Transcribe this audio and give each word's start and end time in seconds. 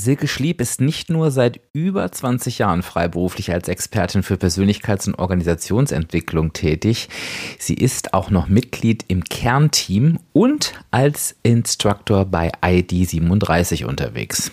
Silke 0.00 0.28
Schlieb 0.28 0.62
ist 0.62 0.80
nicht 0.80 1.10
nur 1.10 1.30
seit 1.30 1.60
über 1.74 2.10
20 2.10 2.58
Jahren 2.58 2.82
freiberuflich 2.82 3.52
als 3.52 3.68
Expertin 3.68 4.22
für 4.22 4.36
Persönlichkeits- 4.36 5.06
und 5.06 5.18
Organisationsentwicklung 5.18 6.54
tätig, 6.54 7.10
sie 7.58 7.74
ist 7.74 8.14
auch 8.14 8.30
noch 8.30 8.48
Mitglied 8.48 9.04
im 9.08 9.24
Kernteam 9.24 10.18
und 10.32 10.72
als 10.90 11.36
Instructor 11.42 12.24
bei 12.24 12.50
ID37 12.62 13.84
unterwegs. 13.84 14.50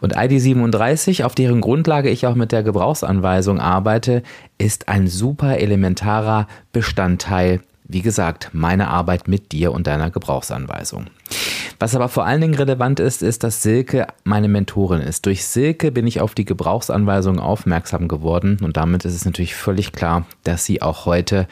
Und 0.00 0.16
ID37, 0.16 1.22
auf 1.22 1.36
deren 1.36 1.60
Grundlage 1.60 2.10
ich 2.10 2.26
auch 2.26 2.34
mit 2.34 2.50
der 2.50 2.64
Gebrauchsanweisung 2.64 3.60
arbeite, 3.60 4.24
ist 4.58 4.88
ein 4.88 5.06
super 5.06 5.58
elementarer 5.58 6.48
Bestandteil 6.72 7.60
wie 7.92 8.02
gesagt, 8.02 8.50
meine 8.52 8.88
Arbeit 8.88 9.28
mit 9.28 9.52
dir 9.52 9.72
und 9.72 9.86
deiner 9.86 10.10
Gebrauchsanweisung. 10.10 11.06
Was 11.78 11.94
aber 11.94 12.08
vor 12.08 12.24
allen 12.24 12.40
Dingen 12.40 12.54
relevant 12.54 13.00
ist, 13.00 13.22
ist, 13.22 13.42
dass 13.42 13.62
Silke 13.62 14.06
meine 14.24 14.48
Mentorin 14.48 15.00
ist. 15.00 15.26
Durch 15.26 15.44
Silke 15.44 15.90
bin 15.90 16.06
ich 16.06 16.20
auf 16.20 16.34
die 16.34 16.44
Gebrauchsanweisung 16.44 17.38
aufmerksam 17.38 18.08
geworden 18.08 18.58
und 18.62 18.76
damit 18.76 19.04
ist 19.04 19.14
es 19.14 19.24
natürlich 19.24 19.54
völlig 19.54 19.92
klar, 19.92 20.26
dass 20.44 20.64
sie 20.64 20.80
auch 20.80 21.06
heute 21.06 21.48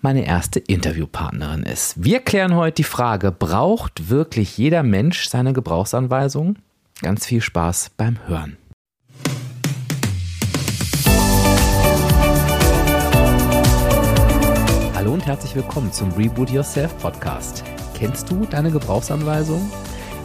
meine 0.00 0.26
erste 0.26 0.58
Interviewpartnerin 0.58 1.62
ist. 1.62 2.02
Wir 2.02 2.20
klären 2.20 2.54
heute 2.54 2.76
die 2.76 2.84
Frage, 2.84 3.32
braucht 3.32 4.10
wirklich 4.10 4.58
jeder 4.58 4.82
Mensch 4.82 5.28
seine 5.28 5.52
Gebrauchsanweisung? 5.52 6.56
Ganz 7.00 7.26
viel 7.26 7.40
Spaß 7.40 7.90
beim 7.96 8.18
Hören. 8.26 8.58
Und 15.24 15.30
herzlich 15.30 15.54
willkommen 15.54 15.90
zum 15.90 16.12
Reboot 16.12 16.50
Yourself 16.50 16.98
Podcast. 16.98 17.64
Kennst 17.94 18.30
du 18.30 18.44
deine 18.44 18.70
Gebrauchsanweisung? 18.70 19.72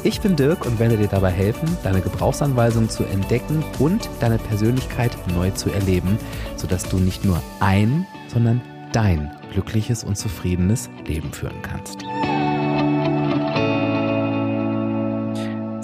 Ich 0.03 0.19
bin 0.19 0.35
Dirk 0.35 0.65
und 0.65 0.77
werde 0.77 0.97
dir 0.97 1.07
dabei 1.07 1.31
helfen, 1.31 1.69
deine 1.83 2.01
Gebrauchsanweisung 2.01 2.89
zu 2.89 3.05
entdecken 3.05 3.63
und 3.79 4.09
deine 4.19 4.37
Persönlichkeit 4.37 5.15
neu 5.33 5.51
zu 5.51 5.69
erleben, 5.69 6.17
sodass 6.57 6.83
du 6.89 6.97
nicht 6.97 7.23
nur 7.23 7.41
ein, 7.61 8.05
sondern 8.27 8.61
dein 8.91 9.33
glückliches 9.53 10.03
und 10.03 10.17
zufriedenes 10.17 10.89
Leben 11.05 11.31
führen 11.31 11.61
kannst. 11.61 12.01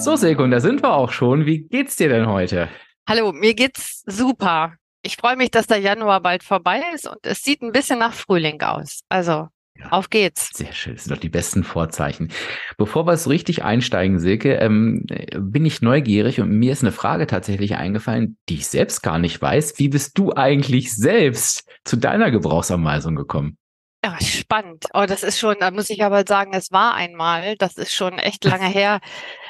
So, 0.03 0.18
Silke, 0.18 0.50
da 0.50 0.59
sind 0.59 0.84
wir 0.84 0.94
auch 0.94 1.14
schon. 1.14 1.45
Wie 1.45 1.59
geht's 1.59 1.95
dir 1.95 2.09
denn 2.09 2.28
heute? 2.28 2.68
Hallo, 3.08 3.31
mir 3.31 3.53
geht's 3.53 4.03
super. 4.08 4.73
Ich 5.06 5.17
freue 5.17 5.36
mich, 5.36 5.52
dass 5.52 5.67
der 5.67 5.78
Januar 5.78 6.20
bald 6.20 6.44
vorbei 6.44 6.81
ist 6.95 7.08
und 7.08 7.20
es 7.22 7.44
sieht 7.44 7.61
ein 7.61 7.72
bisschen 7.72 8.00
nach 8.00 8.14
Frühling 8.14 8.59
aus. 8.61 9.02
Also 9.08 9.50
ja, 9.78 9.92
Auf 9.92 10.09
geht's. 10.09 10.50
Sehr 10.53 10.72
schön. 10.73 10.95
Das 10.95 11.03
sind 11.03 11.16
doch 11.16 11.20
die 11.20 11.30
besten 11.30 11.64
Vorzeichen. 11.64 12.31
Bevor 12.78 13.06
wir 13.06 13.16
so 13.17 13.30
richtig 13.30 13.64
einsteigen, 13.64 14.20
Silke, 14.20 14.56
ähm, 14.56 15.06
bin 15.38 15.66
ich 15.66 15.81
neugierig 15.81 16.39
und 16.39 16.50
mir 16.50 16.72
ist 16.72 16.81
eine 16.81 16.94
Frage 16.94 17.28
tatsächlich 17.28 17.75
eingefallen, 17.75 18.38
die 18.47 18.56
ich 18.56 18.67
selbst 18.67 19.03
gar 19.03 19.20
nicht 19.20 19.42
weiß. 19.42 19.78
Wie 19.78 19.89
bist 19.89 20.17
du 20.17 20.34
eigentlich 20.34 20.95
selbst 20.95 21.67
zu 21.84 21.97
deiner 21.97 22.31
Gebrauchsanweisung 22.31 23.16
gekommen? 23.16 23.58
Ja, 24.03 24.17
spannend. 24.22 24.86
Oh, 24.94 25.06
das 25.08 25.23
ist 25.23 25.40
schon, 25.40 25.58
da 25.59 25.72
muss 25.72 25.90
ich 25.90 26.03
aber 26.03 26.23
sagen, 26.25 26.53
es 26.53 26.72
war 26.72 26.95
einmal, 26.95 27.58
das 27.58 27.75
ist 27.75 27.94
schon 27.94 28.17
echt 28.17 28.45
lange 28.45 28.67
her. 28.67 29.02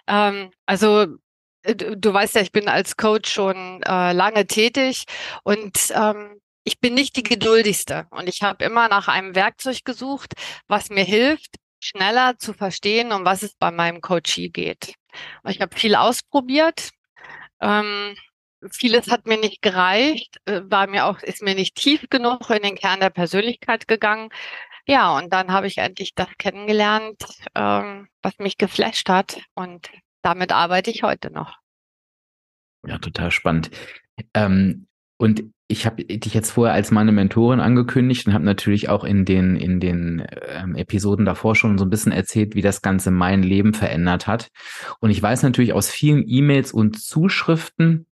Ähm, 0.08 0.50
also 0.66 1.06
äh, 1.66 1.76
du 1.76 2.14
weißt 2.14 2.36
ja, 2.36 2.42
ich 2.42 2.52
bin 2.52 2.68
als 2.68 2.98
Coach 2.98 3.32
schon 3.32 3.82
äh, 3.84 4.14
lange 4.14 4.48
tätig 4.48 5.06
und 5.44 5.78
ähm, 5.94 6.40
ich 6.64 6.80
bin 6.80 6.96
nicht 6.96 7.16
die 7.16 7.24
geduldigste 7.24 8.08
und 8.12 8.28
ich 8.28 8.42
habe 8.42 8.66
immer 8.66 8.88
nach 8.90 9.08
einem 9.08 9.36
Werkzeug 9.36 9.86
gesucht, 9.86 10.34
was 10.68 10.90
mir 10.90 11.04
hilft, 11.04 11.56
schneller 11.80 12.38
zu 12.40 12.54
verstehen, 12.54 13.12
um 13.12 13.26
was 13.26 13.44
es 13.44 13.54
bei 13.56 13.72
meinem 13.72 14.02
Coachie 14.02 14.50
geht. 14.50 14.96
Und 15.44 15.52
ich 15.52 15.62
habe 15.62 15.78
viel 15.78 15.96
ausprobiert. 15.96 16.90
Ähm, 17.62 18.16
vieles 18.72 19.10
hat 19.10 19.28
mir 19.28 19.38
nicht 19.38 19.62
gereicht, 19.62 20.38
äh, 20.46 20.62
war 20.66 20.88
mir 20.88 21.06
auch, 21.06 21.20
ist 21.20 21.42
mir 21.44 21.56
nicht 21.56 21.76
tief 21.76 22.08
genug 22.10 22.50
in 22.50 22.64
den 22.64 22.76
Kern 22.76 23.00
der 23.00 23.12
Persönlichkeit 23.12 23.88
gegangen. 23.88 24.30
Ja, 24.88 25.18
und 25.18 25.34
dann 25.34 25.52
habe 25.52 25.68
ich 25.68 25.80
endlich 25.80 26.14
das 26.16 26.28
kennengelernt, 26.38 27.24
ähm, 27.56 28.08
was 28.22 28.38
mich 28.40 28.58
geflasht 28.58 29.09
hat. 29.09 29.40
Und 29.56 29.90
damit 30.25 30.52
arbeite 30.52 30.90
ich 30.90 31.03
heute 31.03 31.31
noch. 31.31 31.59
Ja, 32.86 32.97
total 32.97 33.31
spannend. 33.31 33.69
Ähm, 34.34 34.88
und 35.18 35.44
ich 35.68 35.86
habe 35.86 36.03
dich 36.03 36.34
jetzt 36.34 36.52
vorher 36.52 36.74
als 36.74 36.91
meine 36.91 37.12
Mentorin 37.12 37.59
angekündigt 37.59 38.28
und 38.28 38.34
habe 38.34 38.44
natürlich 38.44 38.90
auch 38.90 39.03
in 39.03 39.25
den 39.25 39.56
in 39.56 39.80
den 39.80 40.28
ähm, 40.47 40.75
Episoden 40.75 41.25
davor 41.25 41.56
schon 41.56 41.78
so 41.78 41.86
ein 41.86 41.90
bisschen 41.90 42.12
erzählt, 42.12 42.56
wie 42.56 42.62
das 42.62 42.81
Ganze 42.81 43.12
mein 43.12 43.44
Leben 43.44 43.74
verändert 43.74 44.28
hat. 44.28 44.50
Und 45.00 45.09
ich 45.09 45.22
weiß 45.22 45.44
natürlich 45.44 45.74
aus 45.74 45.90
vielen 45.90 46.24
E-Mails 46.28 46.72
und 46.72 47.02
Zuschriften, 47.02 48.06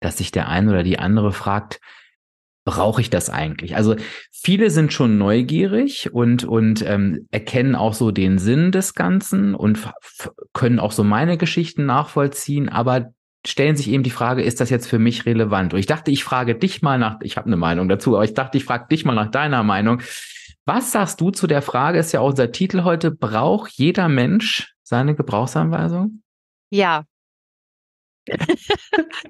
dass 0.00 0.18
sich 0.18 0.32
der 0.32 0.48
eine 0.48 0.70
oder 0.70 0.82
die 0.82 0.98
andere 0.98 1.32
fragt, 1.32 1.80
brauche 2.64 3.00
ich 3.00 3.10
das 3.10 3.30
eigentlich? 3.30 3.76
Also 3.76 3.96
viele 4.30 4.70
sind 4.70 4.92
schon 4.92 5.18
neugierig 5.18 6.12
und 6.12 6.44
und 6.44 6.84
ähm, 6.86 7.26
erkennen 7.30 7.74
auch 7.74 7.94
so 7.94 8.10
den 8.10 8.38
Sinn 8.38 8.72
des 8.72 8.94
Ganzen 8.94 9.54
und 9.54 9.80
können 10.52 10.78
auch 10.78 10.92
so 10.92 11.04
meine 11.04 11.38
Geschichten 11.38 11.86
nachvollziehen, 11.86 12.68
aber 12.68 13.12
stellen 13.44 13.76
sich 13.76 13.88
eben 13.88 14.04
die 14.04 14.10
Frage, 14.10 14.42
ist 14.42 14.60
das 14.60 14.70
jetzt 14.70 14.86
für 14.86 14.98
mich 14.98 15.26
relevant? 15.26 15.74
Und 15.74 15.80
ich 15.80 15.86
dachte, 15.86 16.10
ich 16.10 16.22
frage 16.22 16.54
dich 16.54 16.82
mal 16.82 16.98
nach, 16.98 17.18
ich 17.22 17.36
habe 17.36 17.46
eine 17.46 17.56
Meinung 17.56 17.88
dazu, 17.88 18.14
aber 18.14 18.24
ich 18.24 18.34
dachte, 18.34 18.58
ich 18.58 18.64
frage 18.64 18.86
dich 18.90 19.04
mal 19.04 19.14
nach 19.14 19.30
deiner 19.30 19.64
Meinung. 19.64 20.00
Was 20.64 20.92
sagst 20.92 21.20
du 21.20 21.30
zu 21.30 21.48
der 21.48 21.62
Frage, 21.62 21.98
ist 21.98 22.12
ja 22.12 22.20
auch 22.20 22.30
unser 22.30 22.52
Titel 22.52 22.84
heute, 22.84 23.10
braucht 23.10 23.72
jeder 23.72 24.08
Mensch 24.08 24.74
seine 24.84 25.16
Gebrauchsanweisung? 25.16 26.22
Ja, 26.70 27.04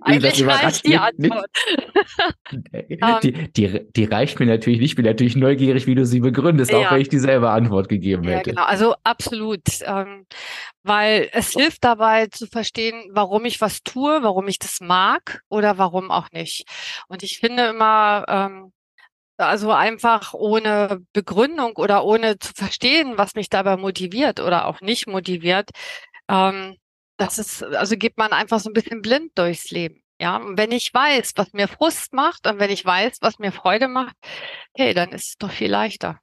Eigentlich 0.03 0.47
reicht 0.47 0.87
die 0.87 0.99
Antwort. 0.99 1.51
die, 3.23 3.53
die, 3.53 3.93
die, 3.93 4.05
reicht 4.05 4.39
mir 4.39 4.47
natürlich 4.47 4.81
nicht. 4.81 4.91
Ich 4.91 4.97
bin 4.97 5.07
natürlich 5.07 5.37
neugierig, 5.37 5.87
wie 5.87 5.95
du 5.95 6.05
sie 6.05 6.21
begründest, 6.21 6.71
ja. 6.71 6.79
auch 6.79 6.93
wenn 6.93 7.01
ich 7.01 7.09
dieselbe 7.09 7.51
Antwort 7.51 7.89
gegeben 7.89 8.25
hätte. 8.25 8.51
Ja, 8.51 8.55
genau. 8.55 8.65
Also 8.65 8.95
absolut. 9.03 9.63
Ähm, 9.85 10.27
weil 10.83 11.31
es 11.33 11.53
hilft 11.53 11.85
dabei 11.85 12.27
zu 12.27 12.47
verstehen, 12.47 13.09
warum 13.13 13.45
ich 13.45 13.61
was 13.61 13.83
tue, 13.83 14.23
warum 14.23 14.49
ich 14.49 14.59
das 14.59 14.81
mag 14.81 15.43
oder 15.49 15.79
warum 15.79 16.11
auch 16.11 16.31
nicht. 16.33 16.65
Und 17.09 17.23
ich 17.23 17.39
finde 17.39 17.67
immer, 17.69 18.25
ähm, 18.29 18.73
also 19.39 19.73
einfach 19.73 20.35
ohne 20.35 21.01
Begründung 21.13 21.77
oder 21.77 22.05
ohne 22.05 22.39
zu 22.39 22.53
verstehen, 22.55 23.15
was 23.17 23.35
mich 23.35 23.49
dabei 23.49 23.77
motiviert 23.77 24.41
oder 24.41 24.67
auch 24.67 24.81
nicht 24.81 25.07
motiviert, 25.07 25.71
ähm, 26.29 26.77
das 27.17 27.39
ist, 27.39 27.63
also 27.63 27.97
geht 27.97 28.17
man 28.19 28.33
einfach 28.33 28.61
so 28.61 28.71
ein 28.71 28.75
bisschen 28.75 29.03
blind 29.03 29.33
durchs 29.37 29.71
Leben. 29.71 30.03
Ja, 30.21 30.37
und 30.37 30.57
wenn 30.57 30.71
ich 30.71 30.93
weiß, 30.93 31.33
was 31.37 31.53
mir 31.53 31.67
Frust 31.67 32.13
macht 32.13 32.47
und 32.47 32.59
wenn 32.61 32.71
ich 32.71 32.85
weiß, 32.85 33.19
was 33.23 33.39
mir 33.39 33.51
Freude 33.51 33.89
macht, 33.89 34.15
hey, 34.77 34.95
dann 34.95 35.11
ist 35.11 35.29
es 35.31 35.37
doch 35.39 35.51
viel 35.51 35.71
leichter. 35.71 36.21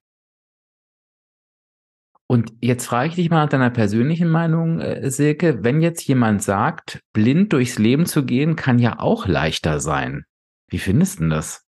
Und 2.32 2.54
jetzt 2.62 2.86
frage 2.86 3.10
ich 3.10 3.16
dich 3.16 3.30
mal 3.30 3.42
nach 3.44 3.50
deiner 3.50 3.72
persönlichen 3.72 4.30
Meinung, 4.30 4.80
äh, 4.80 5.10
Silke. 5.10 5.64
Wenn 5.64 5.82
jetzt 5.82 6.08
jemand 6.08 6.44
sagt, 6.44 7.02
blind 7.12 7.52
durchs 7.54 7.80
Leben 7.80 8.06
zu 8.06 8.24
gehen, 8.24 8.56
kann 8.56 8.78
ja 8.78 9.00
auch 9.00 9.26
leichter 9.26 9.80
sein. 9.80 10.26
Wie 10.70 10.78
findest 10.78 11.20
du 11.20 11.30
das? 11.30 11.66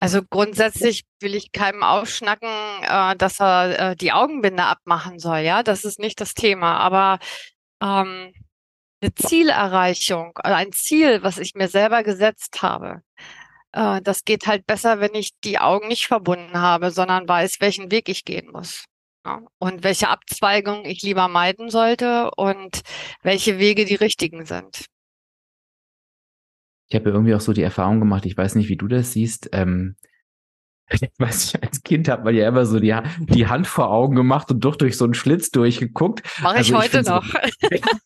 Also 0.00 0.22
grundsätzlich 0.28 1.04
will 1.20 1.34
ich 1.34 1.52
keinem 1.52 1.82
aufschnacken, 1.82 2.48
äh, 2.82 3.16
dass 3.16 3.40
er 3.40 3.90
äh, 3.92 3.96
die 3.96 4.12
Augenbinde 4.12 4.64
abmachen 4.64 5.18
soll. 5.18 5.38
Ja, 5.38 5.62
das 5.62 5.84
ist 5.84 5.98
nicht 5.98 6.20
das 6.20 6.32
Thema. 6.34 6.78
Aber 6.78 7.18
ähm, 7.82 8.32
eine 9.00 9.14
Zielerreichung, 9.14 10.38
also 10.38 10.54
ein 10.56 10.72
Ziel, 10.72 11.22
was 11.22 11.38
ich 11.38 11.54
mir 11.54 11.68
selber 11.68 12.02
gesetzt 12.02 12.62
habe. 12.62 13.02
Äh, 13.72 14.00
das 14.02 14.24
geht 14.24 14.46
halt 14.46 14.66
besser, 14.66 15.00
wenn 15.00 15.14
ich 15.14 15.38
die 15.44 15.58
Augen 15.58 15.88
nicht 15.88 16.06
verbunden 16.06 16.58
habe, 16.58 16.90
sondern 16.90 17.28
weiß, 17.28 17.60
welchen 17.60 17.90
Weg 17.90 18.08
ich 18.08 18.24
gehen 18.24 18.50
muss. 18.50 18.84
Ja, 19.26 19.42
und 19.58 19.82
welche 19.82 20.08
Abzweigung 20.08 20.84
ich 20.84 21.02
lieber 21.02 21.28
meiden 21.28 21.68
sollte 21.68 22.30
und 22.36 22.82
welche 23.22 23.58
Wege 23.58 23.84
die 23.84 23.96
richtigen 23.96 24.44
sind. 24.46 24.86
Ich 26.88 26.94
habe 26.94 27.10
irgendwie 27.10 27.34
auch 27.34 27.40
so 27.40 27.52
die 27.52 27.62
Erfahrung 27.62 27.98
gemacht, 27.98 28.24
ich 28.26 28.36
weiß 28.36 28.54
nicht, 28.54 28.68
wie 28.68 28.76
du 28.76 28.86
das 28.86 29.12
siehst, 29.12 29.48
ähm, 29.52 29.96
ich 30.90 31.10
weiß 31.18 31.54
nicht, 31.54 31.64
als 31.64 31.82
Kind 31.82 32.08
hat 32.08 32.24
man 32.24 32.34
ja 32.34 32.48
immer 32.48 32.64
so 32.64 32.78
die, 32.78 32.94
die 33.18 33.46
Hand 33.46 33.66
vor 33.66 33.90
Augen 33.90 34.14
gemacht 34.14 34.50
und 34.50 34.60
doch 34.60 34.76
durch 34.76 34.96
so 34.96 35.04
einen 35.04 35.14
Schlitz 35.14 35.50
durchgeguckt. 35.50 36.22
Mache 36.40 36.60
ich 36.60 36.74
also 36.74 36.78
heute 36.78 37.00
ich 37.00 37.06
noch. 37.06 37.24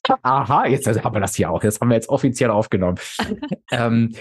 So, 0.07 0.15
aha, 0.23 0.67
jetzt 0.67 0.87
haben 0.87 1.15
wir 1.15 1.21
das 1.21 1.35
hier 1.35 1.51
auch. 1.51 1.61
Das 1.61 1.81
haben 1.81 1.89
wir 1.89 1.97
jetzt 1.97 2.09
offiziell 2.09 2.51
aufgenommen. 2.51 2.99
ähm, 3.71 4.15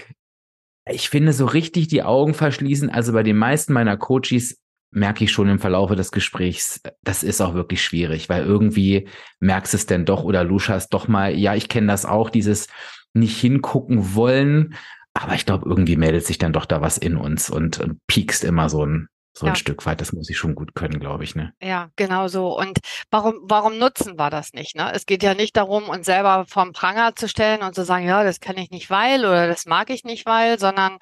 ich 0.86 1.08
finde 1.08 1.32
so 1.32 1.46
richtig 1.46 1.88
die 1.88 2.02
Augen 2.02 2.34
verschließen. 2.34 2.90
Also 2.90 3.12
bei 3.12 3.22
den 3.22 3.36
meisten 3.36 3.72
meiner 3.72 3.96
Coaches 3.96 4.58
merke 4.90 5.24
ich 5.24 5.32
schon 5.32 5.48
im 5.48 5.58
Verlaufe 5.58 5.96
des 5.96 6.10
Gesprächs, 6.10 6.80
das 7.02 7.22
ist 7.22 7.40
auch 7.40 7.54
wirklich 7.54 7.82
schwierig, 7.82 8.28
weil 8.28 8.44
irgendwie 8.44 9.08
merkst 9.38 9.72
es 9.72 9.86
denn 9.86 10.04
doch 10.04 10.24
oder 10.24 10.42
luschast 10.42 10.92
doch 10.92 11.06
mal, 11.06 11.32
ja, 11.36 11.54
ich 11.54 11.68
kenne 11.68 11.86
das 11.86 12.04
auch, 12.04 12.28
dieses 12.28 12.66
nicht 13.12 13.38
hingucken 13.40 14.14
wollen 14.14 14.74
aber 15.14 15.34
ich 15.34 15.46
glaube, 15.46 15.68
irgendwie 15.68 15.96
meldet 15.96 16.26
sich 16.26 16.38
dann 16.38 16.52
doch 16.52 16.66
da 16.66 16.80
was 16.80 16.98
in 16.98 17.16
uns 17.16 17.50
und, 17.50 17.78
und 17.80 17.98
piekst 18.06 18.44
immer 18.44 18.68
so 18.68 18.84
ein, 18.86 19.08
So 19.32 19.46
ein 19.46 19.54
Stück 19.54 19.86
weit, 19.86 20.00
das 20.00 20.12
muss 20.12 20.28
ich 20.28 20.36
schon 20.38 20.54
gut 20.56 20.74
können, 20.74 20.98
glaube 20.98 21.22
ich, 21.24 21.34
ne? 21.36 21.52
Ja, 21.62 21.90
genau 21.96 22.28
so. 22.28 22.56
Und 22.58 22.78
warum, 23.10 23.34
warum 23.44 23.78
nutzen 23.78 24.18
wir 24.18 24.28
das 24.30 24.52
nicht, 24.54 24.74
ne? 24.76 24.92
Es 24.92 25.06
geht 25.06 25.22
ja 25.22 25.34
nicht 25.34 25.56
darum, 25.56 25.88
uns 25.88 26.06
selber 26.06 26.46
vom 26.48 26.72
Pranger 26.72 27.14
zu 27.14 27.28
stellen 27.28 27.62
und 27.62 27.74
zu 27.74 27.84
sagen, 27.84 28.06
ja, 28.06 28.24
das 28.24 28.40
kann 28.40 28.56
ich 28.58 28.70
nicht, 28.70 28.90
weil 28.90 29.20
oder 29.24 29.46
das 29.46 29.66
mag 29.66 29.90
ich 29.90 30.02
nicht, 30.04 30.26
weil, 30.26 30.58
sondern 30.58 30.98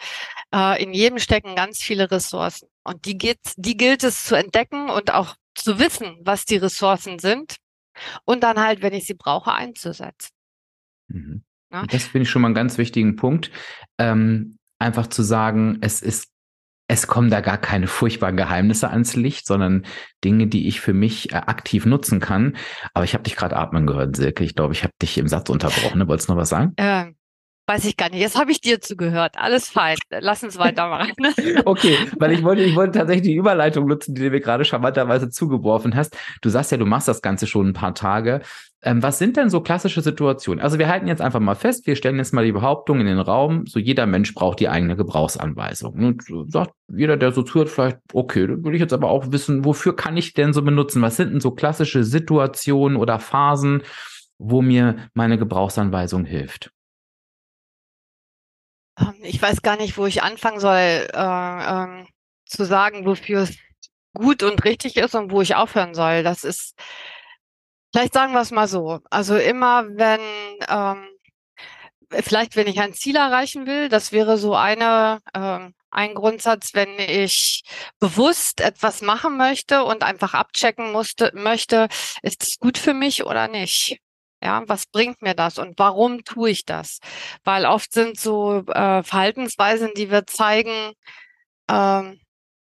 äh, 0.54 0.82
in 0.82 0.92
jedem 0.92 1.18
stecken 1.18 1.54
ganz 1.56 1.78
viele 1.82 2.10
Ressourcen. 2.10 2.68
Und 2.84 3.06
die 3.06 3.16
geht, 3.16 3.40
die 3.56 3.76
gilt 3.76 4.04
es 4.04 4.24
zu 4.24 4.34
entdecken 4.34 4.90
und 4.90 5.12
auch 5.12 5.34
zu 5.54 5.78
wissen, 5.78 6.18
was 6.22 6.44
die 6.44 6.58
Ressourcen 6.58 7.18
sind 7.18 7.56
und 8.24 8.42
dann 8.42 8.58
halt, 8.60 8.82
wenn 8.82 8.92
ich 8.94 9.06
sie 9.06 9.14
brauche, 9.14 9.52
einzusetzen. 9.52 10.30
Mhm. 11.08 11.44
Ja? 11.72 11.84
Das 11.86 12.04
finde 12.04 12.22
ich 12.24 12.30
schon 12.30 12.42
mal 12.42 12.48
einen 12.48 12.54
ganz 12.54 12.78
wichtigen 12.78 13.16
Punkt. 13.16 13.50
Ähm, 13.98 14.58
einfach 14.78 15.06
zu 15.08 15.22
sagen, 15.22 15.78
es 15.80 16.02
ist 16.02 16.28
es 16.90 17.06
kommen 17.06 17.30
da 17.30 17.42
gar 17.42 17.58
keine 17.58 17.86
furchtbaren 17.86 18.36
Geheimnisse 18.36 18.88
ans 18.88 19.14
Licht, 19.14 19.46
sondern 19.46 19.84
Dinge, 20.24 20.46
die 20.46 20.68
ich 20.68 20.80
für 20.80 20.94
mich 20.94 21.32
äh, 21.32 21.36
aktiv 21.36 21.84
nutzen 21.84 22.18
kann. 22.18 22.56
Aber 22.94 23.04
ich 23.04 23.12
habe 23.12 23.24
dich 23.24 23.36
gerade 23.36 23.56
atmen 23.56 23.86
gehört, 23.86 24.16
Silke. 24.16 24.42
Ich 24.42 24.54
glaube, 24.54 24.72
ich 24.72 24.82
habe 24.84 24.94
dich 25.00 25.18
im 25.18 25.28
Satz 25.28 25.50
unterbrochen. 25.50 25.98
Ne? 25.98 26.08
Wolltest 26.08 26.28
du 26.28 26.32
noch 26.32 26.40
was 26.40 26.48
sagen? 26.48 26.72
Ähm, 26.78 27.07
weiß 27.68 27.84
ich 27.84 27.96
gar 27.96 28.08
nicht. 28.10 28.20
Jetzt 28.20 28.38
habe 28.38 28.50
ich 28.50 28.60
dir 28.60 28.80
zugehört. 28.80 29.34
Alles 29.36 29.68
fein. 29.68 29.98
Lass 30.10 30.42
uns 30.42 30.58
weitermachen. 30.58 31.12
okay, 31.66 31.96
weil 32.18 32.32
ich 32.32 32.42
wollte, 32.42 32.62
ich 32.62 32.74
wollte 32.74 32.98
tatsächlich 32.98 33.26
die 33.26 33.34
Überleitung 33.34 33.86
nutzen, 33.86 34.14
die 34.14 34.22
du 34.22 34.30
mir 34.30 34.40
gerade 34.40 34.64
charmanterweise 34.64 35.28
zugeworfen 35.28 35.94
hast. 35.94 36.16
Du 36.40 36.48
sagst 36.48 36.72
ja, 36.72 36.78
du 36.78 36.86
machst 36.86 37.08
das 37.08 37.22
Ganze 37.22 37.46
schon 37.46 37.68
ein 37.68 37.72
paar 37.74 37.94
Tage. 37.94 38.40
Ähm, 38.80 39.02
was 39.02 39.18
sind 39.18 39.36
denn 39.36 39.50
so 39.50 39.60
klassische 39.60 40.00
Situationen? 40.00 40.62
Also 40.62 40.78
wir 40.78 40.88
halten 40.88 41.08
jetzt 41.08 41.20
einfach 41.20 41.40
mal 41.40 41.56
fest, 41.56 41.86
wir 41.86 41.96
stellen 41.96 42.16
jetzt 42.16 42.32
mal 42.32 42.44
die 42.44 42.52
Behauptung 42.52 43.00
in 43.00 43.06
den 43.06 43.18
Raum, 43.18 43.66
so 43.66 43.80
jeder 43.80 44.06
Mensch 44.06 44.34
braucht 44.34 44.60
die 44.60 44.68
eigene 44.68 44.96
Gebrauchsanweisung. 44.96 45.94
Und 45.94 46.22
sagt 46.50 46.72
jeder, 46.88 47.16
der 47.16 47.32
so 47.32 47.42
zuhört, 47.42 47.68
vielleicht, 47.68 47.98
okay, 48.12 48.46
dann 48.46 48.64
würde 48.64 48.76
ich 48.76 48.80
jetzt 48.80 48.92
aber 48.92 49.10
auch 49.10 49.32
wissen, 49.32 49.64
wofür 49.64 49.94
kann 49.96 50.16
ich 50.16 50.32
denn 50.32 50.52
so 50.52 50.62
benutzen? 50.62 51.02
Was 51.02 51.16
sind 51.16 51.32
denn 51.32 51.40
so 51.40 51.50
klassische 51.50 52.04
Situationen 52.04 52.96
oder 52.96 53.18
Phasen, 53.18 53.82
wo 54.38 54.62
mir 54.62 54.96
meine 55.12 55.38
Gebrauchsanweisung 55.38 56.24
hilft? 56.24 56.70
Ähm, 59.00 59.14
ich 59.22 59.40
weiß 59.40 59.62
gar 59.62 59.76
nicht, 59.76 59.96
wo 59.98 60.06
ich 60.06 60.22
anfangen 60.22 60.60
soll, 60.60 60.76
äh, 60.76 61.08
äh, 61.12 62.04
zu 62.46 62.64
sagen, 62.64 63.04
wofür 63.06 63.42
es 63.42 63.56
gut 64.14 64.42
und 64.42 64.64
richtig 64.64 64.96
ist 64.96 65.14
und 65.14 65.30
wo 65.30 65.42
ich 65.42 65.54
aufhören 65.54 65.94
soll. 65.94 66.22
Das 66.22 66.44
ist 66.44 66.74
Vielleicht 67.92 68.12
sagen 68.14 68.32
wir 68.32 68.40
es 68.40 68.50
mal 68.50 68.68
so. 68.68 69.00
Also 69.10 69.36
immer 69.36 69.84
wenn, 69.88 70.20
ähm, 70.68 71.08
vielleicht 72.10 72.56
wenn 72.56 72.66
ich 72.66 72.80
ein 72.80 72.94
Ziel 72.94 73.16
erreichen 73.16 73.66
will, 73.66 73.88
das 73.88 74.12
wäre 74.12 74.36
so 74.38 74.54
eine, 74.54 75.20
ähm, 75.34 75.74
ein 75.90 76.14
Grundsatz, 76.14 76.74
wenn 76.74 76.98
ich 76.98 77.62
bewusst 77.98 78.60
etwas 78.60 79.00
machen 79.02 79.36
möchte 79.38 79.84
und 79.84 80.02
einfach 80.02 80.34
abchecken 80.34 80.92
musste, 80.92 81.32
möchte, 81.34 81.88
ist 82.22 82.42
es 82.42 82.58
gut 82.58 82.76
für 82.78 82.94
mich 82.94 83.24
oder 83.24 83.48
nicht? 83.48 83.98
Ja, 84.42 84.62
was 84.66 84.86
bringt 84.86 85.20
mir 85.22 85.34
das 85.34 85.58
und 85.58 85.78
warum 85.78 86.24
tue 86.24 86.50
ich 86.50 86.64
das? 86.64 87.00
Weil 87.44 87.66
oft 87.66 87.92
sind 87.92 88.18
so 88.18 88.64
äh, 88.68 89.02
Verhaltensweisen, 89.02 89.90
die 89.96 90.10
wir 90.10 90.26
zeigen, 90.26 90.92
ähm, 91.68 92.20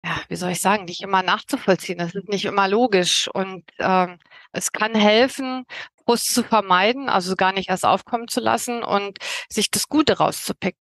ja, 0.04 0.16
wie 0.28 0.36
soll 0.36 0.52
ich 0.52 0.60
sagen, 0.60 0.86
nicht 0.86 1.02
immer 1.02 1.22
nachzuvollziehen. 1.22 1.98
Das 1.98 2.14
ist 2.14 2.28
nicht 2.28 2.46
immer 2.46 2.68
logisch. 2.68 3.28
Und 3.32 3.64
ähm, 3.78 4.18
es 4.52 4.72
kann 4.72 4.94
helfen, 4.94 5.64
Frust 6.04 6.34
zu 6.34 6.42
vermeiden, 6.42 7.08
also 7.08 7.36
gar 7.36 7.52
nicht 7.52 7.68
erst 7.68 7.84
aufkommen 7.84 8.28
zu 8.28 8.40
lassen 8.40 8.82
und 8.82 9.18
sich 9.50 9.70
das 9.70 9.88
Gute 9.88 10.18
rauszupicken. 10.18 10.80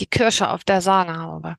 Die 0.00 0.06
Kirsche 0.06 0.50
auf 0.50 0.64
der 0.64 0.80
Sahnehaube. 0.80 1.54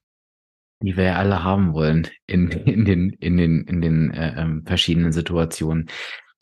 Die 0.82 0.98
wir 0.98 1.06
ja 1.06 1.16
alle 1.16 1.44
haben 1.44 1.74
wollen 1.74 2.10
in, 2.28 2.52
in 2.52 2.84
den, 2.84 3.12
in 3.12 3.38
den, 3.38 3.64
in 3.64 3.82
den 3.82 4.12
äh, 4.12 4.42
ähm, 4.42 4.66
verschiedenen 4.66 5.14
Situationen. 5.14 5.90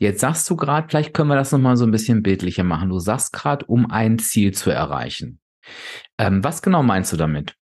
Jetzt 0.04 0.20
sagst 0.20 0.50
du 0.50 0.58
gerade, 0.58 0.90
vielleicht 0.90 1.14
können 1.14 1.30
wir 1.30 1.38
das 1.38 1.54
nochmal 1.54 1.78
so 1.78 1.86
ein 1.86 1.92
bisschen 1.92 2.24
bildlicher 2.24 2.66
machen. 2.66 2.90
Du 2.90 3.00
sagst 3.00 3.32
gerade, 3.32 3.66
um 3.68 3.90
ein 3.90 4.20
Ziel 4.20 4.54
zu 4.54 4.70
erreichen. 4.70 5.40
Ähm, 6.18 6.44
was 6.44 6.62
genau 6.62 6.84
meinst 6.84 7.14
du 7.14 7.18
damit? 7.18 7.56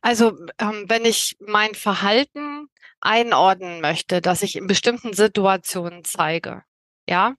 Also 0.00 0.38
ähm, 0.58 0.86
wenn 0.88 1.04
ich 1.04 1.36
mein 1.38 1.74
Verhalten 1.74 2.68
einordnen 3.02 3.82
möchte, 3.82 4.22
dass 4.22 4.40
ich 4.40 4.56
in 4.56 4.66
bestimmten 4.66 5.12
Situationen 5.12 6.02
zeige, 6.02 6.62
ja, 7.06 7.34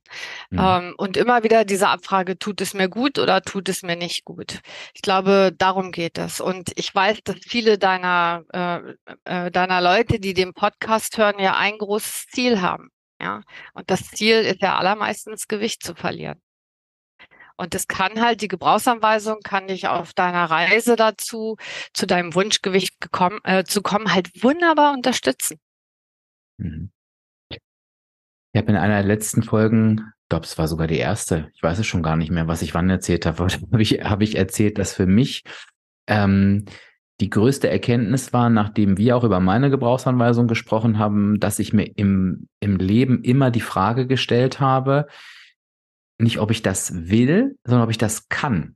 mhm. 0.52 0.60
ähm, 0.60 0.94
und 0.98 1.18
immer 1.18 1.42
wieder 1.42 1.66
diese 1.66 1.88
Abfrage, 1.88 2.38
tut 2.38 2.62
es 2.62 2.76
mir 2.76 2.90
gut 2.90 3.18
oder 3.18 3.42
tut 3.42 3.70
es 3.70 3.82
mir 3.82 3.96
nicht 3.96 4.24
gut? 4.24 4.60
Ich 4.94 5.02
glaube, 5.02 5.52
darum 5.58 5.92
geht 5.92 6.20
es. 6.20 6.42
Und 6.42 6.74
ich 6.76 6.94
weiß, 6.94 7.22
dass 7.24 7.38
viele 7.42 7.80
deiner, 7.80 8.44
äh, 8.54 9.16
äh, 9.24 9.50
deiner 9.50 9.82
Leute, 9.82 10.20
die 10.20 10.36
den 10.36 10.54
Podcast 10.54 11.18
hören, 11.18 11.40
ja 11.40 11.56
ein 11.58 11.80
großes 11.80 12.28
Ziel 12.28 12.62
haben. 12.62 12.92
Ja, 13.22 13.42
und 13.74 13.90
das 13.92 14.10
Ziel 14.10 14.38
ist 14.38 14.62
ja 14.62 14.78
allermeistens 14.78 15.48
Gewicht 15.48 15.84
zu 15.84 15.94
verlieren. 15.94 16.42
Und 17.56 17.76
das 17.76 17.88
kann 17.88 18.20
halt, 18.20 18.42
die 18.42 18.48
Gebrauchsanweisung 18.48 19.42
kann 19.44 19.68
dich 19.68 19.88
auf 19.88 20.14
deiner 20.14 20.46
Reise 20.46 20.96
dazu, 20.96 21.58
zu 21.94 22.08
deinem 22.08 22.34
Wunschgewicht 22.34 23.00
gekommen, 23.00 23.40
äh, 23.44 23.64
zu 23.64 23.84
kommen, 23.84 24.12
halt 24.14 24.44
wunderbar 24.44 24.94
unterstützen. 24.94 25.60
Mhm. 26.58 26.92
Ich 27.50 28.60
habe 28.60 28.72
in 28.72 28.78
einer 28.78 28.96
der 28.96 29.08
letzten 29.08 29.44
Folgen, 29.44 30.12
glaube, 30.32 30.46
es 30.46 30.58
war 30.58 30.68
sogar 30.68 30.88
die 30.88 30.98
erste, 30.98 31.52
ich 31.54 31.62
weiß 31.62 31.78
es 31.80 31.86
schon 31.86 32.02
gar 32.02 32.16
nicht 32.16 32.32
mehr, 32.32 32.48
was 32.48 32.62
ich 32.62 32.74
wann 32.74 32.90
erzählt 32.90 33.26
habe, 33.26 33.48
habe 33.72 33.82
ich, 33.82 33.92
hab 34.02 34.22
ich 34.22 34.36
erzählt, 34.36 34.78
dass 34.78 34.94
für 34.94 35.06
mich 35.06 35.44
ähm, 36.08 36.66
die 37.22 37.30
größte 37.30 37.70
Erkenntnis 37.70 38.34
war, 38.34 38.50
nachdem 38.50 38.98
wir 38.98 39.16
auch 39.16 39.24
über 39.24 39.40
meine 39.40 39.70
Gebrauchsanweisung 39.70 40.48
gesprochen 40.48 40.98
haben, 40.98 41.40
dass 41.40 41.60
ich 41.60 41.72
mir 41.72 41.86
im, 41.96 42.48
im 42.60 42.78
Leben 42.78 43.24
immer 43.24 43.52
die 43.52 43.62
Frage 43.62 44.08
gestellt 44.08 44.60
habe, 44.60 45.08
nicht, 46.18 46.40
ob 46.40 46.52
ich 46.52 46.62
das 46.62 47.10
will, 47.10 47.58
sondern 47.64 47.86
ob 47.86 47.92
ich 47.92 47.98
das 47.98 48.28
kann. 48.28 48.76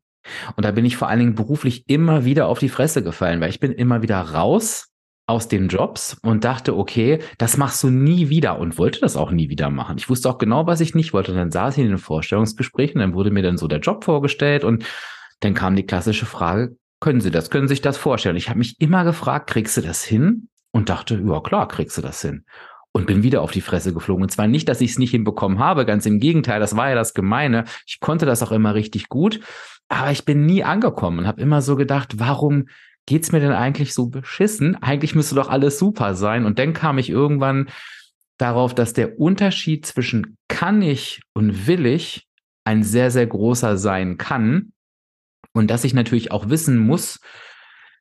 Und 0.55 0.65
da 0.65 0.71
bin 0.71 0.85
ich 0.85 0.97
vor 0.97 1.09
allen 1.09 1.19
Dingen 1.19 1.35
beruflich 1.35 1.87
immer 1.87 2.25
wieder 2.25 2.47
auf 2.47 2.59
die 2.59 2.69
Fresse 2.69 3.03
gefallen, 3.03 3.41
weil 3.41 3.49
ich 3.49 3.59
bin 3.59 3.71
immer 3.71 4.01
wieder 4.01 4.19
raus 4.19 4.87
aus 5.27 5.47
den 5.47 5.69
Jobs 5.69 6.17
und 6.21 6.43
dachte, 6.43 6.77
okay, 6.77 7.19
das 7.39 7.57
machst 7.57 7.81
du 7.81 7.89
nie 7.89 8.29
wieder 8.29 8.59
und 8.59 8.77
wollte 8.77 8.99
das 8.99 9.17
auch 9.17 9.31
nie 9.31 9.49
wieder 9.49 9.71
machen. 9.71 9.97
Ich 9.97 10.07
wusste 10.07 10.29
auch 10.29 10.37
genau, 10.37 10.67
was 10.67 10.81
ich 10.81 10.93
nicht 10.93 11.13
wollte. 11.13 11.31
Und 11.31 11.37
dann 11.37 11.51
saß 11.51 11.77
ich 11.77 11.83
in 11.83 11.89
den 11.89 11.97
Vorstellungsgesprächen, 11.97 12.99
dann 12.99 13.15
wurde 13.15 13.31
mir 13.31 13.41
dann 13.41 13.57
so 13.57 13.67
der 13.67 13.79
Job 13.79 14.03
vorgestellt 14.03 14.63
und 14.63 14.85
dann 15.39 15.55
kam 15.55 15.75
die 15.75 15.85
klassische 15.85 16.27
Frage, 16.27 16.77
können 17.05 17.21
Sie 17.21 17.29
das, 17.29 17.51
können 17.51 17.67
Sie 17.67 17.73
sich 17.73 17.83
das 17.83 17.97
vorstellen? 17.97 18.35
Ich 18.35 18.49
habe 18.49 18.57
mich 18.57 18.81
immer 18.81 19.03
gefragt, 19.03 19.47
kriegst 19.47 19.77
du 19.77 19.81
das 19.81 20.03
hin? 20.03 20.47
Und 20.71 20.89
dachte, 20.89 21.21
ja 21.23 21.39
klar, 21.39 21.67
kriegst 21.67 21.95
du 21.99 22.01
das 22.01 22.19
hin 22.19 22.45
und 22.93 23.05
bin 23.05 23.21
wieder 23.21 23.43
auf 23.43 23.51
die 23.51 23.61
Fresse 23.61 23.93
geflogen. 23.93 24.23
Und 24.23 24.31
zwar 24.31 24.47
nicht, 24.47 24.67
dass 24.67 24.81
ich 24.81 24.91
es 24.91 24.97
nicht 24.97 25.11
hinbekommen 25.11 25.59
habe, 25.59 25.85
ganz 25.85 26.07
im 26.07 26.19
Gegenteil, 26.19 26.59
das 26.59 26.75
war 26.75 26.89
ja 26.89 26.95
das 26.95 27.13
Gemeine. 27.13 27.65
Ich 27.85 27.99
konnte 27.99 28.25
das 28.25 28.41
auch 28.41 28.51
immer 28.51 28.73
richtig 28.73 29.07
gut, 29.07 29.39
aber 29.87 30.09
ich 30.09 30.25
bin 30.25 30.47
nie 30.47 30.63
angekommen 30.63 31.19
und 31.19 31.27
habe 31.27 31.41
immer 31.41 31.61
so 31.61 31.75
gedacht, 31.75 32.17
warum 32.17 32.69
geht's 33.05 33.31
mir 33.31 33.39
denn 33.39 33.51
eigentlich 33.51 33.93
so 33.93 34.07
beschissen? 34.07 34.75
Eigentlich 34.81 35.13
müsste 35.13 35.35
doch 35.35 35.49
alles 35.49 35.77
super 35.77 36.15
sein. 36.15 36.43
Und 36.43 36.57
dann 36.57 36.73
kam 36.73 36.97
ich 36.97 37.11
irgendwann 37.11 37.69
darauf, 38.39 38.73
dass 38.73 38.93
der 38.93 39.19
Unterschied 39.19 39.85
zwischen 39.85 40.37
kann 40.47 40.81
ich 40.81 41.21
und 41.35 41.67
will 41.67 41.85
ich 41.85 42.25
ein 42.63 42.81
sehr, 42.81 43.11
sehr 43.11 43.27
großer 43.27 43.77
sein 43.77 44.17
kann. 44.17 44.71
Und 45.55 45.71
dass 45.71 45.85
ich 45.85 45.93
natürlich 45.93 46.31
auch 46.31 46.49
wissen 46.49 46.77
muss, 46.77 47.21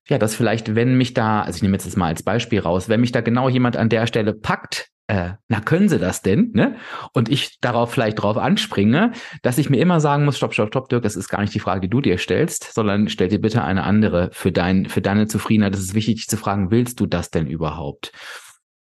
ja, 0.08 0.18
dass 0.18 0.34
vielleicht, 0.34 0.74
wenn 0.74 0.98
mich 0.98 1.14
da, 1.14 1.42
also 1.42 1.56
ich 1.56 1.62
nehme 1.62 1.76
jetzt 1.76 1.86
das 1.86 1.96
mal 1.96 2.08
als 2.08 2.22
Beispiel 2.22 2.60
raus, 2.60 2.88
wenn 2.88 3.00
mich 3.00 3.12
da 3.12 3.20
genau 3.20 3.48
jemand 3.48 3.76
an 3.76 3.88
der 3.88 4.06
Stelle 4.06 4.34
packt, 4.34 4.88
äh, 5.06 5.32
na 5.48 5.60
können 5.60 5.88
sie 5.88 5.98
das 5.98 6.20
denn? 6.20 6.50
Ne? 6.54 6.76
Und 7.12 7.28
ich 7.28 7.60
darauf 7.60 7.92
vielleicht 7.92 8.22
drauf 8.22 8.36
anspringe, 8.38 9.12
dass 9.42 9.58
ich 9.58 9.70
mir 9.70 9.76
immer 9.76 10.00
sagen 10.00 10.24
muss, 10.24 10.36
stopp, 10.36 10.52
stopp, 10.52 10.68
stopp, 10.68 10.88
Dirk, 10.88 11.02
das 11.02 11.14
ist 11.14 11.28
gar 11.28 11.42
nicht 11.42 11.54
die 11.54 11.60
Frage, 11.60 11.82
die 11.82 11.90
du 11.90 12.00
dir 12.00 12.18
stellst, 12.18 12.72
sondern 12.74 13.08
stell 13.08 13.28
dir 13.28 13.40
bitte 13.40 13.62
eine 13.62 13.84
andere 13.84 14.30
für 14.32 14.50
dein, 14.50 14.86
für 14.86 15.00
deine 15.00 15.26
Zufriedenheit. 15.26 15.74
Das 15.74 15.80
ist 15.80 15.94
wichtig, 15.94 16.16
dich 16.16 16.26
zu 16.26 16.36
fragen, 16.36 16.70
willst 16.70 16.98
du 17.00 17.06
das 17.06 17.30
denn 17.30 17.46
überhaupt? 17.46 18.12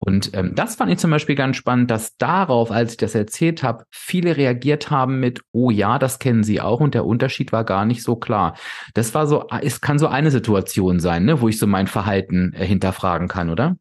Und 0.03 0.35
ähm, 0.35 0.55
das 0.55 0.77
fand 0.77 0.91
ich 0.91 0.99
zum 0.99 1.11
Beispiel 1.11 1.35
ganz 1.35 1.57
spannend, 1.57 1.91
dass 1.91 2.17
darauf, 2.17 2.71
als 2.71 2.93
ich 2.93 2.97
das 2.97 3.15
erzählt 3.15 3.63
habe, 3.63 3.85
viele 3.91 4.39
reagiert 4.39 4.91
haben 4.91 5.21
mit, 5.21 5.43
oh 5.53 5.71
ja, 5.71 5.99
das 5.99 6.19
kennen 6.19 6.43
sie 6.43 6.63
auch 6.63 6.81
und 6.81 6.95
der 6.95 7.05
Unterschied 7.05 7.53
war 7.53 7.65
gar 7.65 7.85
nicht 7.85 8.03
so 8.03 8.17
klar. 8.17 8.57
Das 8.95 9.15
war 9.15 9.27
so, 9.27 9.47
es 9.61 9.83
kann 9.83 9.99
so 9.99 10.07
eine 10.09 10.31
Situation 10.31 11.01
sein, 11.01 11.27
ne, 11.27 11.43
wo 11.43 11.49
ich 11.49 11.59
so 11.59 11.67
mein 11.67 11.87
Verhalten 11.87 12.55
äh, 12.55 12.65
hinterfragen 12.65 13.29
kann, 13.29 13.51
oder? 13.51 13.77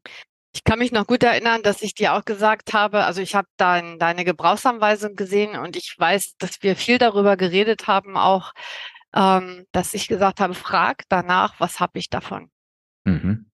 Ich 0.54 0.66
kann 0.66 0.80
mich 0.80 0.92
noch 0.92 1.08
gut 1.08 1.24
erinnern, 1.24 1.62
dass 1.64 1.82
ich 1.82 1.94
dir 1.94 2.14
auch 2.16 2.26
gesagt 2.26 2.74
habe, 2.74 3.06
also 3.06 3.22
ich 3.22 3.34
habe 3.36 3.48
dein, 3.56 3.98
deine 3.98 4.26
Gebrauchsanweisung 4.26 5.16
gesehen 5.16 5.56
und 5.56 5.78
ich 5.78 5.96
weiß, 5.98 6.36
dass 6.38 6.62
wir 6.62 6.76
viel 6.76 6.98
darüber 6.98 7.38
geredet 7.38 7.88
haben, 7.88 8.18
auch, 8.18 8.52
ähm, 9.16 9.66
dass 9.72 9.94
ich 9.94 10.10
gesagt 10.10 10.42
habe, 10.42 10.54
frag 10.54 11.04
danach, 11.08 11.60
was 11.60 11.80
habe 11.80 11.98
ich 12.00 12.10
davon? 12.10 12.50
Mhm. 13.06 13.49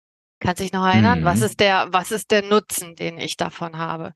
Kannst 0.43 0.61
dich 0.61 0.73
noch 0.73 0.85
erinnern? 0.85 1.21
Mhm. 1.21 1.25
Was 1.25 1.41
ist 1.41 1.61
der, 1.61 1.87
was 1.91 2.11
ist 2.11 2.29
der 2.29 2.43
Nutzen, 2.43 2.97
den 2.97 3.17
ich 3.17 3.37
davon 3.37 3.77
habe? 3.77 4.13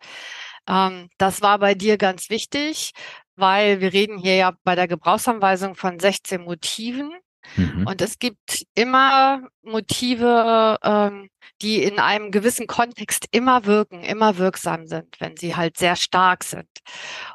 Ähm, 0.68 1.10
das 1.18 1.42
war 1.42 1.58
bei 1.58 1.74
dir 1.74 1.98
ganz 1.98 2.30
wichtig, 2.30 2.92
weil 3.38 3.80
wir 3.80 3.94
reden 3.94 4.18
hier 4.18 4.36
ja 4.36 4.54
bei 4.66 4.76
der 4.76 4.90
Gebrauchsanweisung 4.90 5.76
von 5.76 6.00
16 6.00 6.42
Motiven. 6.42 7.14
Mhm. 7.56 7.88
Und 7.88 8.02
es 8.02 8.20
gibt 8.20 8.66
immer 8.76 9.48
Motive, 9.64 10.78
ähm, 10.84 11.30
die 11.62 11.84
in 11.84 12.00
einem 12.00 12.32
gewissen 12.32 12.68
Kontext 12.68 13.28
immer 13.32 13.66
wirken, 13.66 14.04
immer 14.04 14.38
wirksam 14.38 14.86
sind, 14.86 15.20
wenn 15.20 15.36
sie 15.38 15.56
halt 15.56 15.78
sehr 15.78 15.96
stark 15.96 16.44
sind. 16.44 16.68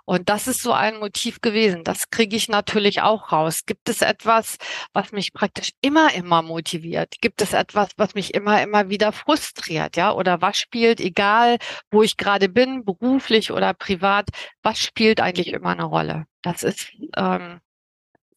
Und 0.04 0.28
das 0.28 0.46
ist 0.46 0.62
so 0.62 0.72
ein 0.72 0.98
Motiv 0.98 1.40
gewesen. 1.40 1.84
Das 1.84 2.10
kriege 2.10 2.36
ich 2.36 2.48
natürlich 2.48 3.02
auch 3.02 3.32
raus. 3.32 3.64
Gibt 3.66 3.88
es 3.88 4.02
etwas, 4.02 4.58
was 4.92 5.12
mich 5.12 5.32
praktisch 5.32 5.70
immer, 5.80 6.12
immer 6.14 6.42
motiviert? 6.42 7.16
Gibt 7.20 7.42
es 7.42 7.52
etwas, 7.52 7.90
was 7.96 8.14
mich 8.14 8.34
immer, 8.34 8.62
immer 8.62 8.88
wieder 8.88 9.12
frustriert? 9.12 9.96
Ja, 9.96 10.12
oder 10.12 10.40
was 10.40 10.56
spielt, 10.56 11.00
egal 11.00 11.58
wo 11.90 12.02
ich 12.02 12.16
gerade 12.16 12.48
bin, 12.48 12.84
beruflich 12.84 13.50
oder 13.50 13.74
privat, 13.74 14.28
was 14.62 14.78
spielt 14.78 15.20
eigentlich 15.20 15.48
immer 15.48 15.70
eine 15.70 15.84
Rolle? 15.84 16.26
Das 16.42 16.62
ist 16.62 16.92
ähm, 17.16 17.60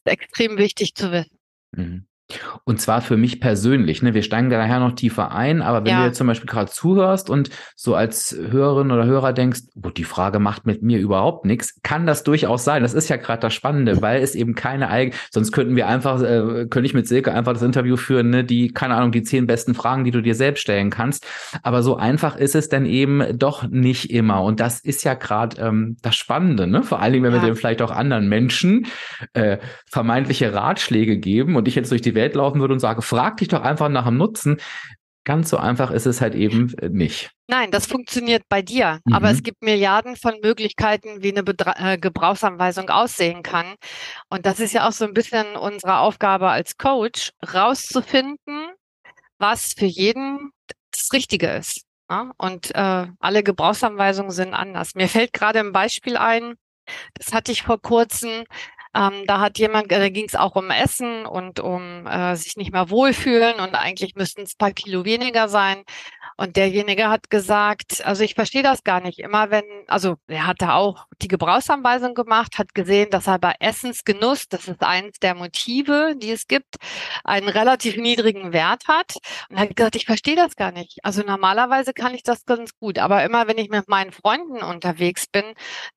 extrem 0.05 0.58
wichtig 0.58 0.96
zu 0.96 1.12
wissen. 1.12 1.35
Mhm. 1.74 2.06
Und 2.63 2.82
zwar 2.82 3.01
für 3.01 3.17
mich 3.17 3.39
persönlich. 3.39 4.01
Ne? 4.01 4.15
Wir 4.15 4.24
steigen 4.24 4.50
da 4.50 4.58
nachher 4.58 4.79
noch 4.79 4.94
tiefer 4.94 5.32
ein, 5.32 5.62
aber 5.62 5.86
wenn 5.86 5.91
ja. 5.91 6.00
du 6.00 6.05
jetzt 6.08 6.17
zum 6.17 6.25
Beispiel 6.25 6.50
gerade 6.50 6.72
zuhörst 6.72 7.29
und 7.29 7.50
so 7.75 7.94
als 7.94 8.36
Hörerin 8.36 8.91
oder 8.91 9.05
Hörer 9.05 9.32
denkst, 9.32 9.62
gut, 9.79 9.98
die 9.98 10.03
Frage 10.03 10.39
macht 10.39 10.65
mit 10.65 10.82
mir 10.82 11.00
überhaupt 11.00 11.46
nichts, 11.46 11.79
kann 11.84 12.08
das 12.08 12.24
durchaus 12.24 12.63
sein. 12.63 12.82
Das 12.82 12.96
ist 12.96 13.10
ja 13.10 13.17
gerade 13.17 13.41
das 13.41 13.53
Spannende, 13.53 14.01
weil 14.01 14.24
es 14.24 14.34
eben 14.34 14.55
keine 14.55 14.89
eigene, 14.89 15.15
sonst 15.29 15.51
könnten 15.51 15.75
wir 15.75 15.88
einfach, 15.88 16.20
äh, 16.22 16.65
könnte 16.67 16.88
ich 16.88 16.96
mit 16.96 17.08
Silke 17.08 17.32
einfach 17.32 17.53
das 17.53 17.62
Interview 17.62 17.96
führen, 17.96 18.32
ne? 18.32 18.44
die, 18.44 18.70
keine 18.70 18.96
Ahnung, 18.96 19.12
die 19.12 19.22
zehn 19.22 19.46
besten 19.46 19.75
Fragen, 19.75 20.03
die 20.03 20.12
du 20.12 20.22
dir 20.22 20.34
selbst 20.36 20.62
stellen 20.62 20.89
kannst. 20.89 21.27
Aber 21.62 21.84
so 21.84 21.96
einfach 21.96 22.36
ist 22.36 22.55
es 22.55 22.70
dann 22.70 22.88
eben 22.88 23.38
doch 23.38 23.67
nicht 23.67 24.10
immer. 24.10 24.41
Und 24.44 24.60
das 24.60 24.79
ist 24.79 25.03
ja 25.03 25.13
gerade 25.13 25.62
ähm, 25.62 25.98
das 26.01 26.15
Spannende, 26.15 26.65
ne? 26.65 26.82
Vor 26.82 27.01
allen 27.01 27.13
Dingen, 27.13 27.25
wenn 27.25 27.34
ja. 27.34 27.41
wir 27.41 27.50
dem 27.50 27.55
vielleicht 27.55 27.82
auch 27.84 27.91
anderen 27.91 28.27
Menschen 28.27 28.88
äh, 29.34 29.58
vermeintliche 29.86 30.53
Ratschläge 30.53 31.17
geben 31.17 31.55
und 31.55 31.67
ich 31.67 31.75
jetzt 31.75 31.91
durch 31.91 32.01
die 32.01 32.15
Welt 32.16 32.36
laufen 32.36 32.60
würde 32.60 32.74
und 32.74 32.80
sage, 32.80 33.02
frag 33.02 33.38
dich 33.38 33.50
doch 33.50 33.62
einfach 33.62 33.90
nach 33.90 34.06
dem 34.06 34.18
Nutzen. 34.18 34.58
Ganz 35.26 35.50
so 35.50 35.58
einfach 35.58 35.90
ist 35.90 36.06
es 36.06 36.22
halt 36.22 36.36
eben 36.36 36.74
nicht. 36.90 37.32
Nein, 37.48 37.72
das 37.72 37.88
funktioniert 37.88 38.44
bei 38.48 38.62
dir. 38.62 39.00
Mhm. 39.06 39.14
Aber 39.14 39.32
es 39.32 39.42
gibt 39.42 39.64
Milliarden 39.64 40.16
von 40.16 40.36
Möglichkeiten, 40.42 41.24
wie 41.24 41.32
eine 41.32 41.44
Bedra 41.44 41.94
äh, 41.94 41.98
Gebrauchsanweisung 41.98 42.90
aussehen 42.90 43.42
kann. 43.42 43.76
Und 44.30 44.46
das 44.46 44.60
ist 44.60 44.74
ja 44.74 44.88
auch 44.88 44.92
so 44.92 45.06
ein 45.06 45.14
bisschen 45.14 45.56
unsere 45.56 45.98
Aufgabe 45.98 46.50
als 46.50 46.78
Coach, 46.78 47.32
rauszufinden, 47.54 48.68
was 49.40 49.74
für 49.76 49.86
jeden 49.86 50.52
das 50.92 51.12
Richtige 51.12 51.48
ist. 51.48 51.86
Ja? 52.10 52.32
Und 52.38 52.74
äh, 52.76 53.08
alle 53.20 53.44
Gebrauchsanweisungen 53.44 54.32
sind 54.32 54.54
anders. 54.54 54.94
Mir 54.94 55.10
fällt 55.10 55.34
gerade 55.34 55.60
ein 55.60 55.72
Beispiel 55.72 56.18
ein, 56.18 56.56
das 57.16 57.34
hatte 57.34 57.52
ich 57.52 57.64
vor 57.64 57.82
kurzem. 57.82 58.44
Ähm, 58.96 59.25
da 59.28 59.42
hat 59.42 59.60
jemand, 59.60 59.92
da 59.92 60.10
ging 60.10 60.25
es 60.25 60.36
auch 60.36 60.56
um 60.56 60.70
Essen 60.72 61.25
und 61.25 61.60
um 61.60 62.08
äh, 62.08 62.36
sich 62.38 62.56
nicht 62.56 62.72
mehr 62.72 62.90
wohlfühlen 62.90 63.60
und 63.60 63.75
eigentlich 63.75 64.16
müssten 64.16 64.44
es 64.44 64.56
paar 64.56 64.72
Kilo 64.72 65.04
weniger 65.04 65.50
sein. 65.50 65.84
Und 66.38 66.58
derjenige 66.58 67.10
hat 67.10 67.30
gesagt, 67.30 68.06
also 68.06 68.24
ich 68.24 68.36
verstehe 68.36 68.64
das 68.64 68.84
gar 68.84 69.00
nicht. 69.02 69.20
Immer 69.20 69.52
wenn, 69.52 69.64
also 69.88 70.16
er 70.28 70.48
hatte 70.48 70.74
auch 70.74 71.08
die 71.22 71.28
Gebrauchsanweisung 71.30 72.14
gemacht, 72.14 72.58
hat 72.58 72.74
gesehen, 72.75 73.10
dass 73.10 73.28
er 73.28 73.40
bei 73.40 73.56
Essensgenuss, 73.60 74.48
das 74.50 74.68
ist 74.68 74.82
eines 74.82 75.20
der 75.20 75.36
Motive, 75.36 76.16
die 76.18 76.32
es 76.32 76.48
gibt, 76.48 76.75
einen 77.24 77.48
relativ 77.50 77.98
niedrigen 77.98 78.52
Wert 78.54 78.88
hat. 78.88 79.16
Und 79.50 79.60
hat 79.60 79.75
gesagt, 79.75 79.96
ich 79.96 80.06
verstehe 80.06 80.36
das 80.36 80.56
gar 80.56 80.72
nicht. 80.72 81.00
Also 81.04 81.22
normalerweise 81.24 81.94
kann 81.94 82.14
ich 82.14 82.24
das 82.24 82.46
ganz 82.46 82.78
gut, 82.78 83.00
aber 83.00 83.24
immer 83.24 83.48
wenn 83.48 83.58
ich 83.58 83.70
mit 83.70 83.88
meinen 83.88 84.12
Freunden 84.12 84.62
unterwegs 84.64 85.28
bin, 85.28 85.46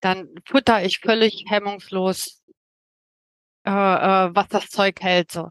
dann 0.00 0.28
futter 0.46 0.84
ich 0.84 1.00
völlig 1.00 1.44
hemmungslos 1.48 2.37
äh, 3.68 3.70
äh, 3.70 4.30
was 4.34 4.48
das 4.48 4.68
Zeug 4.70 5.00
hält. 5.00 5.30
So. 5.30 5.50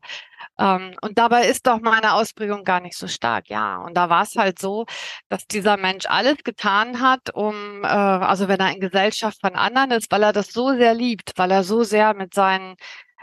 Ähm, 0.60 0.96
und 1.02 1.18
dabei 1.20 1.48
ist 1.48 1.68
doch 1.68 1.80
meine 1.82 2.14
Ausprägung 2.14 2.64
gar 2.64 2.80
nicht 2.80 2.98
so 2.98 3.08
stark, 3.08 3.50
ja. 3.50 3.78
Und 3.78 3.96
da 3.96 4.10
war 4.10 4.24
es 4.24 4.36
halt 4.36 4.60
so, 4.60 4.86
dass 5.30 5.46
dieser 5.48 5.78
Mensch 5.78 6.06
alles 6.08 6.38
getan 6.44 7.00
hat, 7.02 7.34
um, 7.36 7.84
äh, 7.84 7.88
also 7.88 8.48
wenn 8.48 8.60
er 8.60 8.72
in 8.74 8.80
Gesellschaft 8.80 9.40
von 9.42 9.56
anderen 9.56 9.92
ist, 9.92 10.12
weil 10.12 10.24
er 10.24 10.34
das 10.34 10.48
so 10.50 10.76
sehr 10.76 10.94
liebt, 10.96 11.34
weil 11.38 11.52
er 11.52 11.64
so 11.64 11.84
sehr 11.84 12.14
mit 12.16 12.34
seinen, 12.34 12.76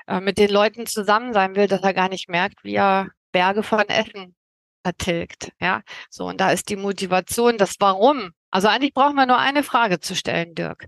äh, 0.07 0.21
mit 0.21 0.39
den 0.39 0.51
Leuten 0.51 0.87
zusammen 0.87 1.33
sein 1.33 1.57
will, 1.57 1.67
dass 1.69 1.83
er 1.83 1.95
gar 1.95 2.09
nicht 2.09 2.29
merkt, 2.29 2.63
wie 2.65 2.77
er 2.77 3.09
Berge 3.33 3.63
von 3.65 3.89
Essen 3.89 4.37
vertilgt, 4.85 5.53
ja. 5.61 5.83
So, 6.11 6.27
und 6.27 6.41
da 6.41 6.51
ist 6.53 6.69
die 6.69 6.77
Motivation, 6.77 7.59
das 7.59 7.77
Warum. 7.81 8.33
Also 8.51 8.69
eigentlich 8.69 8.95
brauchen 8.95 9.17
wir 9.17 9.27
nur 9.27 9.39
eine 9.39 9.63
Frage 9.65 10.01
zu 10.01 10.15
stellen, 10.15 10.55
Dirk. 10.55 10.87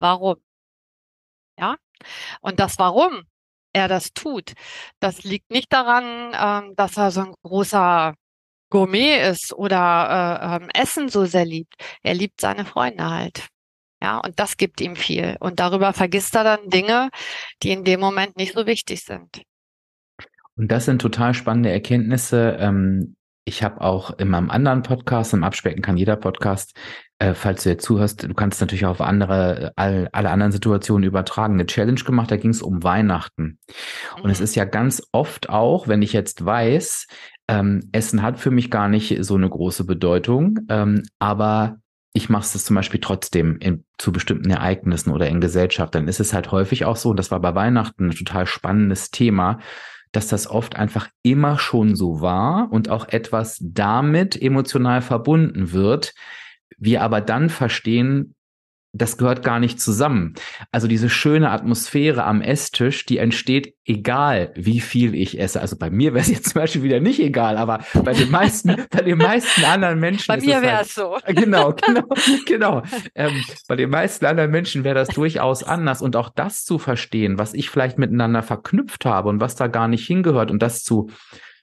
Warum? 0.00 0.36
Ja. 1.58 1.76
Und 2.40 2.60
das 2.60 2.78
Warum, 2.78 3.24
er 3.76 3.88
das 3.88 4.12
tut. 4.14 4.54
Das 5.00 5.22
liegt 5.22 5.50
nicht 5.50 5.72
daran, 5.72 6.32
ähm, 6.34 6.74
dass 6.76 6.96
er 6.96 7.10
so 7.10 7.20
ein 7.20 7.34
großer 7.42 8.14
Gourmet 8.70 9.30
ist 9.30 9.52
oder 9.52 10.40
äh, 10.40 10.56
ähm, 10.56 10.70
Essen 10.74 11.08
so 11.08 11.26
sehr 11.26 11.44
liebt. 11.44 11.74
Er 12.02 12.14
liebt 12.14 12.40
seine 12.40 12.64
Freunde 12.64 13.08
halt. 13.08 13.48
Ja, 14.02 14.18
und 14.18 14.38
das 14.40 14.56
gibt 14.56 14.80
ihm 14.80 14.96
viel. 14.96 15.36
Und 15.40 15.60
darüber 15.60 15.92
vergisst 15.92 16.34
er 16.34 16.44
dann 16.44 16.68
Dinge, 16.70 17.10
die 17.62 17.70
in 17.70 17.84
dem 17.84 18.00
Moment 18.00 18.36
nicht 18.36 18.54
so 18.54 18.66
wichtig 18.66 19.04
sind. 19.04 19.42
Und 20.56 20.72
das 20.72 20.86
sind 20.86 21.00
total 21.00 21.34
spannende 21.34 21.70
Erkenntnisse. 21.70 22.56
Ähm, 22.58 23.16
ich 23.44 23.62
habe 23.62 23.80
auch 23.82 24.18
in 24.18 24.28
meinem 24.28 24.50
anderen 24.50 24.82
Podcast, 24.82 25.34
im 25.34 25.44
Abspecken 25.44 25.82
kann 25.82 25.98
jeder 25.98 26.16
Podcast, 26.16 26.74
äh, 27.18 27.34
falls 27.34 27.62
du 27.62 27.70
jetzt 27.70 27.84
zuhörst, 27.84 28.24
du 28.24 28.34
kannst 28.34 28.60
natürlich 28.60 28.84
auch 28.84 28.90
auf 28.90 29.00
andere, 29.00 29.72
all, 29.76 30.08
alle 30.12 30.30
anderen 30.30 30.52
Situationen 30.52 31.04
übertragen, 31.04 31.54
eine 31.54 31.66
Challenge 31.66 32.00
gemacht, 32.00 32.30
da 32.30 32.36
ging 32.36 32.50
es 32.50 32.62
um 32.62 32.82
Weihnachten. 32.82 33.58
Und 34.16 34.24
mhm. 34.24 34.30
es 34.30 34.40
ist 34.40 34.54
ja 34.54 34.64
ganz 34.64 35.02
oft 35.12 35.48
auch, 35.48 35.88
wenn 35.88 36.02
ich 36.02 36.12
jetzt 36.12 36.44
weiß, 36.44 37.06
ähm, 37.48 37.88
Essen 37.92 38.22
hat 38.22 38.38
für 38.38 38.50
mich 38.50 38.70
gar 38.70 38.88
nicht 38.88 39.24
so 39.24 39.34
eine 39.34 39.48
große 39.48 39.84
Bedeutung, 39.84 40.60
ähm, 40.68 41.02
aber 41.18 41.78
ich 42.12 42.28
mache 42.28 42.42
es 42.42 42.64
zum 42.64 42.76
Beispiel 42.76 43.00
trotzdem 43.00 43.58
in, 43.58 43.84
zu 43.98 44.10
bestimmten 44.10 44.50
Ereignissen 44.50 45.10
oder 45.10 45.28
in 45.28 45.40
Gesellschaft, 45.40 45.94
dann 45.94 46.08
ist 46.08 46.20
es 46.20 46.32
halt 46.32 46.50
häufig 46.50 46.84
auch 46.84 46.96
so, 46.96 47.10
und 47.10 47.18
das 47.18 47.30
war 47.30 47.40
bei 47.40 47.54
Weihnachten 47.54 48.06
ein 48.06 48.16
total 48.16 48.46
spannendes 48.46 49.10
Thema, 49.10 49.58
dass 50.12 50.28
das 50.28 50.48
oft 50.48 50.76
einfach 50.76 51.08
immer 51.22 51.58
schon 51.58 51.94
so 51.94 52.20
war 52.20 52.68
und 52.72 52.88
auch 52.88 53.08
etwas 53.08 53.58
damit 53.60 54.40
emotional 54.40 55.02
verbunden 55.02 55.72
wird, 55.72 56.14
wir 56.78 57.02
aber 57.02 57.20
dann 57.20 57.50
verstehen, 57.50 58.36
das 58.98 59.18
gehört 59.18 59.42
gar 59.42 59.60
nicht 59.60 59.80
zusammen. 59.80 60.34
Also 60.72 60.88
diese 60.88 61.10
schöne 61.10 61.50
Atmosphäre 61.50 62.24
am 62.24 62.40
Esstisch, 62.40 63.04
die 63.06 63.18
entsteht, 63.18 63.74
egal 63.84 64.52
wie 64.56 64.80
viel 64.80 65.14
ich 65.14 65.38
esse. 65.38 65.60
Also 65.60 65.76
bei 65.76 65.90
mir 65.90 66.14
wäre 66.14 66.22
es 66.22 66.30
jetzt 66.30 66.50
zum 66.50 66.60
Beispiel 66.60 66.82
wieder 66.82 67.00
nicht 67.00 67.20
egal, 67.20 67.56
aber 67.56 67.80
bei 68.04 68.12
den 68.12 68.30
meisten, 68.30 68.76
bei 68.90 69.02
den 69.02 69.18
meisten 69.18 69.64
anderen 69.64 70.00
Menschen. 70.00 70.26
Bei 70.28 70.40
mir 70.40 70.62
wäre 70.62 70.78
halt, 70.78 70.86
es 70.86 70.94
so. 70.94 71.18
Genau, 71.26 71.74
genau, 71.74 72.08
genau. 72.46 72.82
Ähm, 73.14 73.44
bei 73.68 73.76
den 73.76 73.90
meisten 73.90 74.24
anderen 74.24 74.50
Menschen 74.50 74.84
wäre 74.84 74.94
das 74.94 75.08
durchaus 75.08 75.62
anders. 75.62 76.00
Und 76.00 76.16
auch 76.16 76.30
das 76.30 76.64
zu 76.64 76.78
verstehen, 76.78 77.38
was 77.38 77.54
ich 77.54 77.70
vielleicht 77.70 77.98
miteinander 77.98 78.42
verknüpft 78.42 79.04
habe 79.04 79.28
und 79.28 79.40
was 79.40 79.56
da 79.56 79.66
gar 79.66 79.88
nicht 79.88 80.06
hingehört 80.06 80.50
und 80.50 80.62
das 80.62 80.82
zu 80.82 81.10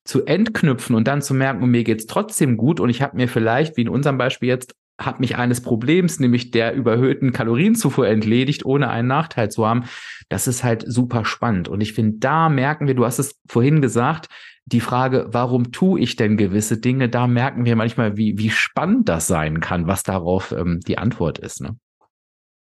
zu 0.05 0.25
entknüpfen 0.25 0.97
und 0.97 1.07
dann 1.07 1.21
zu 1.21 1.33
merken, 1.33 1.63
oh, 1.63 1.65
mir 1.65 1.85
geht's 1.85 2.07
trotzdem 2.07 2.57
gut 2.57 2.81
und 2.81 2.89
ich 2.89 3.01
habe 3.01 3.15
mir 3.15 3.29
vielleicht, 3.29 3.77
wie 3.77 3.83
in 3.83 3.89
unserem 3.89 4.17
Beispiel 4.17 4.49
jetzt, 4.49 4.75
hat 4.99 5.19
mich 5.19 5.37
eines 5.37 5.61
Problems, 5.61 6.19
nämlich 6.19 6.51
der 6.51 6.73
überhöhten 6.73 7.31
Kalorienzufuhr 7.31 8.07
entledigt, 8.07 8.65
ohne 8.65 8.89
einen 8.89 9.07
Nachteil 9.07 9.49
zu 9.49 9.65
haben. 9.65 9.85
Das 10.29 10.47
ist 10.47 10.63
halt 10.63 10.83
super 10.87 11.25
spannend. 11.25 11.67
Und 11.67 11.81
ich 11.81 11.93
finde, 11.93 12.17
da 12.19 12.49
merken 12.49 12.87
wir, 12.87 12.93
du 12.93 13.05
hast 13.05 13.19
es 13.19 13.39
vorhin 13.47 13.81
gesagt, 13.81 14.27
die 14.65 14.79
Frage, 14.79 15.27
warum 15.29 15.71
tue 15.71 15.99
ich 15.99 16.15
denn 16.15 16.37
gewisse 16.37 16.77
Dinge, 16.77 17.09
da 17.09 17.27
merken 17.27 17.65
wir 17.65 17.75
manchmal, 17.75 18.17
wie, 18.17 18.37
wie 18.37 18.49
spannend 18.49 19.09
das 19.09 19.27
sein 19.27 19.59
kann, 19.59 19.87
was 19.87 20.03
darauf 20.03 20.51
ähm, 20.51 20.79
die 20.87 20.97
Antwort 20.97 21.37
ist. 21.39 21.61
Ne? 21.61 21.75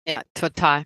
Ja, 0.07 0.23
total. 0.35 0.85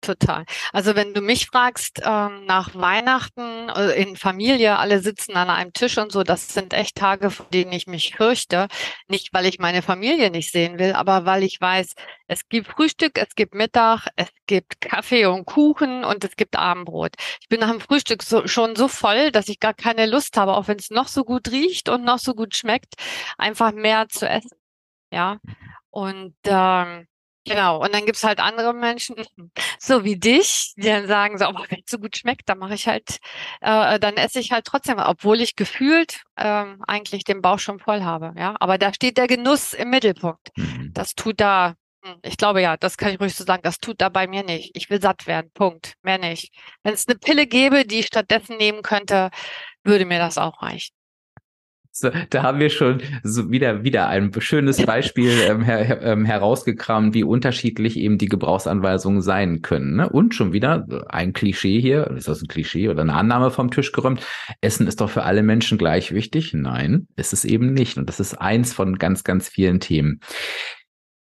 Total. 0.00 0.44
Also 0.72 0.94
wenn 0.94 1.12
du 1.12 1.20
mich 1.20 1.46
fragst 1.46 2.00
ähm, 2.04 2.44
nach 2.46 2.74
Weihnachten 2.76 3.68
äh, 3.68 4.00
in 4.00 4.16
Familie, 4.16 4.78
alle 4.78 5.00
sitzen 5.00 5.36
an 5.36 5.50
einem 5.50 5.72
Tisch 5.72 5.98
und 5.98 6.12
so, 6.12 6.22
das 6.22 6.48
sind 6.48 6.72
echt 6.72 6.94
Tage, 6.96 7.30
vor 7.30 7.46
denen 7.52 7.72
ich 7.72 7.88
mich 7.88 8.14
fürchte. 8.14 8.68
Nicht, 9.08 9.32
weil 9.32 9.44
ich 9.46 9.58
meine 9.58 9.82
Familie 9.82 10.30
nicht 10.30 10.52
sehen 10.52 10.78
will, 10.78 10.92
aber 10.92 11.24
weil 11.26 11.42
ich 11.42 11.60
weiß, 11.60 11.94
es 12.28 12.48
gibt 12.48 12.68
Frühstück, 12.68 13.18
es 13.18 13.34
gibt 13.34 13.54
Mittag, 13.54 14.06
es 14.14 14.28
gibt 14.46 14.80
Kaffee 14.80 15.26
und 15.26 15.46
Kuchen 15.46 16.04
und 16.04 16.22
es 16.24 16.36
gibt 16.36 16.56
Abendbrot. 16.56 17.14
Ich 17.40 17.48
bin 17.48 17.58
nach 17.60 17.70
dem 17.70 17.80
Frühstück 17.80 18.22
so, 18.22 18.46
schon 18.46 18.76
so 18.76 18.86
voll, 18.86 19.32
dass 19.32 19.48
ich 19.48 19.58
gar 19.58 19.74
keine 19.74 20.06
Lust 20.06 20.36
habe, 20.36 20.54
auch 20.54 20.68
wenn 20.68 20.78
es 20.78 20.90
noch 20.90 21.08
so 21.08 21.24
gut 21.24 21.50
riecht 21.50 21.88
und 21.88 22.04
noch 22.04 22.18
so 22.18 22.34
gut 22.34 22.56
schmeckt, 22.56 22.94
einfach 23.36 23.72
mehr 23.72 24.08
zu 24.08 24.28
essen. 24.28 24.56
Ja. 25.10 25.38
Und 25.90 26.36
ähm, 26.44 27.08
Genau, 27.46 27.82
und 27.82 27.94
dann 27.94 28.04
gibt's 28.04 28.24
halt 28.24 28.40
andere 28.40 28.74
Menschen, 28.74 29.16
so 29.78 30.04
wie 30.04 30.16
dich, 30.16 30.74
die 30.76 30.86
dann 30.86 31.06
sagen 31.06 31.38
so, 31.38 31.46
oh, 31.46 31.64
wenn 31.68 31.80
es 31.84 31.90
so 31.90 31.98
gut 31.98 32.16
schmeckt, 32.16 32.48
dann 32.48 32.58
mache 32.58 32.74
ich 32.74 32.86
halt, 32.86 33.18
äh, 33.60 33.98
dann 33.98 34.16
esse 34.16 34.38
ich 34.40 34.52
halt 34.52 34.66
trotzdem, 34.66 34.98
obwohl 34.98 35.40
ich 35.40 35.56
gefühlt 35.56 36.22
ähm, 36.36 36.82
eigentlich 36.86 37.24
den 37.24 37.40
Bauch 37.40 37.58
schon 37.58 37.78
voll 37.80 38.02
habe. 38.02 38.34
Ja, 38.36 38.54
aber 38.60 38.76
da 38.76 38.92
steht 38.92 39.16
der 39.16 39.28
Genuss 39.28 39.72
im 39.72 39.90
Mittelpunkt. 39.90 40.50
Mhm. 40.56 40.90
Das 40.92 41.14
tut 41.14 41.40
da 41.40 41.74
Hm, 42.04 42.16
ich 42.22 42.36
glaube 42.36 42.62
ja, 42.62 42.76
das 42.76 42.96
kann 42.96 43.12
ich 43.12 43.20
ruhig 43.20 43.34
so 43.34 43.44
sagen. 43.44 43.62
Das 43.62 43.78
tut 43.78 44.00
da 44.00 44.08
bei 44.08 44.26
mir 44.26 44.44
nicht. 44.44 44.70
Ich 44.76 44.90
will 44.90 45.00
satt 45.00 45.26
werden. 45.26 45.50
Punkt. 45.52 45.94
Mehr 46.02 46.18
nicht. 46.18 46.52
Wenn 46.82 46.94
es 46.94 47.08
eine 47.08 47.18
Pille 47.18 47.46
gäbe, 47.46 47.84
die 47.84 48.00
ich 48.00 48.06
stattdessen 48.06 48.56
nehmen 48.56 48.82
könnte, 48.82 49.30
würde 49.84 50.04
mir 50.04 50.18
das 50.18 50.38
auch 50.38 50.62
reichen. 50.62 50.94
So, 52.00 52.10
da 52.30 52.44
haben 52.44 52.60
wir 52.60 52.70
schon 52.70 53.02
so 53.24 53.50
wieder, 53.50 53.82
wieder 53.82 54.06
ein 54.06 54.30
schönes 54.38 54.80
Beispiel 54.86 55.32
ähm, 55.48 55.62
her, 55.62 56.00
ähm, 56.00 56.24
herausgekramt, 56.24 57.12
wie 57.12 57.24
unterschiedlich 57.24 57.96
eben 57.96 58.18
die 58.18 58.28
Gebrauchsanweisungen 58.28 59.20
sein 59.20 59.62
können. 59.62 59.96
Ne? 59.96 60.08
Und 60.08 60.32
schon 60.32 60.52
wieder 60.52 60.86
ein 61.08 61.32
Klischee 61.32 61.80
hier, 61.80 62.06
ist 62.12 62.28
das 62.28 62.40
ein 62.40 62.46
Klischee 62.46 62.88
oder 62.88 63.02
eine 63.02 63.14
Annahme 63.14 63.50
vom 63.50 63.72
Tisch 63.72 63.90
geräumt? 63.90 64.24
Essen 64.60 64.86
ist 64.86 65.00
doch 65.00 65.10
für 65.10 65.24
alle 65.24 65.42
Menschen 65.42 65.76
gleich 65.76 66.12
wichtig. 66.12 66.54
Nein, 66.54 67.08
ist 67.16 67.32
es 67.32 67.44
eben 67.44 67.72
nicht. 67.72 67.98
Und 67.98 68.08
das 68.08 68.20
ist 68.20 68.40
eins 68.40 68.72
von 68.72 68.94
ganz, 68.98 69.24
ganz 69.24 69.48
vielen 69.48 69.80
Themen. 69.80 70.20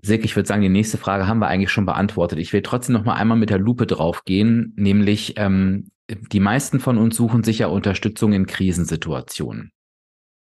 Silke, 0.03 0.25
ich 0.25 0.35
würde 0.35 0.47
sagen, 0.47 0.61
die 0.61 0.69
nächste 0.69 0.99
Frage 0.99 1.25
haben 1.27 1.39
wir 1.39 1.47
eigentlich 1.47 1.71
schon 1.71 1.87
beantwortet. 1.87 2.37
Ich 2.37 2.53
will 2.53 2.61
trotzdem 2.61 2.93
noch 2.93 3.03
mal 3.03 3.15
einmal 3.15 3.37
mit 3.37 3.49
der 3.49 3.59
Lupe 3.59 3.87
drauf 3.87 4.25
gehen, 4.25 4.73
nämlich 4.75 5.33
ähm, 5.37 5.89
die 6.07 6.39
meisten 6.39 6.79
von 6.79 6.99
uns 6.99 7.15
suchen 7.15 7.43
sich 7.43 7.59
ja 7.59 7.67
Unterstützung 7.67 8.33
in 8.33 8.45
Krisensituationen. 8.45 9.71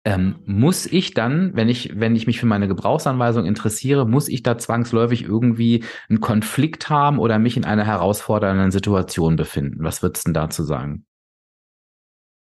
Ähm, 0.06 0.40
muss 0.46 0.86
ich 0.86 1.14
dann, 1.14 1.56
wenn 1.56 1.70
ich, 1.70 1.92
wenn 1.98 2.16
ich 2.16 2.28
mich 2.28 2.40
für 2.40 2.46
meine 2.46 2.68
Gebrauchsanweisung 2.68 3.46
interessiere, 3.46 4.06
muss 4.06 4.28
ich 4.28 4.44
da 4.44 4.58
zwangsläufig 4.58 5.24
irgendwie 5.24 5.86
einen 6.10 6.20
Konflikt 6.20 6.90
haben 6.90 7.20
oder 7.20 7.40
mich 7.40 7.56
in 7.56 7.64
einer 7.64 7.86
herausfordernden 7.86 8.72
Situation 8.72 9.38
befinden? 9.38 9.84
Was 9.84 10.04
würdest 10.04 10.26
du 10.26 10.30
denn 10.30 10.34
dazu 10.34 10.64
sagen? 10.64 11.06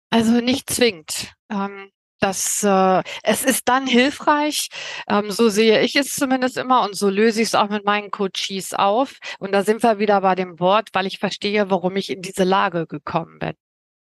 Also 0.10 0.41
nicht 0.41 0.72
zwingend. 0.72 1.34
Ähm, 1.51 1.91
das, 2.20 2.63
äh, 2.63 3.03
es 3.24 3.44
ist 3.44 3.68
dann 3.68 3.88
hilfreich, 3.88 4.70
ähm, 5.08 5.32
so 5.32 5.50
sehe 5.50 5.82
ich 5.82 5.96
es 5.96 6.15
zumindest 6.15 6.58
immer 6.58 6.84
und 6.84 6.96
so 6.96 7.10
löse 7.10 7.41
ich 7.41 7.48
es 7.50 7.56
auch 7.56 7.70
mit 7.70 7.84
meinen 7.84 8.12
Coaches 8.12 8.74
auf. 8.74 9.18
Und 9.39 9.51
da 9.53 9.63
sind 9.63 9.82
wir 9.84 10.00
wieder 10.00 10.22
bei 10.22 10.36
dem 10.36 10.60
Wort, 10.60 10.89
weil 10.94 11.08
ich 11.08 11.18
verstehe, 11.18 11.70
warum 11.70 11.96
ich 11.96 12.10
in 12.10 12.22
diese 12.22 12.44
Lage 12.44 12.86
gekommen 12.86 13.39
bin. 13.39 13.53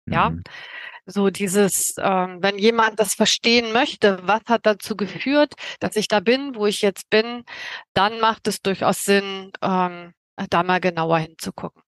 Ja. 0.07 0.31
Mhm. 0.31 0.43
So 1.07 1.31
dieses, 1.31 1.95
ähm, 1.99 2.39
wenn 2.41 2.59
jemand 2.59 3.01
das 3.01 3.15
verstehen 3.15 3.73
möchte, 3.73 4.21
was 4.23 4.43
hat 4.47 4.67
dazu 4.67 4.97
geführt, 4.97 5.55
dass 5.81 5.97
ich 5.97 6.09
da 6.09 6.21
bin, 6.21 6.55
wo 6.55 6.67
ich 6.67 6.83
jetzt 6.83 7.11
bin, 7.11 7.45
dann 7.95 8.21
macht 8.21 8.47
es 8.49 8.63
durchaus 8.63 9.05
Sinn, 9.05 9.53
ähm, 9.63 10.13
da 10.51 10.63
mal 10.63 10.81
genauer 10.81 11.19
hinzugucken. 11.19 11.83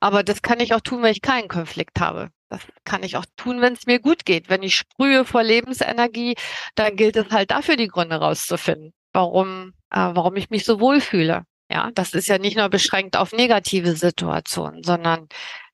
Aber 0.00 0.22
das 0.22 0.42
kann 0.42 0.60
ich 0.60 0.74
auch 0.74 0.80
tun, 0.80 1.02
wenn 1.02 1.12
ich 1.12 1.22
keinen 1.22 1.48
Konflikt 1.48 2.00
habe. 2.00 2.30
Das 2.48 2.62
kann 2.84 3.02
ich 3.02 3.16
auch 3.16 3.26
tun, 3.36 3.60
wenn 3.60 3.74
es 3.74 3.86
mir 3.86 4.00
gut 4.00 4.24
geht. 4.24 4.48
Wenn 4.48 4.62
ich 4.62 4.76
sprühe 4.76 5.24
vor 5.24 5.42
Lebensenergie, 5.42 6.34
dann 6.74 6.96
gilt 6.96 7.16
es 7.16 7.30
halt 7.30 7.50
dafür, 7.50 7.76
die 7.76 7.88
Gründe 7.88 8.16
rauszufinden, 8.16 8.92
warum, 9.12 9.74
äh, 9.90 9.98
warum 9.98 10.36
ich 10.36 10.48
mich 10.50 10.64
so 10.64 10.80
wohlfühle. 10.80 11.44
Ja, 11.70 11.90
das 11.92 12.14
ist 12.14 12.28
ja 12.28 12.38
nicht 12.38 12.56
nur 12.56 12.70
beschränkt 12.70 13.16
auf 13.16 13.32
negative 13.32 13.94
Situationen, 13.94 14.82
sondern 14.82 15.28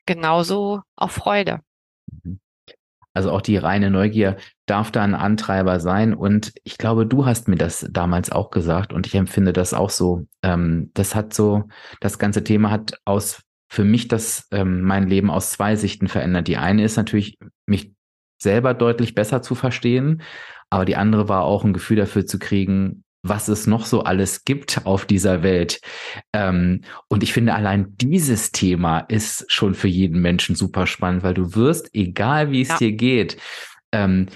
genauso 0.07 0.83
auf 0.97 1.13
Freude. 1.13 1.61
Mhm. 2.25 2.41
Also 3.15 3.31
auch 3.31 3.41
die 3.41 3.57
reine 3.57 3.91
Neugier 3.91 4.37
darf 4.67 4.91
da 4.91 5.03
ein 5.03 5.15
Antreiber 5.15 5.79
sein. 5.81 6.15
Und 6.15 6.53
ich 6.65 6.79
glaube, 6.79 7.07
du 7.07 7.27
hast 7.27 7.49
mir 7.49 7.57
das 7.57 7.87
damals 7.91 8.31
auch 8.31 8.51
gesagt 8.51 8.93
und 8.93 9.07
ich 9.07 9.15
empfinde 9.15 9.53
das 9.53 9.73
auch 9.73 9.91
so. 9.91 10.27
Ähm, 10.43 10.91
das 10.95 11.15
hat 11.15 11.33
so, 11.33 11.65
das 12.01 12.19
ganze 12.19 12.45
Thema 12.45 12.71
hat 12.71 12.99
aus 13.05 13.43
für 13.69 13.85
mich 13.85 14.09
das 14.09 14.47
ähm, 14.51 14.83
mein 14.83 15.09
Leben 15.09 15.31
aus 15.31 15.51
zwei 15.51 15.77
Sichten 15.77 16.09
verändert. 16.09 16.49
Die 16.49 16.57
eine 16.57 16.85
ist 16.85 16.97
natürlich, 16.97 17.39
mich 17.67 17.93
selber 18.41 18.75
deutlich 18.75 19.15
besser 19.15 19.43
zu 19.43 19.55
verstehen, 19.55 20.23
aber 20.71 20.85
die 20.85 20.97
andere 20.97 21.29
war 21.29 21.45
auch 21.45 21.65
ein 21.65 21.73
Gefühl 21.73 21.97
dafür 21.97 22.27
zu 22.27 22.39
kriegen, 22.39 23.04
was 23.25 23.49
es 23.49 23.67
noch 23.67 23.87
so 23.87 24.03
alles 24.03 24.45
gibt 24.45 24.83
auf 24.85 25.07
dieser 25.07 25.43
Welt. 25.43 25.81
Ähm, 26.33 26.83
und 27.09 27.23
ich 27.23 27.33
finde, 27.33 27.55
allein 27.55 27.95
dieses 27.97 28.53
Thema 28.53 29.01
ist 29.01 29.51
schon 29.51 29.75
für 29.75 29.89
jeden 29.89 30.21
Menschen 30.21 30.55
super 30.55 30.87
spannend, 30.87 31.23
weil 31.23 31.35
du 31.35 31.55
wirst, 31.55 31.95
egal 31.95 32.53
wie 32.53 32.61
es 32.61 32.69
ja. 32.69 32.77
dir 32.77 32.93
geht, 32.93 33.39
ähm, 33.93 34.27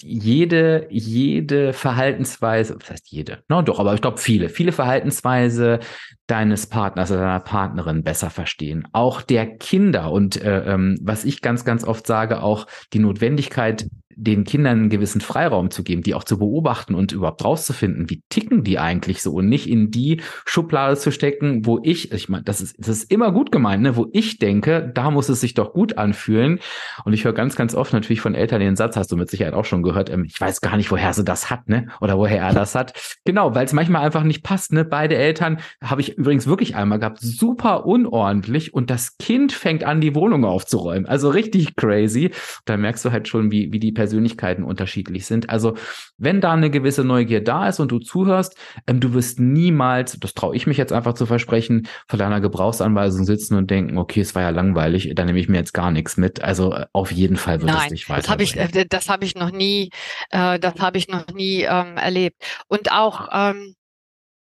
jede, 0.00 0.86
jede 0.90 1.72
Verhaltensweise, 1.72 2.76
was 2.78 2.88
heißt 2.88 3.10
jede? 3.10 3.42
No, 3.48 3.62
doch, 3.62 3.80
aber 3.80 3.94
ich 3.94 4.00
glaube 4.00 4.18
viele, 4.18 4.48
viele 4.48 4.70
Verhaltensweise 4.70 5.80
deines 6.28 6.68
Partners 6.68 7.10
oder 7.10 7.22
deiner 7.22 7.40
Partnerin 7.40 8.04
besser 8.04 8.30
verstehen. 8.30 8.86
Auch 8.92 9.22
der 9.22 9.56
Kinder 9.56 10.12
und 10.12 10.40
äh, 10.40 10.72
ähm, 10.72 10.96
was 11.02 11.24
ich 11.24 11.42
ganz, 11.42 11.64
ganz 11.64 11.82
oft 11.82 12.06
sage, 12.06 12.42
auch 12.42 12.68
die 12.92 13.00
Notwendigkeit, 13.00 13.88
den 14.18 14.42
Kindern 14.42 14.78
einen 14.78 14.88
gewissen 14.90 15.20
Freiraum 15.20 15.70
zu 15.70 15.84
geben, 15.84 16.02
die 16.02 16.14
auch 16.14 16.24
zu 16.24 16.38
beobachten 16.38 16.94
und 16.96 17.12
überhaupt 17.12 17.44
rauszufinden, 17.44 18.10
wie 18.10 18.22
ticken 18.28 18.64
die 18.64 18.78
eigentlich 18.78 19.22
so 19.22 19.32
und 19.34 19.48
nicht 19.48 19.68
in 19.68 19.92
die 19.92 20.20
Schublade 20.44 20.96
zu 20.96 21.12
stecken, 21.12 21.64
wo 21.64 21.78
ich, 21.82 22.10
ich 22.10 22.28
meine, 22.28 22.42
das 22.42 22.60
ist, 22.60 22.74
das 22.78 22.88
ist 22.88 23.12
immer 23.12 23.30
gut 23.30 23.52
gemeint, 23.52 23.82
ne, 23.82 23.96
wo 23.96 24.08
ich 24.12 24.38
denke, 24.38 24.90
da 24.92 25.12
muss 25.12 25.28
es 25.28 25.40
sich 25.40 25.54
doch 25.54 25.72
gut 25.72 25.98
anfühlen. 25.98 26.58
Und 27.04 27.12
ich 27.12 27.24
höre 27.24 27.32
ganz, 27.32 27.54
ganz 27.54 27.76
oft 27.76 27.92
natürlich 27.92 28.20
von 28.20 28.34
Eltern 28.34 28.60
den 28.60 28.74
Satz, 28.74 28.96
hast 28.96 29.12
du 29.12 29.16
mit 29.16 29.30
Sicherheit 29.30 29.54
auch 29.54 29.64
schon 29.64 29.84
gehört, 29.84 30.10
ähm, 30.10 30.24
ich 30.24 30.40
weiß 30.40 30.60
gar 30.60 30.76
nicht, 30.76 30.90
woher 30.90 31.12
sie 31.12 31.24
das 31.24 31.48
hat, 31.48 31.68
ne, 31.68 31.86
oder 32.00 32.18
woher 32.18 32.42
er 32.42 32.52
das 32.52 32.74
hat. 32.74 33.18
Genau, 33.24 33.54
weil 33.54 33.66
es 33.66 33.72
manchmal 33.72 34.04
einfach 34.04 34.24
nicht 34.24 34.42
passt, 34.42 34.72
ne. 34.72 34.84
Beide 34.84 35.16
Eltern 35.16 35.58
habe 35.80 36.00
ich 36.00 36.18
übrigens 36.18 36.48
wirklich 36.48 36.74
einmal 36.74 36.98
gehabt, 36.98 37.20
super 37.20 37.86
unordentlich 37.86 38.74
und 38.74 38.90
das 38.90 39.16
Kind 39.16 39.52
fängt 39.52 39.84
an, 39.84 40.00
die 40.00 40.16
Wohnung 40.16 40.44
aufzuräumen. 40.44 41.06
Also 41.06 41.30
richtig 41.30 41.76
crazy. 41.76 42.32
Da 42.64 42.76
merkst 42.76 43.04
du 43.04 43.12
halt 43.12 43.28
schon, 43.28 43.52
wie, 43.52 43.72
wie 43.72 43.78
die 43.78 43.92
Person 43.92 44.07
Persönlichkeiten 44.08 44.64
unterschiedlich 44.64 45.26
sind. 45.26 45.50
Also 45.50 45.76
wenn 46.16 46.40
da 46.40 46.52
eine 46.52 46.70
gewisse 46.70 47.04
Neugier 47.04 47.44
da 47.44 47.68
ist 47.68 47.78
und 47.78 47.92
du 47.92 47.98
zuhörst, 47.98 48.56
ähm, 48.86 49.00
du 49.00 49.12
wirst 49.12 49.38
niemals, 49.38 50.18
das 50.18 50.32
traue 50.32 50.56
ich 50.56 50.66
mich 50.66 50.78
jetzt 50.78 50.92
einfach 50.92 51.12
zu 51.12 51.26
versprechen, 51.26 51.86
vor 52.08 52.18
deiner 52.18 52.40
Gebrauchsanweisung 52.40 53.24
sitzen 53.24 53.54
und 53.54 53.70
denken, 53.70 53.98
okay, 53.98 54.20
es 54.20 54.34
war 54.34 54.42
ja 54.42 54.50
langweilig, 54.50 55.12
da 55.14 55.26
nehme 55.26 55.38
ich 55.38 55.48
mir 55.48 55.58
jetzt 55.58 55.74
gar 55.74 55.90
nichts 55.90 56.16
mit. 56.16 56.42
Also 56.42 56.72
äh, 56.72 56.86
auf 56.94 57.12
jeden 57.12 57.36
Fall 57.36 57.60
wird 57.60 57.70
Nein, 57.70 57.82
es 57.82 57.88
dich 57.88 58.08
weiter. 58.08 58.22
Das 58.22 58.30
habe 58.30 58.42
ich, 58.42 58.56
äh, 58.56 58.86
das 58.88 59.10
habe 59.10 59.26
ich 59.26 59.34
noch 59.34 59.50
nie, 59.50 59.90
äh, 60.30 60.58
das 60.58 60.80
habe 60.80 60.96
ich 60.96 61.08
noch 61.08 61.26
nie 61.28 61.62
ähm, 61.62 61.98
erlebt. 61.98 62.42
Und 62.68 62.90
auch 62.90 63.28
ähm, 63.30 63.74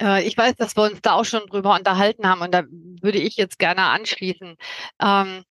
äh, 0.02 0.24
ich 0.24 0.36
weiß, 0.36 0.56
dass 0.56 0.76
wir 0.76 0.84
uns 0.84 1.02
da 1.02 1.13
auch 1.13 1.26
schon 1.26 1.45
drüber 1.47 1.76
unterhalten 1.76 2.28
haben 2.28 2.41
und 2.41 2.52
da 2.52 2.63
würde 3.02 3.19
ich 3.19 3.38
jetzt 3.38 3.60
gerne 3.60 3.84
anschließen. 3.84 4.56
Ähm, 5.02 5.43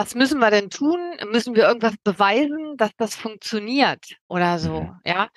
was 0.00 0.14
müssen 0.14 0.40
wir 0.40 0.50
denn 0.50 0.70
tun? 0.70 0.98
Müssen 1.30 1.54
wir 1.54 1.64
irgendwas 1.64 1.94
beweisen, 2.02 2.76
dass 2.78 2.90
das 2.96 3.14
funktioniert 3.14 4.02
oder 4.28 4.58
so, 4.58 4.80
mhm. 4.80 5.00
ja? 5.04 5.28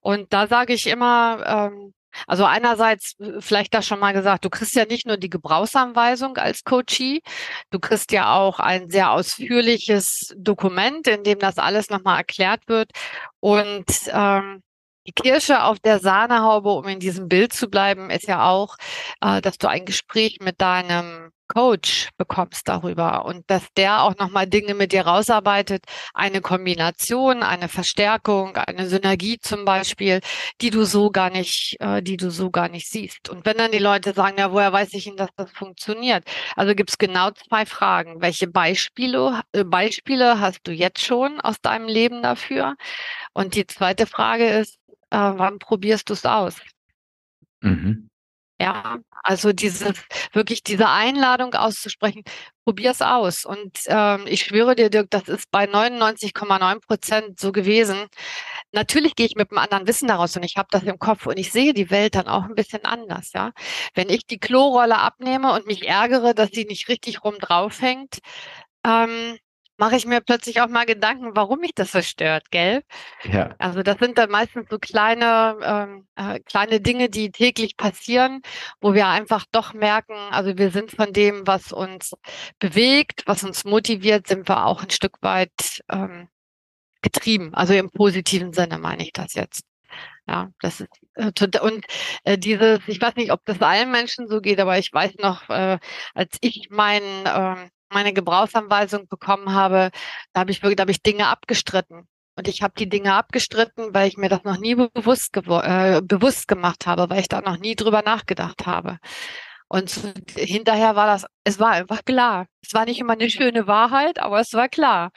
Und 0.00 0.32
da 0.32 0.46
sage 0.46 0.72
ich 0.72 0.86
immer, 0.86 1.70
ähm, 1.70 1.92
also 2.26 2.44
einerseits, 2.44 3.16
vielleicht 3.40 3.74
das 3.74 3.86
schon 3.86 4.00
mal 4.00 4.14
gesagt, 4.14 4.46
du 4.46 4.50
kriegst 4.50 4.74
ja 4.74 4.86
nicht 4.86 5.06
nur 5.06 5.18
die 5.18 5.28
Gebrauchsanweisung 5.28 6.38
als 6.38 6.64
Coachee, 6.64 7.20
du 7.70 7.78
kriegst 7.78 8.10
ja 8.12 8.34
auch 8.34 8.60
ein 8.60 8.88
sehr 8.88 9.12
ausführliches 9.12 10.34
Dokument, 10.38 11.06
in 11.06 11.22
dem 11.22 11.38
das 11.38 11.58
alles 11.58 11.90
nochmal 11.90 12.18
erklärt 12.18 12.62
wird. 12.66 12.90
Und 13.40 13.84
ähm, 14.10 14.62
die 15.06 15.12
Kirsche 15.12 15.62
auf 15.64 15.78
der 15.80 15.98
Sahnehaube, 15.98 16.70
um 16.70 16.86
in 16.88 16.98
diesem 16.98 17.28
Bild 17.28 17.52
zu 17.52 17.68
bleiben, 17.68 18.08
ist 18.08 18.26
ja 18.26 18.48
auch, 18.48 18.76
äh, 19.20 19.42
dass 19.42 19.58
du 19.58 19.68
ein 19.68 19.84
Gespräch 19.84 20.38
mit 20.40 20.60
deinem 20.62 21.30
Coach 21.48 22.10
bekommst 22.16 22.68
darüber 22.68 23.24
und 23.24 23.50
dass 23.50 23.64
der 23.76 24.02
auch 24.02 24.16
nochmal 24.18 24.46
Dinge 24.46 24.74
mit 24.74 24.92
dir 24.92 25.06
rausarbeitet, 25.06 25.84
eine 26.14 26.40
Kombination, 26.40 27.42
eine 27.42 27.68
Verstärkung, 27.68 28.56
eine 28.56 28.86
Synergie 28.86 29.38
zum 29.40 29.64
Beispiel, 29.64 30.20
die 30.60 30.70
du 30.70 30.84
so 30.84 31.10
gar 31.10 31.30
nicht, 31.30 31.76
äh, 31.80 32.02
die 32.02 32.16
du 32.16 32.30
so 32.30 32.50
gar 32.50 32.68
nicht 32.68 32.88
siehst. 32.88 33.28
Und 33.28 33.46
wenn 33.46 33.56
dann 33.56 33.72
die 33.72 33.78
Leute 33.78 34.12
sagen, 34.12 34.38
ja, 34.38 34.52
woher 34.52 34.72
weiß 34.72 34.92
ich 34.94 35.04
denn, 35.04 35.16
dass 35.16 35.30
das 35.36 35.50
funktioniert? 35.50 36.24
Also 36.56 36.74
gibt 36.74 36.90
es 36.90 36.98
genau 36.98 37.30
zwei 37.30 37.66
Fragen. 37.66 38.20
Welche 38.20 38.46
Beispiele, 38.46 39.42
äh, 39.52 39.64
Beispiele 39.64 40.40
hast 40.40 40.60
du 40.64 40.72
jetzt 40.72 41.04
schon 41.04 41.40
aus 41.40 41.60
deinem 41.60 41.88
Leben 41.88 42.22
dafür? 42.22 42.76
Und 43.32 43.54
die 43.54 43.66
zweite 43.66 44.06
Frage 44.06 44.48
ist, 44.48 44.78
äh, 45.10 45.16
wann 45.16 45.58
probierst 45.58 46.08
du 46.08 46.12
es 46.12 46.24
aus? 46.24 46.56
Mhm. 47.60 48.08
Ja, 48.60 48.98
also 49.22 49.52
diese 49.52 49.92
wirklich 50.32 50.64
diese 50.64 50.88
Einladung 50.88 51.54
auszusprechen, 51.54 52.22
probier's 52.64 53.00
aus. 53.02 53.44
Und 53.44 53.78
ähm, 53.86 54.24
ich 54.26 54.42
schwöre 54.42 54.74
dir, 54.74 54.90
Dirk, 54.90 55.10
das 55.10 55.28
ist 55.28 55.48
bei 55.52 55.64
99,9 55.66 56.80
Prozent 56.80 57.38
so 57.38 57.52
gewesen. 57.52 58.06
Natürlich 58.72 59.14
gehe 59.14 59.26
ich 59.26 59.36
mit 59.36 59.50
einem 59.50 59.58
anderen 59.58 59.86
Wissen 59.86 60.08
daraus 60.08 60.36
und 60.36 60.42
ich 60.44 60.56
habe 60.56 60.68
das 60.72 60.82
im 60.82 60.98
Kopf 60.98 61.26
und 61.26 61.38
ich 61.38 61.52
sehe 61.52 61.72
die 61.72 61.90
Welt 61.90 62.16
dann 62.16 62.26
auch 62.28 62.44
ein 62.44 62.54
bisschen 62.56 62.84
anders. 62.84 63.32
Ja, 63.32 63.52
wenn 63.94 64.10
ich 64.10 64.26
die 64.26 64.38
Klorolle 64.40 64.98
abnehme 64.98 65.52
und 65.52 65.66
mich 65.66 65.86
ärgere, 65.86 66.34
dass 66.34 66.50
sie 66.52 66.64
nicht 66.64 66.88
richtig 66.88 67.24
rum 67.24 67.36
draufhängt, 67.40 68.18
ähm, 68.84 69.38
mache 69.78 69.96
ich 69.96 70.06
mir 70.06 70.20
plötzlich 70.20 70.60
auch 70.60 70.68
mal 70.68 70.86
Gedanken, 70.86 71.30
warum 71.34 71.60
mich 71.60 71.72
das 71.74 71.92
so 71.92 72.02
stört, 72.02 72.50
gell? 72.50 72.82
Ja. 73.24 73.54
Also 73.58 73.82
das 73.82 73.98
sind 73.98 74.18
dann 74.18 74.30
meistens 74.30 74.68
so 74.70 74.78
kleine, 74.78 75.56
ähm, 75.62 76.08
äh, 76.16 76.40
kleine 76.40 76.80
Dinge, 76.80 77.08
die 77.08 77.30
täglich 77.30 77.76
passieren, 77.76 78.42
wo 78.80 78.94
wir 78.94 79.06
einfach 79.06 79.46
doch 79.52 79.72
merken, 79.72 80.14
also 80.30 80.58
wir 80.58 80.70
sind 80.70 80.90
von 80.90 81.12
dem, 81.12 81.46
was 81.46 81.72
uns 81.72 82.14
bewegt, 82.58 83.22
was 83.26 83.44
uns 83.44 83.64
motiviert, 83.64 84.26
sind 84.26 84.48
wir 84.48 84.66
auch 84.66 84.82
ein 84.82 84.90
Stück 84.90 85.16
weit 85.22 85.82
ähm, 85.90 86.28
getrieben. 87.02 87.54
Also 87.54 87.74
im 87.74 87.90
positiven 87.90 88.52
Sinne 88.52 88.78
meine 88.78 89.02
ich 89.02 89.12
das 89.12 89.34
jetzt. 89.34 89.64
Ja, 90.26 90.50
das 90.60 90.80
ist 90.80 90.90
äh, 91.14 91.58
und 91.60 91.84
äh, 92.24 92.38
dieses, 92.38 92.80
ich 92.86 93.00
weiß 93.00 93.16
nicht, 93.16 93.32
ob 93.32 93.44
das 93.46 93.60
allen 93.62 93.90
Menschen 93.90 94.28
so 94.28 94.40
geht, 94.40 94.60
aber 94.60 94.78
ich 94.78 94.92
weiß 94.92 95.14
noch, 95.18 95.48
äh, 95.48 95.78
als 96.14 96.36
ich 96.40 96.68
mein, 96.70 97.02
äh, 97.24 97.70
meine 97.90 98.12
Gebrauchsanweisung 98.12 99.08
bekommen 99.08 99.52
habe, 99.52 99.90
da 100.32 100.40
habe 100.40 100.50
ich 100.50 100.62
wirklich, 100.62 100.88
ich 100.88 101.02
Dinge 101.02 101.28
abgestritten. 101.28 102.08
Und 102.36 102.46
ich 102.46 102.62
habe 102.62 102.74
die 102.78 102.88
Dinge 102.88 103.14
abgestritten, 103.14 103.92
weil 103.94 104.06
ich 104.06 104.16
mir 104.16 104.28
das 104.28 104.44
noch 104.44 104.58
nie 104.58 104.76
bewusst, 104.76 105.36
äh, 105.36 106.00
bewusst 106.02 106.46
gemacht 106.46 106.86
habe, 106.86 107.10
weil 107.10 107.20
ich 107.20 107.28
da 107.28 107.40
noch 107.40 107.58
nie 107.58 107.74
drüber 107.74 108.02
nachgedacht 108.02 108.64
habe. 108.66 108.98
Und 109.68 109.90
hinterher 110.36 110.96
war 110.96 111.06
das, 111.06 111.26
es 111.44 111.58
war 111.58 111.70
einfach 111.72 112.04
klar. 112.04 112.46
Es 112.62 112.74
war 112.74 112.84
nicht 112.84 113.00
immer 113.00 113.14
eine 113.14 113.28
schöne 113.28 113.66
Wahrheit, 113.66 114.18
aber 114.20 114.40
es 114.40 114.52
war 114.54 114.68
klar. 114.68 115.10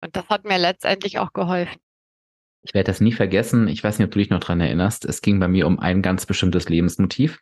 Und 0.00 0.16
das 0.16 0.28
hat 0.28 0.44
mir 0.44 0.58
letztendlich 0.58 1.18
auch 1.18 1.32
geholfen. 1.32 1.78
Ich 2.62 2.74
werde 2.74 2.88
das 2.88 3.00
nie 3.00 3.12
vergessen. 3.12 3.68
Ich 3.68 3.82
weiß 3.82 3.98
nicht, 3.98 4.06
ob 4.06 4.12
du 4.12 4.18
dich 4.18 4.30
noch 4.30 4.40
dran 4.40 4.60
erinnerst. 4.60 5.04
Es 5.04 5.22
ging 5.22 5.38
bei 5.38 5.48
mir 5.48 5.66
um 5.66 5.78
ein 5.78 6.02
ganz 6.02 6.26
bestimmtes 6.26 6.68
Lebensmotiv. 6.68 7.38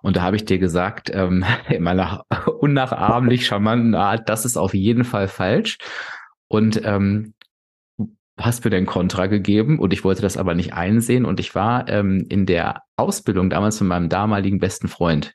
Und 0.00 0.16
da 0.16 0.22
habe 0.22 0.36
ich 0.36 0.44
dir 0.44 0.58
gesagt, 0.58 1.10
ähm, 1.12 1.44
in 1.68 1.82
meiner 1.82 2.24
unnachahmlich 2.60 3.46
charmanten 3.46 3.94
Art, 3.94 4.28
das 4.28 4.44
ist 4.44 4.56
auf 4.56 4.74
jeden 4.74 5.04
Fall 5.04 5.28
falsch. 5.28 5.78
Und 6.48 6.80
ähm, 6.84 7.34
hast 8.44 8.64
mir 8.64 8.70
dein 8.70 8.86
Kontra 8.86 9.26
gegeben 9.26 9.78
und 9.78 9.92
ich 9.92 10.04
wollte 10.04 10.22
das 10.22 10.36
aber 10.36 10.54
nicht 10.54 10.72
einsehen 10.72 11.24
und 11.24 11.40
ich 11.40 11.54
war 11.54 11.88
ähm, 11.88 12.26
in 12.28 12.46
der 12.46 12.82
Ausbildung 12.96 13.50
damals 13.50 13.80
mit 13.80 13.88
meinem 13.88 14.08
damaligen 14.08 14.58
besten 14.58 14.88
Freund. 14.88 15.34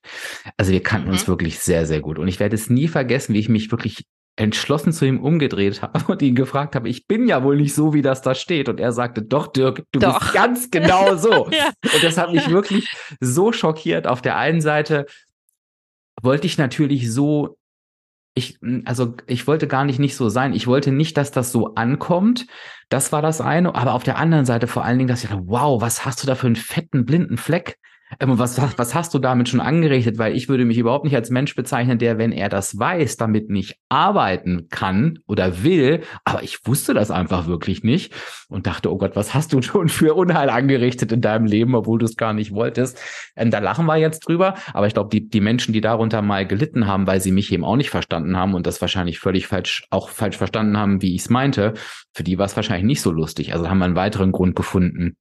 Also 0.57 0.71
wir 0.71 0.83
kannten 0.83 1.07
mhm. 1.07 1.13
uns 1.13 1.27
wirklich 1.27 1.59
sehr, 1.59 1.85
sehr 1.85 2.01
gut 2.01 2.19
und 2.19 2.27
ich 2.27 2.39
werde 2.39 2.55
es 2.55 2.69
nie 2.69 2.87
vergessen, 2.87 3.33
wie 3.33 3.39
ich 3.39 3.49
mich 3.49 3.71
wirklich 3.71 4.05
entschlossen 4.37 4.91
zu 4.91 5.05
ihm 5.05 5.19
umgedreht 5.19 5.81
habe 5.81 5.99
und 6.11 6.21
ihn 6.21 6.35
gefragt 6.35 6.75
habe, 6.75 6.89
ich 6.89 7.07
bin 7.07 7.27
ja 7.27 7.43
wohl 7.43 7.55
nicht 7.57 7.73
so, 7.73 7.93
wie 7.93 8.01
das 8.01 8.21
da 8.21 8.35
steht. 8.35 8.69
Und 8.69 8.79
er 8.79 8.91
sagte, 8.91 9.21
doch, 9.21 9.47
Dirk, 9.47 9.83
du 9.91 9.99
doch. 9.99 10.19
bist 10.19 10.33
ganz 10.33 10.71
genau 10.71 11.15
so. 11.15 11.49
ja. 11.51 11.71
Und 11.93 12.03
das 12.03 12.17
hat 12.17 12.31
mich 12.33 12.49
wirklich 12.49 12.89
so 13.19 13.51
schockiert. 13.51 14.07
Auf 14.07 14.21
der 14.21 14.37
einen 14.37 14.61
Seite 14.61 15.05
wollte 16.21 16.47
ich 16.47 16.57
natürlich 16.57 17.11
so 17.11 17.57
ich, 18.37 18.59
also 18.83 19.15
ich 19.27 19.47
wollte 19.47 19.65
gar 19.65 19.85
nicht 19.85 19.97
nicht 19.97 20.17
so 20.17 20.27
sein. 20.27 20.53
Ich 20.53 20.67
wollte 20.67 20.91
nicht, 20.91 21.15
dass 21.15 21.31
das 21.31 21.53
so 21.53 21.73
ankommt. 21.75 22.45
Das 22.89 23.13
war 23.13 23.21
das 23.21 23.39
eine. 23.39 23.73
Aber 23.73 23.93
auf 23.93 24.03
der 24.03 24.17
anderen 24.17 24.45
Seite 24.45 24.67
vor 24.67 24.83
allen 24.83 24.97
Dingen, 24.97 25.07
dass 25.07 25.23
ich 25.23 25.29
dachte, 25.29 25.43
wow, 25.45 25.81
was 25.81 26.05
hast 26.05 26.21
du 26.21 26.27
da 26.27 26.35
für 26.35 26.47
einen 26.47 26.57
fetten 26.57 27.05
blinden 27.05 27.37
Fleck? 27.37 27.77
Ähm, 28.19 28.37
was, 28.37 28.59
was, 28.77 28.93
hast 28.93 29.13
du 29.13 29.19
damit 29.19 29.49
schon 29.49 29.59
angerichtet? 29.59 30.17
Weil 30.17 30.35
ich 30.35 30.47
würde 30.47 30.65
mich 30.65 30.77
überhaupt 30.77 31.05
nicht 31.05 31.15
als 31.15 31.31
Mensch 31.31 31.55
bezeichnen, 31.55 31.97
der, 31.97 32.17
wenn 32.17 32.31
er 32.31 32.49
das 32.49 32.77
weiß, 32.77 33.17
damit 33.17 33.49
nicht 33.49 33.77
arbeiten 33.89 34.67
kann 34.69 35.19
oder 35.27 35.63
will. 35.63 36.01
Aber 36.23 36.43
ich 36.43 36.65
wusste 36.65 36.93
das 36.93 37.09
einfach 37.09 37.47
wirklich 37.47 37.83
nicht 37.83 38.13
und 38.47 38.67
dachte, 38.67 38.91
oh 38.91 38.97
Gott, 38.97 39.15
was 39.15 39.33
hast 39.33 39.53
du 39.53 39.61
schon 39.61 39.89
für 39.89 40.13
Unheil 40.13 40.49
angerichtet 40.49 41.11
in 41.11 41.21
deinem 41.21 41.45
Leben, 41.45 41.75
obwohl 41.75 41.99
du 41.99 42.05
es 42.05 42.15
gar 42.15 42.33
nicht 42.33 42.53
wolltest? 42.53 42.97
Und 43.35 43.45
ähm, 43.45 43.51
da 43.51 43.59
lachen 43.59 43.85
wir 43.85 43.97
jetzt 43.97 44.27
drüber. 44.27 44.53
Aber 44.73 44.85
ich 44.87 44.93
glaube, 44.93 45.09
die, 45.09 45.27
die 45.27 45.41
Menschen, 45.41 45.73
die 45.73 45.81
darunter 45.81 46.21
mal 46.21 46.45
gelitten 46.45 46.87
haben, 46.87 47.07
weil 47.07 47.21
sie 47.21 47.31
mich 47.31 47.51
eben 47.51 47.65
auch 47.65 47.75
nicht 47.75 47.89
verstanden 47.89 48.37
haben 48.37 48.53
und 48.53 48.67
das 48.67 48.81
wahrscheinlich 48.81 49.19
völlig 49.19 49.47
falsch, 49.47 49.87
auch 49.89 50.09
falsch 50.09 50.37
verstanden 50.37 50.77
haben, 50.77 51.01
wie 51.01 51.15
ich 51.15 51.21
es 51.21 51.29
meinte, 51.29 51.73
für 52.13 52.23
die 52.23 52.37
war 52.37 52.45
es 52.45 52.55
wahrscheinlich 52.55 52.85
nicht 52.85 53.01
so 53.01 53.11
lustig. 53.11 53.53
Also 53.53 53.67
haben 53.67 53.79
wir 53.79 53.85
einen 53.85 53.95
weiteren 53.95 54.31
Grund 54.31 54.55
gefunden, 54.55 55.17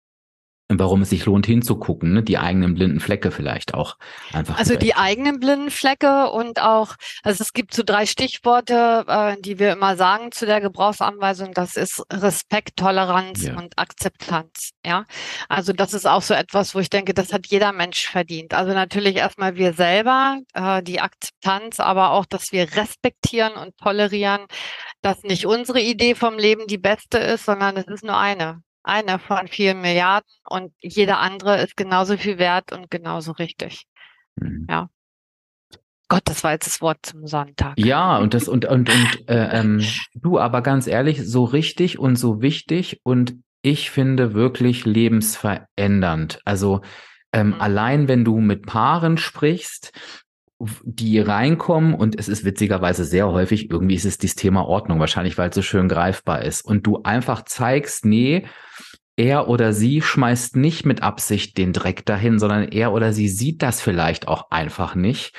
warum 0.78 1.02
es 1.02 1.10
sich 1.10 1.24
lohnt 1.24 1.46
hinzugucken, 1.46 2.14
ne? 2.14 2.22
die 2.22 2.38
eigenen 2.38 2.74
blinden 2.74 3.00
Flecke 3.00 3.30
vielleicht 3.30 3.74
auch 3.74 3.96
einfach. 4.32 4.58
Also 4.58 4.76
die 4.76 4.94
eigenen 4.94 5.40
blinden 5.40 5.70
Flecke 5.70 6.30
und 6.30 6.60
auch, 6.60 6.96
also 7.22 7.42
es 7.42 7.52
gibt 7.52 7.74
so 7.74 7.82
drei 7.84 8.06
Stichworte, 8.06 9.04
äh, 9.06 9.36
die 9.40 9.58
wir 9.58 9.72
immer 9.72 9.96
sagen 9.96 10.32
zu 10.32 10.46
der 10.46 10.60
Gebrauchsanweisung. 10.60 11.52
Das 11.54 11.76
ist 11.76 12.02
Respekt, 12.12 12.76
Toleranz 12.76 13.44
ja. 13.44 13.56
und 13.56 13.78
Akzeptanz. 13.78 14.70
Ja, 14.84 15.04
also 15.48 15.72
das 15.72 15.94
ist 15.94 16.06
auch 16.06 16.22
so 16.22 16.34
etwas, 16.34 16.74
wo 16.74 16.80
ich 16.80 16.90
denke, 16.90 17.14
das 17.14 17.32
hat 17.32 17.46
jeder 17.46 17.72
Mensch 17.72 18.08
verdient. 18.08 18.54
Also 18.54 18.72
natürlich 18.72 19.16
erstmal 19.16 19.56
wir 19.56 19.72
selber, 19.72 20.38
äh, 20.54 20.82
die 20.82 21.00
Akzeptanz, 21.00 21.80
aber 21.80 22.10
auch, 22.10 22.26
dass 22.26 22.52
wir 22.52 22.76
respektieren 22.76 23.54
und 23.54 23.76
tolerieren, 23.78 24.46
dass 25.02 25.22
nicht 25.22 25.46
unsere 25.46 25.80
Idee 25.80 26.14
vom 26.14 26.38
Leben 26.38 26.66
die 26.66 26.78
beste 26.78 27.18
ist, 27.18 27.44
sondern 27.44 27.76
es 27.76 27.86
ist 27.86 28.04
nur 28.04 28.16
eine 28.16 28.63
einer 28.84 29.18
von 29.18 29.48
vielen 29.48 29.80
Milliarden 29.80 30.28
und 30.48 30.72
jeder 30.80 31.18
andere 31.18 31.60
ist 31.62 31.76
genauso 31.76 32.16
viel 32.16 32.38
wert 32.38 32.72
und 32.72 32.90
genauso 32.90 33.32
richtig. 33.32 33.86
Mhm. 34.36 34.66
Ja. 34.68 34.88
Gott, 36.08 36.22
das 36.26 36.44
war 36.44 36.52
jetzt 36.52 36.66
das 36.66 36.82
Wort 36.82 36.98
zum 37.02 37.26
Sonntag. 37.26 37.74
Ja, 37.78 38.18
und 38.18 38.34
das 38.34 38.46
und 38.46 38.66
und 38.66 38.90
und 38.90 39.28
äh, 39.28 39.58
ähm, 39.58 39.82
du, 40.14 40.38
aber 40.38 40.60
ganz 40.60 40.86
ehrlich, 40.86 41.26
so 41.26 41.44
richtig 41.44 41.98
und 41.98 42.16
so 42.16 42.42
wichtig 42.42 43.00
und 43.02 43.36
ich 43.62 43.90
finde 43.90 44.34
wirklich 44.34 44.84
lebensverändernd. 44.84 46.40
Also 46.44 46.82
ähm, 47.32 47.48
mhm. 47.48 47.60
allein 47.60 48.08
wenn 48.08 48.24
du 48.24 48.38
mit 48.38 48.66
Paaren 48.66 49.16
sprichst, 49.16 49.92
die 50.84 51.18
reinkommen 51.18 51.94
und 51.94 52.18
es 52.18 52.28
ist 52.28 52.44
witzigerweise 52.44 53.04
sehr 53.04 53.28
häufig, 53.28 53.70
irgendwie 53.70 53.96
ist 53.96 54.04
es 54.04 54.18
dieses 54.18 54.36
Thema 54.36 54.66
Ordnung, 54.66 55.00
wahrscheinlich 55.00 55.36
weil 55.36 55.48
es 55.48 55.54
so 55.54 55.62
schön 55.62 55.88
greifbar 55.88 56.42
ist 56.42 56.64
und 56.64 56.86
du 56.86 57.02
einfach 57.02 57.44
zeigst, 57.44 58.04
nee, 58.04 58.46
er 59.16 59.48
oder 59.48 59.72
sie 59.72 60.02
schmeißt 60.02 60.56
nicht 60.56 60.84
mit 60.84 61.02
Absicht 61.02 61.56
den 61.58 61.72
Dreck 61.72 62.04
dahin, 62.04 62.38
sondern 62.38 62.68
er 62.68 62.92
oder 62.92 63.12
sie 63.12 63.28
sieht 63.28 63.62
das 63.62 63.80
vielleicht 63.80 64.28
auch 64.28 64.50
einfach 64.50 64.94
nicht 64.94 65.34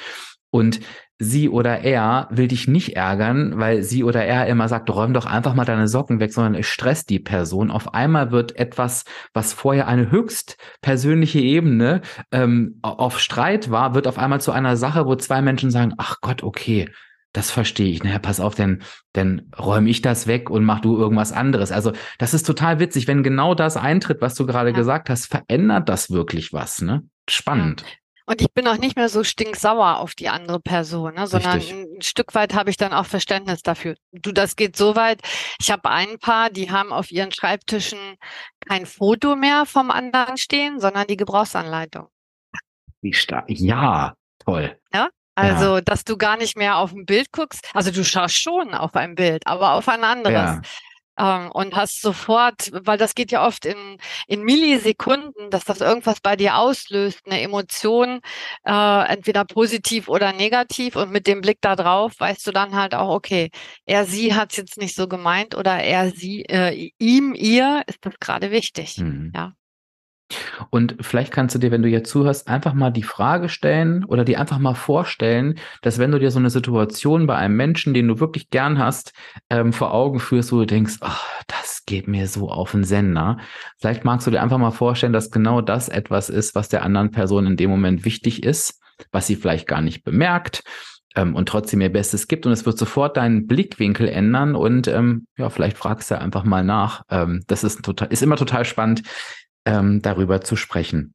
und 0.50 0.80
sie 1.18 1.50
oder 1.50 1.80
er 1.82 2.28
will 2.30 2.48
dich 2.48 2.68
nicht 2.68 2.96
ärgern, 2.96 3.58
weil 3.58 3.84
sie 3.84 4.04
oder 4.04 4.26
er 4.26 4.48
immer 4.48 4.68
sagt, 4.68 4.90
räum 4.90 5.14
doch 5.14 5.26
einfach 5.26 5.54
mal 5.54 5.66
deine 5.66 5.88
Socken 5.88 6.20
weg, 6.20 6.34
sondern 6.34 6.56
es 6.56 6.68
stresst 6.68 7.10
die 7.10 7.20
Person. 7.20 7.72
Auf 7.72 7.94
einmal 7.94 8.32
wird 8.32 8.58
etwas, 8.58 9.06
was 9.34 9.54
vorher 9.54 9.88
eine 9.88 10.12
höchst 10.12 10.58
persönliche 10.82 11.40
Ebene 11.40 12.02
ähm, 12.32 12.80
auf 12.82 13.20
Streit 13.20 13.72
war, 13.72 13.96
wird 13.96 14.08
auf 14.08 14.18
einmal 14.18 14.42
zu 14.42 14.52
einer 14.52 14.76
Sache, 14.76 15.06
wo 15.06 15.16
zwei 15.16 15.42
Menschen 15.42 15.72
sagen, 15.72 15.94
ach 15.98 16.18
Gott, 16.22 16.44
okay, 16.44 16.90
das 17.36 17.52
verstehe 17.52 17.92
ich. 17.92 18.04
Naja, 18.04 18.20
pass 18.20 18.40
auf, 18.40 18.56
denn, 18.56 18.82
denn 19.14 19.52
räume 19.60 19.90
ich 19.90 20.02
das 20.02 20.26
weg 20.26 20.50
und 20.50 20.64
mach 20.64 20.80
du 20.80 20.98
irgendwas 20.98 21.34
anderes. 21.34 21.72
Also 21.72 21.92
das 22.18 22.34
ist 22.34 22.44
total 22.44 22.80
witzig. 22.80 23.08
Wenn 23.08 23.24
genau 23.24 23.56
das 23.56 23.76
eintritt, 23.76 24.22
was 24.22 24.36
du 24.36 24.46
gerade 24.46 24.70
ja. 24.70 24.76
gesagt 24.76 25.10
hast, 25.10 25.28
verändert 25.28 25.90
das 25.90 26.12
wirklich 26.12 26.54
was, 26.54 26.82
ne? 26.82 27.04
Spannend. 27.30 27.82
Ja. 27.82 27.88
Und 28.28 28.42
ich 28.42 28.52
bin 28.54 28.68
auch 28.68 28.78
nicht 28.78 28.96
mehr 28.96 29.10
so 29.10 29.24
stinksauer 29.24 30.00
auf 30.00 30.16
die 30.16 30.30
andere 30.30 30.60
Person, 30.60 31.14
ne, 31.14 31.28
sondern 31.28 31.58
Richtig. 31.58 31.76
ein 31.76 32.02
Stück 32.02 32.34
weit 32.34 32.56
habe 32.56 32.72
ich 32.72 32.78
dann 32.78 32.92
auch 32.92 33.06
Verständnis 33.06 33.62
dafür. 33.62 33.96
Du, 34.14 34.32
das 34.32 34.56
geht 34.56 34.76
so 34.76 34.96
weit. 34.96 35.22
Ich 35.60 35.70
habe 35.70 35.90
ein 35.92 36.18
paar, 36.18 36.50
die 36.50 36.72
haben 36.72 36.92
auf 36.92 37.12
ihren 37.12 37.32
Schreibtischen 37.32 38.00
kein 38.68 38.88
Foto 38.88 39.36
mehr 39.36 39.68
vom 39.68 39.92
anderen 39.92 40.38
stehen, 40.38 40.80
sondern 40.80 41.06
die 41.06 41.18
Gebrauchsanleitung. 41.18 42.08
Ja, 43.48 44.16
toll. 44.44 44.80
Ja, 44.92 45.10
also, 45.36 45.76
ja. 45.76 45.82
dass 45.82 46.04
du 46.04 46.18
gar 46.18 46.38
nicht 46.38 46.58
mehr 46.58 46.78
auf 46.78 46.92
ein 46.92 47.06
Bild 47.06 47.32
guckst. 47.32 47.70
Also 47.74 47.92
du 47.92 48.04
schaust 48.04 48.38
schon 48.38 48.74
auf 48.74 48.96
ein 48.96 49.16
Bild, 49.16 49.46
aber 49.46 49.74
auf 49.74 49.88
ein 49.88 50.04
anderes. 50.04 50.34
Ja 50.34 50.62
ähm, 51.18 51.52
und 51.52 51.76
hast 51.76 52.02
sofort, 52.02 52.72
weil 52.74 52.98
das 52.98 53.16
geht 53.16 53.32
ja 53.32 53.46
oft 53.46 53.66
in, 53.66 53.98
in 54.28 54.44
Millisekunden, 54.44 55.50
dass 55.50 55.66
das 55.66 55.82
irgendwas 55.82 56.20
bei 56.22 56.36
dir 56.36 56.58
auslöst, 56.58 57.22
eine 57.26 57.42
Emotion, 57.42 58.22
äh, 58.66 59.08
entweder 59.08 59.46
positiv 59.46 60.08
oder 60.08 60.34
negativ 60.34 60.96
und 60.96 61.12
mit 61.12 61.28
dem 61.28 61.42
Blick 61.42 61.60
da 61.62 61.76
drauf 61.76 62.14
weißt 62.20 62.46
du 62.48 62.52
dann 62.52 62.76
halt 62.76 62.96
auch, 62.96 63.14
okay, 63.14 63.50
er, 63.86 64.06
sie 64.06 64.34
hat 64.34 64.52
es 64.52 64.58
jetzt 64.58 64.78
nicht 64.78 64.96
so 64.96 65.08
gemeint 65.08 65.56
oder 65.56 65.78
er, 65.78 66.12
sie, 66.12 66.44
äh, 66.46 66.92
ihm, 66.98 67.34
ihr 67.34 67.84
ist 67.88 68.00
das 68.02 68.20
gerade 68.20 68.52
wichtig. 68.52 68.98
Mhm. 68.98 69.32
Ja. 69.34 69.54
Und 70.70 70.96
vielleicht 71.02 71.32
kannst 71.32 71.56
du 71.56 71.60
dir, 71.60 71.72
wenn 71.72 71.82
du 71.82 71.90
jetzt 71.90 72.10
zuhörst, 72.10 72.48
einfach 72.48 72.74
mal 72.74 72.92
die 72.92 73.04
Frage 73.04 73.50
stellen 73.50 74.04
oder 74.06 74.26
dir 74.26 74.40
einfach 74.40 74.58
mal 74.58 74.74
vorstellen, 74.74 75.60
dass 75.82 76.00
wenn 76.00 76.12
du 76.12 76.20
dir 76.20 76.32
so 76.32 76.40
eine 76.40 76.50
Situation 76.50 77.28
bei 77.28 77.36
einem 77.36 77.56
Menschen, 77.56 77.94
den 77.94 78.08
du 78.08 78.20
wirklich 78.20 78.50
gern 78.50 78.80
hast, 78.80 79.14
ähm, 79.50 79.74
vor 79.74 79.94
Augen 79.94 80.20
führst, 80.20 80.52
wo 80.52 80.60
du 80.60 80.66
denkst, 80.66 80.96
oh, 81.02 81.44
das 81.48 81.84
geht 81.86 82.08
mir 82.08 82.28
so 82.28 82.50
auf 82.50 82.72
den 82.72 82.84
Sender. 82.84 83.38
Vielleicht 83.80 84.04
magst 84.04 84.26
du 84.26 84.32
dir 84.32 84.42
einfach 84.42 84.58
mal 84.58 84.72
vorstellen, 84.72 85.14
dass 85.14 85.32
genau 85.32 85.62
das 85.62 85.90
etwas 85.90 86.30
ist, 86.30 86.56
was 86.56 86.70
der 86.70 86.84
anderen 86.84 87.12
Person 87.12 87.46
in 87.46 87.58
dem 87.58 87.70
Moment 87.70 88.06
wichtig 88.06 88.44
ist, 88.44 88.82
was 89.12 89.28
sie 89.28 89.36
vielleicht 89.36 89.68
gar 89.68 89.82
nicht 89.82 90.04
bemerkt 90.04 90.64
ähm, 91.16 91.36
und 91.36 91.48
trotzdem 91.50 91.82
ihr 91.82 91.92
Bestes 91.92 92.28
gibt. 92.28 92.46
Und 92.46 92.52
es 92.52 92.66
wird 92.66 92.78
sofort 92.78 93.18
deinen 93.18 93.48
Blickwinkel 93.48 94.08
ändern 94.08 94.56
und 94.56 94.88
ähm, 94.88 95.28
ja, 95.38 95.50
vielleicht 95.50 95.78
fragst 95.78 96.12
du 96.12 96.20
einfach 96.20 96.44
mal 96.44 96.64
nach. 96.64 97.04
Ähm, 97.10 97.44
das 97.48 97.64
ist 97.64 97.84
total, 97.84 98.10
ist 98.10 98.24
immer 98.24 98.38
total 98.38 98.66
spannend, 98.66 99.04
ähm, 99.66 100.02
darüber 100.02 100.42
zu 100.42 100.56
sprechen. 100.56 101.14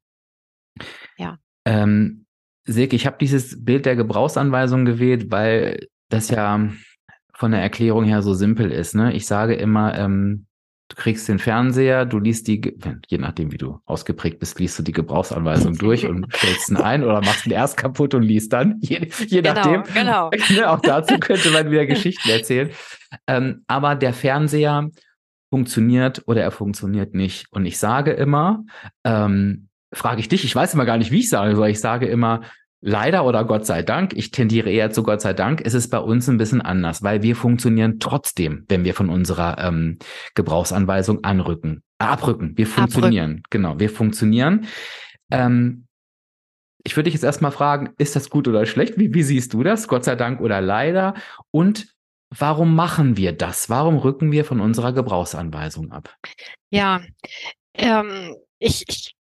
Ja. 1.16 1.38
Ähm, 1.64 2.26
Silke, 2.64 2.96
ich 2.96 3.06
habe 3.06 3.16
dieses 3.20 3.64
Bild 3.64 3.86
der 3.86 3.96
Gebrauchsanweisung 3.96 4.84
gewählt, 4.84 5.30
weil 5.30 5.88
das 6.08 6.28
ja 6.30 6.70
von 7.34 7.52
der 7.52 7.62
Erklärung 7.62 8.04
her 8.04 8.22
so 8.22 8.34
simpel 8.34 8.70
ist. 8.70 8.94
Ne? 8.94 9.14
Ich 9.14 9.26
sage 9.26 9.54
immer, 9.54 9.96
ähm, 9.98 10.46
du 10.88 10.96
kriegst 10.96 11.28
den 11.28 11.38
Fernseher, 11.38 12.04
du 12.04 12.18
liest 12.18 12.48
die, 12.48 12.76
je 13.08 13.18
nachdem 13.18 13.52
wie 13.52 13.56
du 13.56 13.80
ausgeprägt 13.86 14.40
bist, 14.40 14.58
liest 14.58 14.78
du 14.78 14.82
die 14.82 14.92
Gebrauchsanweisung 14.92 15.74
durch 15.76 16.06
und 16.06 16.26
stellst 16.36 16.68
ihn 16.68 16.76
ein 16.76 17.02
oder 17.02 17.20
machst 17.20 17.46
ihn 17.46 17.52
erst 17.52 17.76
kaputt 17.76 18.14
und 18.14 18.22
liest 18.22 18.52
dann, 18.52 18.78
je, 18.82 19.08
je 19.26 19.40
genau, 19.40 19.54
nachdem. 19.54 19.82
Genau. 19.94 20.30
Auch 20.66 20.80
dazu 20.80 21.18
könnte 21.18 21.50
man 21.50 21.70
wieder 21.70 21.86
Geschichten 21.86 22.28
erzählen. 22.28 22.70
Ähm, 23.26 23.64
aber 23.68 23.94
der 23.94 24.12
Fernseher 24.12 24.90
funktioniert 25.50 26.22
oder 26.26 26.42
er 26.42 26.50
funktioniert 26.50 27.14
nicht. 27.14 27.46
Und 27.50 27.66
ich 27.66 27.78
sage 27.78 28.12
immer, 28.12 28.64
ähm, 29.04 29.68
frage 29.92 30.20
ich 30.20 30.28
dich, 30.28 30.44
ich 30.44 30.54
weiß 30.54 30.74
immer 30.74 30.86
gar 30.86 30.96
nicht, 30.96 31.10
wie 31.10 31.20
ich 31.20 31.28
sage 31.28 31.56
soll. 31.56 31.68
Ich 31.68 31.80
sage 31.80 32.06
immer, 32.06 32.42
leider 32.80 33.26
oder 33.26 33.44
Gott 33.44 33.66
sei 33.66 33.82
Dank, 33.82 34.14
ich 34.14 34.30
tendiere 34.30 34.70
eher 34.70 34.90
zu 34.90 35.02
Gott 35.02 35.20
sei 35.20 35.34
Dank, 35.34 35.60
ist 35.60 35.74
es 35.74 35.90
bei 35.90 35.98
uns 35.98 36.28
ein 36.28 36.38
bisschen 36.38 36.60
anders, 36.60 37.02
weil 37.02 37.22
wir 37.22 37.36
funktionieren 37.36 37.98
trotzdem, 37.98 38.64
wenn 38.68 38.84
wir 38.84 38.94
von 38.94 39.10
unserer 39.10 39.58
ähm, 39.58 39.98
Gebrauchsanweisung 40.34 41.24
anrücken, 41.24 41.82
äh, 41.98 42.04
abrücken. 42.04 42.56
Wir 42.56 42.66
funktionieren, 42.66 43.30
abrücken. 43.30 43.42
genau, 43.50 43.80
wir 43.80 43.90
funktionieren. 43.90 44.66
Ähm, 45.30 45.86
ich 46.82 46.96
würde 46.96 47.04
dich 47.04 47.14
jetzt 47.14 47.24
erstmal 47.24 47.52
fragen, 47.52 47.90
ist 47.98 48.16
das 48.16 48.30
gut 48.30 48.48
oder 48.48 48.64
schlecht? 48.64 48.98
Wie, 48.98 49.12
wie 49.12 49.22
siehst 49.22 49.52
du 49.52 49.62
das? 49.62 49.86
Gott 49.86 50.04
sei 50.04 50.16
Dank 50.16 50.40
oder 50.40 50.62
leider? 50.62 51.14
Und 51.50 51.88
warum 52.30 52.74
machen 52.74 53.16
wir 53.16 53.32
das? 53.32 53.68
Warum 53.68 53.98
rücken 53.98 54.32
wir 54.32 54.44
von 54.44 54.60
unserer 54.60 54.92
Gebrauchsanweisung 54.92 55.92
ab? 55.92 56.14
Ja, 56.70 57.02
ähm, 57.74 58.36
ich, 58.58 58.84
ich 58.88 59.14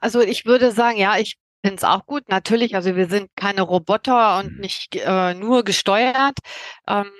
also 0.00 0.20
ich 0.20 0.44
würde 0.44 0.70
sagen, 0.72 0.98
ja, 0.98 1.16
ich 1.18 1.36
finde 1.64 1.76
es 1.76 1.84
auch 1.84 2.06
gut. 2.06 2.28
Natürlich, 2.28 2.74
also 2.74 2.96
wir 2.96 3.08
sind 3.08 3.30
keine 3.36 3.62
Roboter 3.62 4.38
und 4.38 4.54
mhm. 4.54 4.60
nicht 4.60 4.96
äh, 4.96 5.34
nur 5.34 5.64
gesteuert. 5.64 6.38
Ähm, 6.86 7.10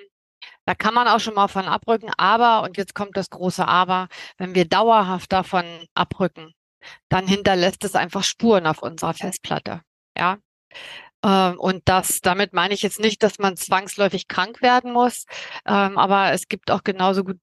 da 0.67 0.75
kann 0.75 0.95
man 0.95 1.09
auch 1.09 1.21
schon 1.21 1.35
mal 1.35 1.49
von 1.49 1.67
abrücken. 1.67 2.11
Aber, 2.17 2.63
und 2.63 2.77
jetzt 2.77 2.95
kommt 2.95 3.17
das 3.17 3.31
große 3.31 3.67
Aber, 3.67 4.09
wenn 4.39 4.55
wir 4.55 4.67
dauerhaft 4.67 5.33
davon 5.33 5.65
abrücken, 5.95 6.53
dann 7.09 7.27
hinterlässt 7.27 7.85
es 7.85 7.95
einfach 7.95 8.25
Spuren 8.25 8.67
auf 8.67 8.83
unserer 8.83 9.15
Festplatte. 9.15 9.83
Ja. 10.17 10.39
Ähm, 11.25 11.59
und 11.59 11.83
das, 11.87 12.21
damit 12.21 12.53
meine 12.53 12.75
ich 12.75 12.83
jetzt 12.83 13.01
nicht, 13.01 13.23
dass 13.23 13.39
man 13.39 13.57
zwangsläufig 13.57 14.29
krank 14.29 14.63
werden 14.63 14.93
muss, 14.93 15.25
ähm, 15.67 15.99
aber 15.99 16.33
es 16.33 16.49
gibt 16.49 16.71
auch 16.71 16.85
genauso 16.85 17.25
gut 17.25 17.39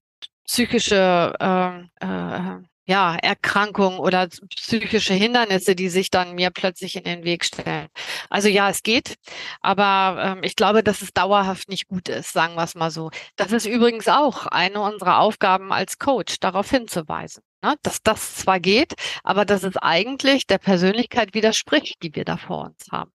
psychische 0.45 1.33
ähm, 1.39 1.89
äh, 1.99 2.67
ja, 2.89 3.15
Erkrankungen 3.17 3.99
oder 3.99 4.27
psychische 4.55 5.13
Hindernisse, 5.13 5.75
die 5.75 5.89
sich 5.89 6.09
dann 6.09 6.33
mir 6.33 6.49
plötzlich 6.49 6.95
in 6.95 7.03
den 7.03 7.23
Weg 7.23 7.45
stellen. 7.45 7.87
Also 8.31 8.47
ja, 8.49 8.67
es 8.71 8.81
geht, 8.81 9.15
aber 9.61 10.37
ähm, 10.37 10.43
ich 10.43 10.55
glaube, 10.55 10.83
dass 10.83 11.03
es 11.03 11.13
dauerhaft 11.13 11.69
nicht 11.69 11.87
gut 11.87 12.09
ist, 12.09 12.33
sagen 12.33 12.55
wir 12.55 12.63
es 12.63 12.73
mal 12.73 12.89
so. 12.89 13.11
Das 13.35 13.51
ist 13.51 13.67
übrigens 13.67 14.07
auch 14.07 14.47
eine 14.47 14.81
unserer 14.81 15.19
Aufgaben 15.19 15.71
als 15.71 15.99
Coach, 15.99 16.39
darauf 16.39 16.71
hinzuweisen, 16.71 17.43
ne? 17.61 17.75
dass 17.83 18.01
das 18.01 18.37
zwar 18.37 18.59
geht, 18.59 18.95
aber 19.23 19.45
dass 19.45 19.61
es 19.61 19.77
eigentlich 19.77 20.47
der 20.47 20.57
Persönlichkeit 20.57 21.35
widerspricht, 21.35 22.01
die 22.01 22.15
wir 22.15 22.25
da 22.25 22.37
vor 22.37 22.65
uns 22.65 22.87
haben. 22.91 23.11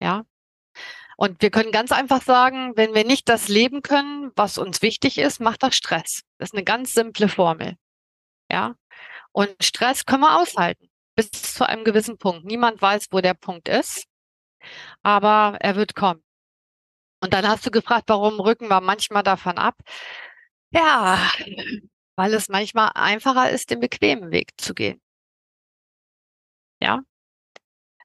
Ja. 0.00 0.24
Und 1.16 1.42
wir 1.42 1.50
können 1.50 1.72
ganz 1.72 1.92
einfach 1.92 2.22
sagen, 2.22 2.72
wenn 2.76 2.94
wir 2.94 3.04
nicht 3.04 3.28
das 3.28 3.48
leben 3.48 3.82
können, 3.82 4.32
was 4.36 4.56
uns 4.56 4.80
wichtig 4.80 5.18
ist, 5.18 5.40
macht 5.40 5.62
das 5.62 5.76
Stress. 5.76 6.22
Das 6.38 6.50
ist 6.50 6.54
eine 6.54 6.64
ganz 6.64 6.94
simple 6.94 7.28
Formel. 7.28 7.76
Ja. 8.50 8.74
Und 9.32 9.62
Stress 9.62 10.06
können 10.06 10.22
wir 10.22 10.38
aushalten 10.40 10.88
bis 11.14 11.30
zu 11.30 11.68
einem 11.68 11.84
gewissen 11.84 12.18
Punkt. 12.18 12.44
Niemand 12.46 12.80
weiß, 12.80 13.08
wo 13.10 13.20
der 13.20 13.34
Punkt 13.34 13.68
ist, 13.68 14.06
aber 15.02 15.58
er 15.60 15.76
wird 15.76 15.94
kommen. 15.94 16.22
Und 17.22 17.34
dann 17.34 17.46
hast 17.46 17.66
du 17.66 17.70
gefragt, 17.70 18.04
warum 18.08 18.40
rücken 18.40 18.68
wir 18.68 18.80
manchmal 18.80 19.22
davon 19.22 19.58
ab? 19.58 19.76
Ja, 20.70 21.30
weil 22.16 22.34
es 22.34 22.48
manchmal 22.48 22.92
einfacher 22.94 23.50
ist, 23.50 23.70
den 23.70 23.80
bequemen 23.80 24.30
Weg 24.30 24.52
zu 24.56 24.74
gehen. 24.74 25.00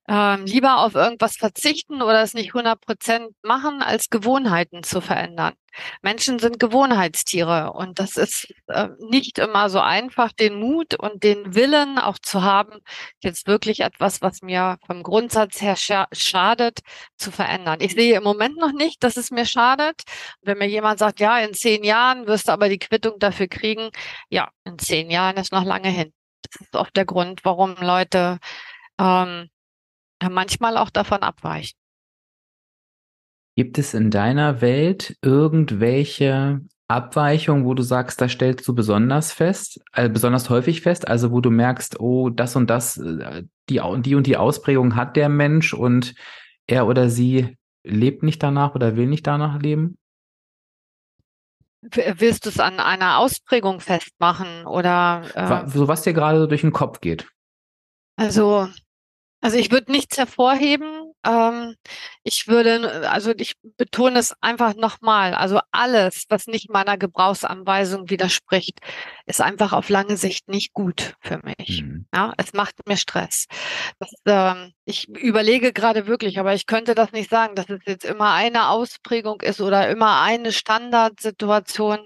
Ähm, 0.07 0.45
lieber 0.45 0.79
auf 0.79 0.95
irgendwas 0.95 1.35
verzichten 1.35 2.01
oder 2.01 2.21
es 2.21 2.33
nicht 2.33 2.49
100 2.49 2.79
Prozent 2.79 3.29
machen, 3.41 3.81
als 3.81 4.09
Gewohnheiten 4.09 4.83
zu 4.83 5.01
verändern. 5.01 5.53
Menschen 6.01 6.39
sind 6.39 6.59
Gewohnheitstiere 6.59 7.73
und 7.73 7.99
das 7.99 8.15
ist 8.15 8.53
äh, 8.67 8.89
nicht 9.09 9.39
immer 9.39 9.69
so 9.69 9.79
einfach, 9.79 10.31
den 10.31 10.55
Mut 10.59 10.95
und 10.95 11.23
den 11.23 11.55
Willen 11.55 11.97
auch 11.97 12.19
zu 12.19 12.43
haben, 12.43 12.79
jetzt 13.19 13.47
wirklich 13.47 13.81
etwas, 13.81 14.21
was 14.21 14.41
mir 14.41 14.77
vom 14.85 15.03
Grundsatz 15.03 15.61
her 15.61 15.75
scha 15.75 16.07
schadet, 16.13 16.79
zu 17.17 17.31
verändern. 17.31 17.79
Ich 17.81 17.93
sehe 17.93 18.15
im 18.15 18.23
Moment 18.23 18.57
noch 18.57 18.71
nicht, 18.71 19.03
dass 19.03 19.17
es 19.17 19.31
mir 19.31 19.45
schadet. 19.45 20.03
Wenn 20.41 20.57
mir 20.59 20.67
jemand 20.67 20.99
sagt, 20.99 21.19
ja, 21.19 21.39
in 21.39 21.53
zehn 21.53 21.83
Jahren 21.83 22.27
wirst 22.27 22.47
du 22.47 22.53
aber 22.53 22.69
die 22.69 22.79
Quittung 22.79 23.19
dafür 23.19 23.47
kriegen, 23.47 23.89
ja, 24.29 24.49
in 24.65 24.77
zehn 24.79 25.09
Jahren 25.09 25.37
ist 25.37 25.51
noch 25.51 25.65
lange 25.65 25.89
hin. 25.89 26.13
Das 26.41 26.61
ist 26.61 26.75
oft 26.75 26.95
der 26.95 27.05
Grund, 27.05 27.41
warum 27.43 27.75
Leute 27.81 28.39
ähm, 28.99 29.49
manchmal 30.30 30.78
auch 30.78 30.89
davon 30.89 31.21
abweichen. 31.21 31.78
Gibt 33.58 33.78
es 33.78 33.93
in 33.93 34.12
deiner 34.12 34.62
Welt 34.62 35.17
irgendwelche 35.21 36.62
Abweichungen, 36.88 37.65
wo 37.65 37.73
du 37.73 37.84
sagst, 37.84 38.21
da 38.21 38.28
stellst 38.28 38.67
du 38.67 38.75
besonders 38.75 39.32
fest, 39.32 39.82
äh, 39.93 40.10
besonders 40.10 40.49
häufig 40.49 40.82
fest, 40.82 41.08
also 41.08 41.32
wo 41.32 41.41
du 41.41 41.49
merkst, 41.49 41.99
oh, 41.99 42.30
das 42.30 42.56
und 42.56 42.69
das, 42.69 42.97
äh, 42.97 43.43
die, 43.69 43.82
die 43.99 44.15
und 44.15 44.28
die 44.28 44.38
Ausprägung 44.38 44.95
hat 44.95 45.15
der 45.15 45.30
Mensch 45.30 45.73
und 45.73 46.13
er 46.67 46.88
oder 46.88 47.10
sie 47.10 47.58
lebt 47.84 48.23
nicht 48.23 48.43
danach 48.43 48.75
oder 48.75 48.95
will 48.95 49.08
nicht 49.08 49.25
danach 49.25 49.60
leben? 49.60 49.97
Willst 51.82 52.45
du 52.45 52.49
es 52.49 52.60
an 52.60 52.80
einer 52.80 53.19
Ausprägung 53.19 53.80
festmachen 53.80 54.65
oder 54.65 55.23
äh, 55.36 55.67
so 55.69 55.88
was 55.88 56.01
dir 56.01 56.13
gerade 56.13 56.39
so 56.39 56.47
durch 56.47 56.62
den 56.62 56.73
Kopf 56.73 56.99
geht? 56.99 57.28
Also 58.15 58.67
also 59.45 59.60
ich 59.60 59.69
würde 59.69 59.91
nichts 59.91 60.17
hervorheben. 60.17 61.13
Ähm, 61.23 61.75
ich 62.23 62.47
würde, 62.47 63.08
also 63.12 63.31
ich 63.38 63.53
betone 63.77 64.17
es 64.17 64.34
einfach 64.41 64.73
nochmal. 64.73 65.36
Also 65.36 65.60
alles, 65.71 66.25
was 66.29 66.47
nicht 66.47 66.71
meiner 66.71 66.97
Gebrauchsanweisung 66.97 68.10
widerspricht, 68.10 68.79
ist 69.27 69.41
einfach 69.41 69.71
auf 69.71 69.89
lange 69.89 70.17
Sicht 70.17 70.47
nicht 70.47 70.73
gut 70.73 71.13
für 71.19 71.39
mich. 71.43 71.84
Mhm. 71.84 72.08
Ja, 72.12 72.34
es 72.38 72.53
macht 72.53 72.88
mir 72.88 72.97
Stress. 72.97 73.45
Das, 73.99 74.10
ähm, 74.25 74.73
ich 74.84 75.10
überlege 75.10 75.73
gerade 75.73 76.08
wirklich, 76.08 76.39
aber 76.39 76.55
ich 76.55 76.65
könnte 76.65 76.95
das 76.95 77.12
nicht 77.12 77.29
sagen, 77.29 77.53
dass 77.53 77.69
es 77.69 77.81
jetzt 77.86 78.05
immer 78.05 78.34
eine 78.34 78.69
Ausprägung 78.69 79.41
ist 79.41 79.62
oder 79.62 79.88
immer 79.89 80.21
eine 80.21 80.53
Standardsituation. 80.53 81.99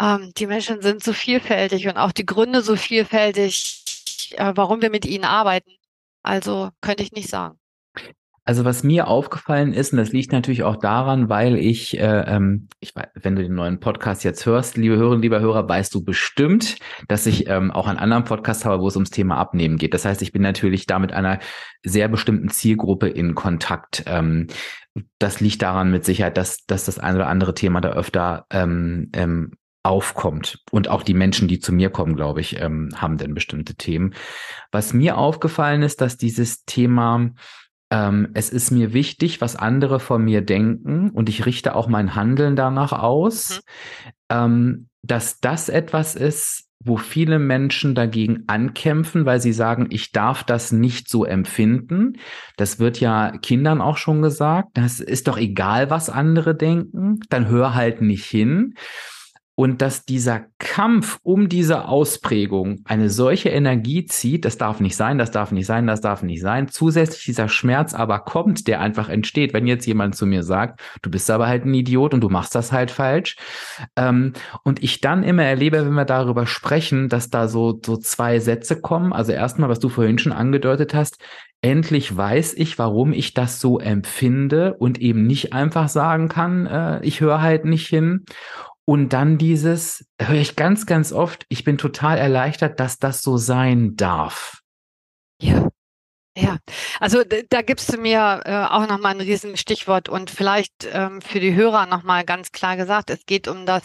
Ähm, 0.00 0.32
die 0.36 0.48
Menschen 0.48 0.82
sind 0.82 1.04
so 1.04 1.12
vielfältig 1.12 1.86
und 1.86 1.98
auch 1.98 2.10
die 2.10 2.26
Gründe 2.26 2.62
so 2.62 2.74
vielfältig, 2.74 4.32
äh, 4.32 4.52
warum 4.56 4.82
wir 4.82 4.90
mit 4.90 5.06
ihnen 5.06 5.24
arbeiten. 5.24 5.70
Also 6.24 6.70
könnte 6.80 7.04
ich 7.04 7.12
nicht 7.12 7.28
sagen. 7.28 7.58
Also 8.46 8.66
was 8.66 8.84
mir 8.84 9.08
aufgefallen 9.08 9.72
ist, 9.72 9.92
und 9.92 9.98
das 9.98 10.12
liegt 10.12 10.30
natürlich 10.30 10.64
auch 10.64 10.76
daran, 10.76 11.30
weil 11.30 11.56
ich, 11.56 11.98
äh, 11.98 12.24
ähm, 12.26 12.68
ich 12.78 12.92
wenn 13.14 13.36
du 13.36 13.42
den 13.42 13.54
neuen 13.54 13.80
Podcast 13.80 14.22
jetzt 14.22 14.44
hörst, 14.44 14.76
liebe 14.76 14.96
Hörerinnen, 14.96 15.22
lieber 15.22 15.40
Hörer, 15.40 15.66
weißt 15.66 15.94
du 15.94 16.04
bestimmt, 16.04 16.76
dass 17.08 17.24
ich 17.24 17.48
ähm, 17.48 17.70
auch 17.70 17.86
einen 17.86 17.98
anderen 17.98 18.24
Podcast 18.24 18.66
habe, 18.66 18.82
wo 18.82 18.88
es 18.88 18.96
ums 18.96 19.10
Thema 19.10 19.38
Abnehmen 19.38 19.78
geht. 19.78 19.94
Das 19.94 20.04
heißt, 20.04 20.20
ich 20.20 20.32
bin 20.32 20.42
natürlich 20.42 20.84
da 20.84 20.98
mit 20.98 21.14
einer 21.14 21.38
sehr 21.84 22.08
bestimmten 22.08 22.50
Zielgruppe 22.50 23.08
in 23.08 23.34
Kontakt. 23.34 24.02
Ähm, 24.06 24.48
das 25.18 25.40
liegt 25.40 25.62
daran 25.62 25.90
mit 25.90 26.04
Sicherheit, 26.04 26.36
dass, 26.36 26.66
dass 26.66 26.84
das 26.84 26.98
ein 26.98 27.16
oder 27.16 27.28
andere 27.28 27.54
Thema 27.54 27.80
da 27.80 27.92
öfter 27.92 28.44
ähm, 28.50 29.10
ähm, 29.14 29.52
aufkommt. 29.84 30.60
Und 30.70 30.88
auch 30.88 31.02
die 31.02 31.14
Menschen, 31.14 31.46
die 31.46 31.60
zu 31.60 31.72
mir 31.72 31.90
kommen, 31.90 32.16
glaube 32.16 32.40
ich, 32.40 32.60
ähm, 32.60 32.88
haben 32.96 33.18
denn 33.18 33.34
bestimmte 33.34 33.74
Themen. 33.76 34.14
Was 34.72 34.94
mir 34.94 35.18
aufgefallen 35.18 35.82
ist, 35.82 36.00
dass 36.00 36.16
dieses 36.16 36.64
Thema, 36.64 37.30
ähm, 37.90 38.28
es 38.32 38.50
ist 38.50 38.70
mir 38.70 38.94
wichtig, 38.94 39.40
was 39.40 39.56
andere 39.56 40.00
von 40.00 40.24
mir 40.24 40.40
denken 40.40 41.10
und 41.10 41.28
ich 41.28 41.44
richte 41.44 41.76
auch 41.76 41.86
mein 41.86 42.14
Handeln 42.14 42.56
danach 42.56 42.92
aus, 42.92 43.60
mhm. 43.60 44.10
ähm, 44.30 44.88
dass 45.02 45.38
das 45.40 45.68
etwas 45.68 46.14
ist, 46.14 46.64
wo 46.82 46.96
viele 46.96 47.38
Menschen 47.38 47.94
dagegen 47.94 48.44
ankämpfen, 48.46 49.26
weil 49.26 49.40
sie 49.40 49.52
sagen, 49.52 49.88
ich 49.90 50.12
darf 50.12 50.44
das 50.44 50.72
nicht 50.72 51.08
so 51.08 51.24
empfinden. 51.24 52.18
Das 52.56 52.78
wird 52.78 53.00
ja 53.00 53.32
Kindern 53.38 53.80
auch 53.80 53.96
schon 53.96 54.22
gesagt. 54.22 54.68
Das 54.74 55.00
ist 55.00 55.28
doch 55.28 55.38
egal, 55.38 55.88
was 55.88 56.10
andere 56.10 56.54
denken. 56.54 57.20
Dann 57.30 57.48
hör 57.48 57.74
halt 57.74 58.02
nicht 58.02 58.26
hin 58.26 58.74
und 59.56 59.82
dass 59.82 60.04
dieser 60.04 60.46
Kampf 60.58 61.18
um 61.22 61.48
diese 61.48 61.86
Ausprägung 61.86 62.80
eine 62.84 63.08
solche 63.08 63.50
Energie 63.50 64.04
zieht, 64.04 64.44
das 64.44 64.58
darf 64.58 64.80
nicht 64.80 64.96
sein, 64.96 65.16
das 65.16 65.30
darf 65.30 65.52
nicht 65.52 65.66
sein, 65.66 65.86
das 65.86 66.00
darf 66.00 66.22
nicht 66.22 66.40
sein. 66.40 66.68
Zusätzlich 66.68 67.24
dieser 67.24 67.48
Schmerz 67.48 67.94
aber 67.94 68.20
kommt, 68.20 68.66
der 68.66 68.80
einfach 68.80 69.08
entsteht, 69.08 69.54
wenn 69.54 69.66
jetzt 69.66 69.86
jemand 69.86 70.16
zu 70.16 70.26
mir 70.26 70.42
sagt, 70.42 70.80
du 71.02 71.10
bist 71.10 71.30
aber 71.30 71.46
halt 71.46 71.64
ein 71.64 71.74
Idiot 71.74 72.14
und 72.14 72.20
du 72.20 72.28
machst 72.28 72.54
das 72.54 72.72
halt 72.72 72.90
falsch. 72.90 73.36
Ähm, 73.96 74.32
und 74.64 74.82
ich 74.82 75.00
dann 75.00 75.22
immer 75.22 75.44
erlebe, 75.44 75.84
wenn 75.84 75.94
wir 75.94 76.04
darüber 76.04 76.46
sprechen, 76.46 77.08
dass 77.08 77.30
da 77.30 77.46
so, 77.46 77.78
so 77.84 77.96
zwei 77.96 78.40
Sätze 78.40 78.80
kommen. 78.80 79.12
Also 79.12 79.32
erstmal, 79.32 79.68
was 79.68 79.78
du 79.78 79.88
vorhin 79.88 80.18
schon 80.18 80.32
angedeutet 80.32 80.94
hast, 80.94 81.18
endlich 81.64 82.14
weiß 82.14 82.54
ich, 82.54 82.78
warum 82.78 83.12
ich 83.12 83.32
das 83.32 83.58
so 83.58 83.78
empfinde 83.78 84.74
und 84.74 85.00
eben 85.00 85.26
nicht 85.26 85.52
einfach 85.52 85.88
sagen 85.88 86.28
kann, 86.28 86.66
äh, 86.66 87.00
ich 87.02 87.20
höre 87.20 87.40
halt 87.40 87.64
nicht 87.64 87.86
hin. 87.86 88.24
Und 88.86 89.10
dann 89.14 89.38
dieses, 89.38 90.06
höre 90.20 90.40
ich 90.40 90.56
ganz, 90.56 90.86
ganz 90.86 91.12
oft, 91.12 91.46
ich 91.48 91.64
bin 91.64 91.78
total 91.78 92.18
erleichtert, 92.18 92.80
dass 92.80 92.98
das 92.98 93.22
so 93.22 93.36
sein 93.36 93.96
darf. 93.96 94.60
Ja. 95.40 95.68
Ja, 96.36 96.58
also 96.98 97.22
da 97.22 97.62
gibst 97.62 97.92
du 97.92 97.96
mir 97.96 98.42
äh, 98.44 98.64
auch 98.64 98.88
nochmal 98.88 99.14
ein 99.14 99.20
riesen 99.20 99.56
Stichwort 99.56 100.08
und 100.08 100.30
vielleicht 100.30 100.72
ähm, 100.92 101.22
für 101.22 101.38
die 101.38 101.54
Hörer 101.54 101.86
nochmal 101.86 102.24
ganz 102.24 102.50
klar 102.50 102.76
gesagt, 102.76 103.10
es 103.10 103.24
geht 103.24 103.46
um 103.46 103.66
das 103.66 103.84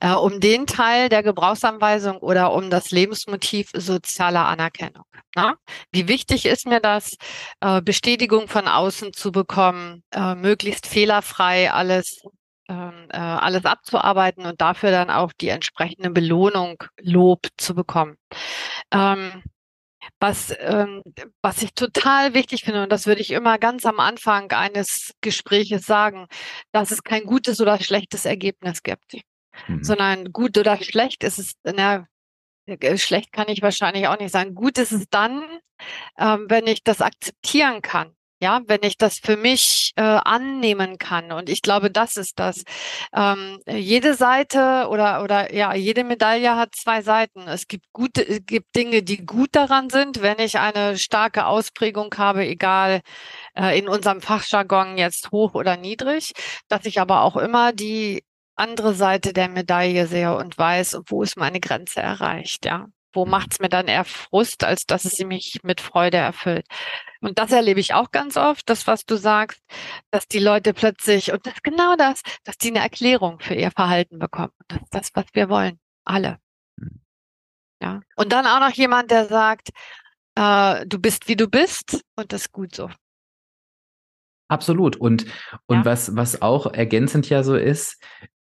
äh, 0.00 0.12
um 0.12 0.38
den 0.38 0.66
Teil 0.66 1.08
der 1.08 1.22
Gebrauchsanweisung 1.22 2.18
oder 2.18 2.52
um 2.52 2.68
das 2.68 2.90
Lebensmotiv 2.90 3.70
sozialer 3.74 4.46
Anerkennung. 4.48 5.04
Na? 5.34 5.56
Wie 5.92 6.08
wichtig 6.08 6.44
ist 6.44 6.66
mir 6.66 6.80
das, 6.80 7.16
äh, 7.60 7.80
Bestätigung 7.80 8.48
von 8.48 8.68
außen 8.68 9.14
zu 9.14 9.32
bekommen, 9.32 10.02
äh, 10.10 10.34
möglichst 10.34 10.86
fehlerfrei 10.86 11.72
alles 11.72 12.22
äh, 12.72 13.16
alles 13.16 13.64
abzuarbeiten 13.64 14.46
und 14.46 14.60
dafür 14.60 14.90
dann 14.90 15.10
auch 15.10 15.32
die 15.32 15.48
entsprechende 15.48 16.10
Belohnung, 16.10 16.82
Lob 17.00 17.46
zu 17.56 17.74
bekommen. 17.74 18.16
Ähm, 18.90 19.42
was, 20.18 20.54
ähm, 20.58 21.02
was 21.42 21.62
ich 21.62 21.74
total 21.74 22.34
wichtig 22.34 22.64
finde, 22.64 22.82
und 22.82 22.92
das 22.92 23.06
würde 23.06 23.20
ich 23.20 23.30
immer 23.30 23.58
ganz 23.58 23.86
am 23.86 24.00
Anfang 24.00 24.50
eines 24.52 25.12
Gespräches 25.20 25.86
sagen, 25.86 26.26
dass 26.72 26.90
es 26.90 27.04
kein 27.04 27.24
gutes 27.24 27.60
oder 27.60 27.78
schlechtes 27.80 28.24
Ergebnis 28.24 28.82
gibt, 28.82 29.14
mhm. 29.68 29.82
sondern 29.82 30.32
gut 30.32 30.58
oder 30.58 30.76
schlecht 30.82 31.24
ist 31.24 31.38
es, 31.38 31.54
na, 31.64 32.06
äh, 32.66 32.98
schlecht 32.98 33.32
kann 33.32 33.48
ich 33.48 33.62
wahrscheinlich 33.62 34.08
auch 34.08 34.18
nicht 34.18 34.32
sagen. 34.32 34.54
Gut 34.54 34.78
ist 34.78 34.92
es 34.92 35.06
dann, 35.10 35.44
ähm, 36.18 36.46
wenn 36.48 36.66
ich 36.66 36.82
das 36.84 37.00
akzeptieren 37.00 37.82
kann. 37.82 38.14
Ja, 38.42 38.60
wenn 38.66 38.82
ich 38.82 38.98
das 38.98 39.20
für 39.20 39.36
mich 39.36 39.92
äh, 39.94 40.02
annehmen 40.02 40.98
kann. 40.98 41.30
Und 41.30 41.48
ich 41.48 41.62
glaube, 41.62 41.92
das 41.92 42.16
ist 42.16 42.40
das. 42.40 42.64
Ähm, 43.14 43.60
jede 43.68 44.14
Seite 44.14 44.88
oder, 44.90 45.22
oder 45.22 45.54
ja, 45.54 45.74
jede 45.74 46.02
Medaille 46.02 46.56
hat 46.56 46.74
zwei 46.74 47.02
Seiten. 47.02 47.42
Es 47.46 47.68
gibt 47.68 47.86
gute, 47.92 48.26
es 48.26 48.40
gibt 48.44 48.74
Dinge, 48.74 49.04
die 49.04 49.24
gut 49.24 49.50
daran 49.52 49.90
sind, 49.90 50.22
wenn 50.22 50.40
ich 50.40 50.58
eine 50.58 50.98
starke 50.98 51.46
Ausprägung 51.46 52.12
habe, 52.18 52.44
egal 52.44 53.02
äh, 53.56 53.78
in 53.78 53.88
unserem 53.88 54.20
Fachjargon 54.20 54.98
jetzt 54.98 55.30
hoch 55.30 55.54
oder 55.54 55.76
niedrig, 55.76 56.32
dass 56.66 56.84
ich 56.84 57.00
aber 57.00 57.22
auch 57.22 57.36
immer 57.36 57.72
die 57.72 58.24
andere 58.56 58.94
Seite 58.94 59.32
der 59.32 59.48
Medaille 59.50 60.08
sehe 60.08 60.36
und 60.36 60.58
weiß, 60.58 60.98
wo 61.06 61.22
ist 61.22 61.36
meine 61.36 61.60
Grenze 61.60 62.00
erreicht, 62.00 62.64
ja. 62.66 62.88
Wo 63.12 63.24
mhm. 63.24 63.30
macht 63.30 63.52
es 63.52 63.60
mir 63.60 63.68
dann 63.68 63.88
eher 63.88 64.04
Frust, 64.04 64.64
als 64.64 64.86
dass 64.86 65.04
es 65.04 65.18
mich 65.20 65.60
mit 65.62 65.80
Freude 65.80 66.18
erfüllt? 66.18 66.66
Und 67.20 67.38
das 67.38 67.52
erlebe 67.52 67.80
ich 67.80 67.94
auch 67.94 68.10
ganz 68.10 68.36
oft, 68.36 68.68
das, 68.68 68.86
was 68.86 69.04
du 69.04 69.16
sagst, 69.16 69.60
dass 70.10 70.26
die 70.26 70.38
Leute 70.38 70.74
plötzlich, 70.74 71.32
und 71.32 71.46
das 71.46 71.54
ist 71.54 71.64
genau 71.64 71.94
das, 71.96 72.22
dass 72.44 72.58
die 72.58 72.68
eine 72.68 72.80
Erklärung 72.80 73.38
für 73.40 73.54
ihr 73.54 73.70
Verhalten 73.70 74.18
bekommen. 74.18 74.52
Das 74.68 74.80
ist 74.80 74.94
das, 74.94 75.10
was 75.14 75.26
wir 75.32 75.48
wollen. 75.48 75.78
Alle. 76.04 76.38
Mhm. 76.76 77.00
Ja. 77.80 78.00
Und 78.16 78.32
dann 78.32 78.46
auch 78.46 78.60
noch 78.60 78.74
jemand, 78.74 79.10
der 79.10 79.26
sagt, 79.26 79.70
äh, 80.34 80.86
du 80.86 80.98
bist 80.98 81.28
wie 81.28 81.36
du 81.36 81.48
bist 81.48 82.02
und 82.16 82.32
das 82.32 82.42
ist 82.42 82.52
gut 82.52 82.74
so. 82.74 82.90
Absolut. 84.48 84.96
Und, 84.96 85.24
und 85.66 85.78
ja. 85.78 85.84
was, 85.84 86.14
was 86.14 86.42
auch 86.42 86.66
ergänzend 86.66 87.28
ja 87.30 87.42
so 87.42 87.56
ist, 87.56 88.02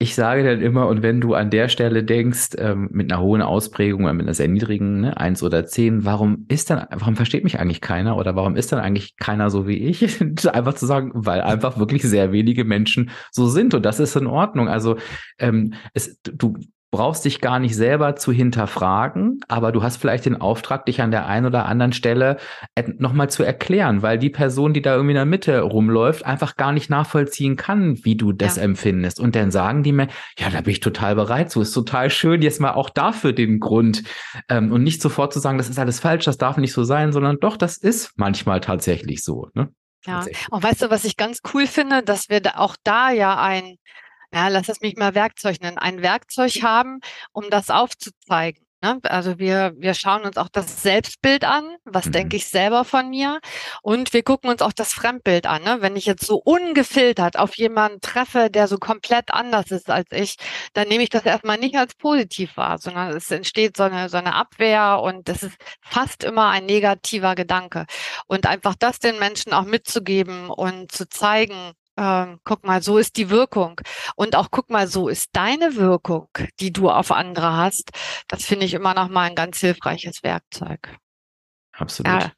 ich 0.01 0.15
sage 0.15 0.43
dann 0.43 0.61
immer, 0.61 0.87
und 0.87 1.03
wenn 1.03 1.21
du 1.21 1.35
an 1.35 1.51
der 1.51 1.69
Stelle 1.69 2.03
denkst, 2.03 2.55
ähm, 2.57 2.89
mit 2.91 3.13
einer 3.13 3.21
hohen 3.21 3.43
Ausprägung 3.43 4.05
oder 4.05 4.13
mit 4.13 4.25
einer 4.25 4.33
sehr 4.33 4.47
niedrigen, 4.47 5.01
ne, 5.01 5.15
eins 5.15 5.43
oder 5.43 5.67
zehn, 5.67 6.05
warum 6.05 6.45
ist 6.47 6.71
dann, 6.71 6.87
warum 6.89 7.15
versteht 7.15 7.43
mich 7.43 7.59
eigentlich 7.59 7.81
keiner 7.81 8.17
oder 8.17 8.35
warum 8.35 8.55
ist 8.55 8.71
dann 8.71 8.79
eigentlich 8.79 9.15
keiner 9.17 9.51
so 9.51 9.67
wie 9.67 9.77
ich? 9.77 10.19
einfach 10.51 10.73
zu 10.73 10.87
sagen, 10.87 11.11
weil 11.13 11.41
einfach 11.41 11.77
wirklich 11.77 12.01
sehr 12.01 12.31
wenige 12.31 12.65
Menschen 12.65 13.11
so 13.31 13.47
sind 13.47 13.75
und 13.75 13.85
das 13.85 13.99
ist 13.99 14.15
in 14.15 14.25
Ordnung. 14.25 14.69
Also 14.69 14.97
ähm, 15.37 15.75
es, 15.93 16.19
du 16.23 16.57
brauchst 16.91 17.23
dich 17.23 17.39
gar 17.39 17.59
nicht 17.59 17.75
selber 17.75 18.17
zu 18.17 18.33
hinterfragen, 18.33 19.39
aber 19.47 19.71
du 19.71 19.81
hast 19.81 19.95
vielleicht 19.97 20.25
den 20.25 20.39
Auftrag, 20.39 20.85
dich 20.85 21.01
an 21.01 21.09
der 21.09 21.25
einen 21.25 21.45
oder 21.45 21.65
anderen 21.65 21.93
Stelle 21.93 22.37
nochmal 22.97 23.29
zu 23.29 23.43
erklären, 23.43 24.01
weil 24.01 24.19
die 24.19 24.29
Person, 24.29 24.73
die 24.73 24.81
da 24.81 24.93
irgendwie 24.93 25.13
in 25.13 25.15
der 25.15 25.25
Mitte 25.25 25.61
rumläuft, 25.61 26.25
einfach 26.25 26.57
gar 26.57 26.73
nicht 26.73 26.89
nachvollziehen 26.89 27.55
kann, 27.55 28.03
wie 28.03 28.17
du 28.17 28.33
das 28.33 28.57
ja. 28.57 28.63
empfindest. 28.63 29.21
Und 29.21 29.35
dann 29.35 29.51
sagen 29.51 29.83
die 29.83 29.93
mir, 29.93 30.09
ja, 30.37 30.49
da 30.49 30.59
bin 30.61 30.71
ich 30.71 30.81
total 30.81 31.15
bereit 31.15 31.49
so, 31.49 31.61
ist 31.61 31.71
total 31.71 32.09
schön, 32.09 32.41
jetzt 32.41 32.59
mal 32.59 32.73
auch 32.73 32.89
dafür 32.89 33.31
den 33.31 33.61
Grund 33.61 34.03
ähm, 34.49 34.71
und 34.71 34.83
nicht 34.83 35.01
sofort 35.01 35.31
zu 35.31 35.39
sagen, 35.39 35.57
das 35.57 35.69
ist 35.69 35.79
alles 35.79 36.01
falsch, 36.01 36.25
das 36.25 36.37
darf 36.37 36.57
nicht 36.57 36.73
so 36.73 36.83
sein, 36.83 37.13
sondern 37.13 37.37
doch, 37.39 37.55
das 37.55 37.77
ist 37.77 38.11
manchmal 38.17 38.59
tatsächlich 38.59 39.23
so. 39.23 39.47
Ne? 39.53 39.69
Ja, 40.05 40.25
und 40.49 40.63
weißt 40.63 40.81
du, 40.81 40.89
was 40.89 41.05
ich 41.05 41.15
ganz 41.15 41.39
cool 41.53 41.67
finde, 41.67 42.01
dass 42.03 42.27
wir 42.27 42.41
da 42.41 42.55
auch 42.55 42.75
da 42.83 43.11
ja 43.11 43.39
ein 43.39 43.77
ja, 44.33 44.47
lass 44.47 44.69
es 44.69 44.81
mich 44.81 44.95
mal 44.97 45.15
Werkzeug 45.15 45.61
nennen, 45.61 45.77
ein 45.77 46.01
Werkzeug 46.01 46.61
haben, 46.63 46.99
um 47.33 47.49
das 47.49 47.69
aufzuzeigen. 47.69 48.65
Ne? 48.83 48.99
Also 49.03 49.37
wir, 49.37 49.73
wir 49.77 49.93
schauen 49.93 50.23
uns 50.23 50.37
auch 50.37 50.49
das 50.49 50.81
Selbstbild 50.81 51.43
an, 51.43 51.77
was 51.85 52.07
mhm. 52.07 52.11
denke 52.13 52.37
ich 52.37 52.47
selber 52.47 52.83
von 52.83 53.09
mir 53.11 53.39
und 53.83 54.11
wir 54.11 54.23
gucken 54.23 54.49
uns 54.49 54.63
auch 54.63 54.73
das 54.73 54.91
Fremdbild 54.93 55.45
an. 55.45 55.63
Ne? 55.63 55.77
Wenn 55.81 55.95
ich 55.95 56.07
jetzt 56.07 56.25
so 56.25 56.37
ungefiltert 56.43 57.37
auf 57.37 57.55
jemanden 57.57 58.01
treffe, 58.01 58.49
der 58.49 58.67
so 58.67 58.77
komplett 58.77 59.31
anders 59.31 59.69
ist 59.69 59.91
als 59.91 60.07
ich, 60.11 60.35
dann 60.73 60.87
nehme 60.87 61.03
ich 61.03 61.09
das 61.09 61.25
erstmal 61.25 61.59
nicht 61.59 61.75
als 61.75 61.93
positiv 61.93 62.57
wahr, 62.57 62.79
sondern 62.79 63.15
es 63.15 63.29
entsteht 63.29 63.77
so 63.77 63.83
eine, 63.83 64.09
so 64.09 64.17
eine 64.17 64.33
Abwehr 64.33 64.99
und 65.03 65.29
das 65.29 65.43
ist 65.43 65.57
fast 65.81 66.23
immer 66.23 66.49
ein 66.49 66.65
negativer 66.65 67.35
Gedanke. 67.35 67.85
Und 68.25 68.47
einfach 68.47 68.73
das 68.79 68.97
den 68.97 69.19
Menschen 69.19 69.53
auch 69.53 69.65
mitzugeben 69.65 70.49
und 70.49 70.91
zu 70.91 71.07
zeigen, 71.07 71.73
ähm, 71.97 72.39
guck 72.43 72.65
mal, 72.65 72.81
so 72.81 72.97
ist 72.97 73.17
die 73.17 73.29
Wirkung. 73.29 73.79
Und 74.15 74.35
auch 74.35 74.49
guck 74.51 74.69
mal, 74.69 74.87
so 74.87 75.07
ist 75.09 75.29
deine 75.33 75.75
Wirkung, 75.75 76.29
die 76.59 76.71
du 76.71 76.89
auf 76.89 77.11
andere 77.11 77.55
hast. 77.55 77.91
Das 78.27 78.45
finde 78.45 78.65
ich 78.65 78.73
immer 78.73 78.93
noch 78.93 79.09
mal 79.09 79.29
ein 79.29 79.35
ganz 79.35 79.59
hilfreiches 79.59 80.23
Werkzeug. 80.23 80.97
Absolut. 81.73 82.11
Ja, 82.11 82.31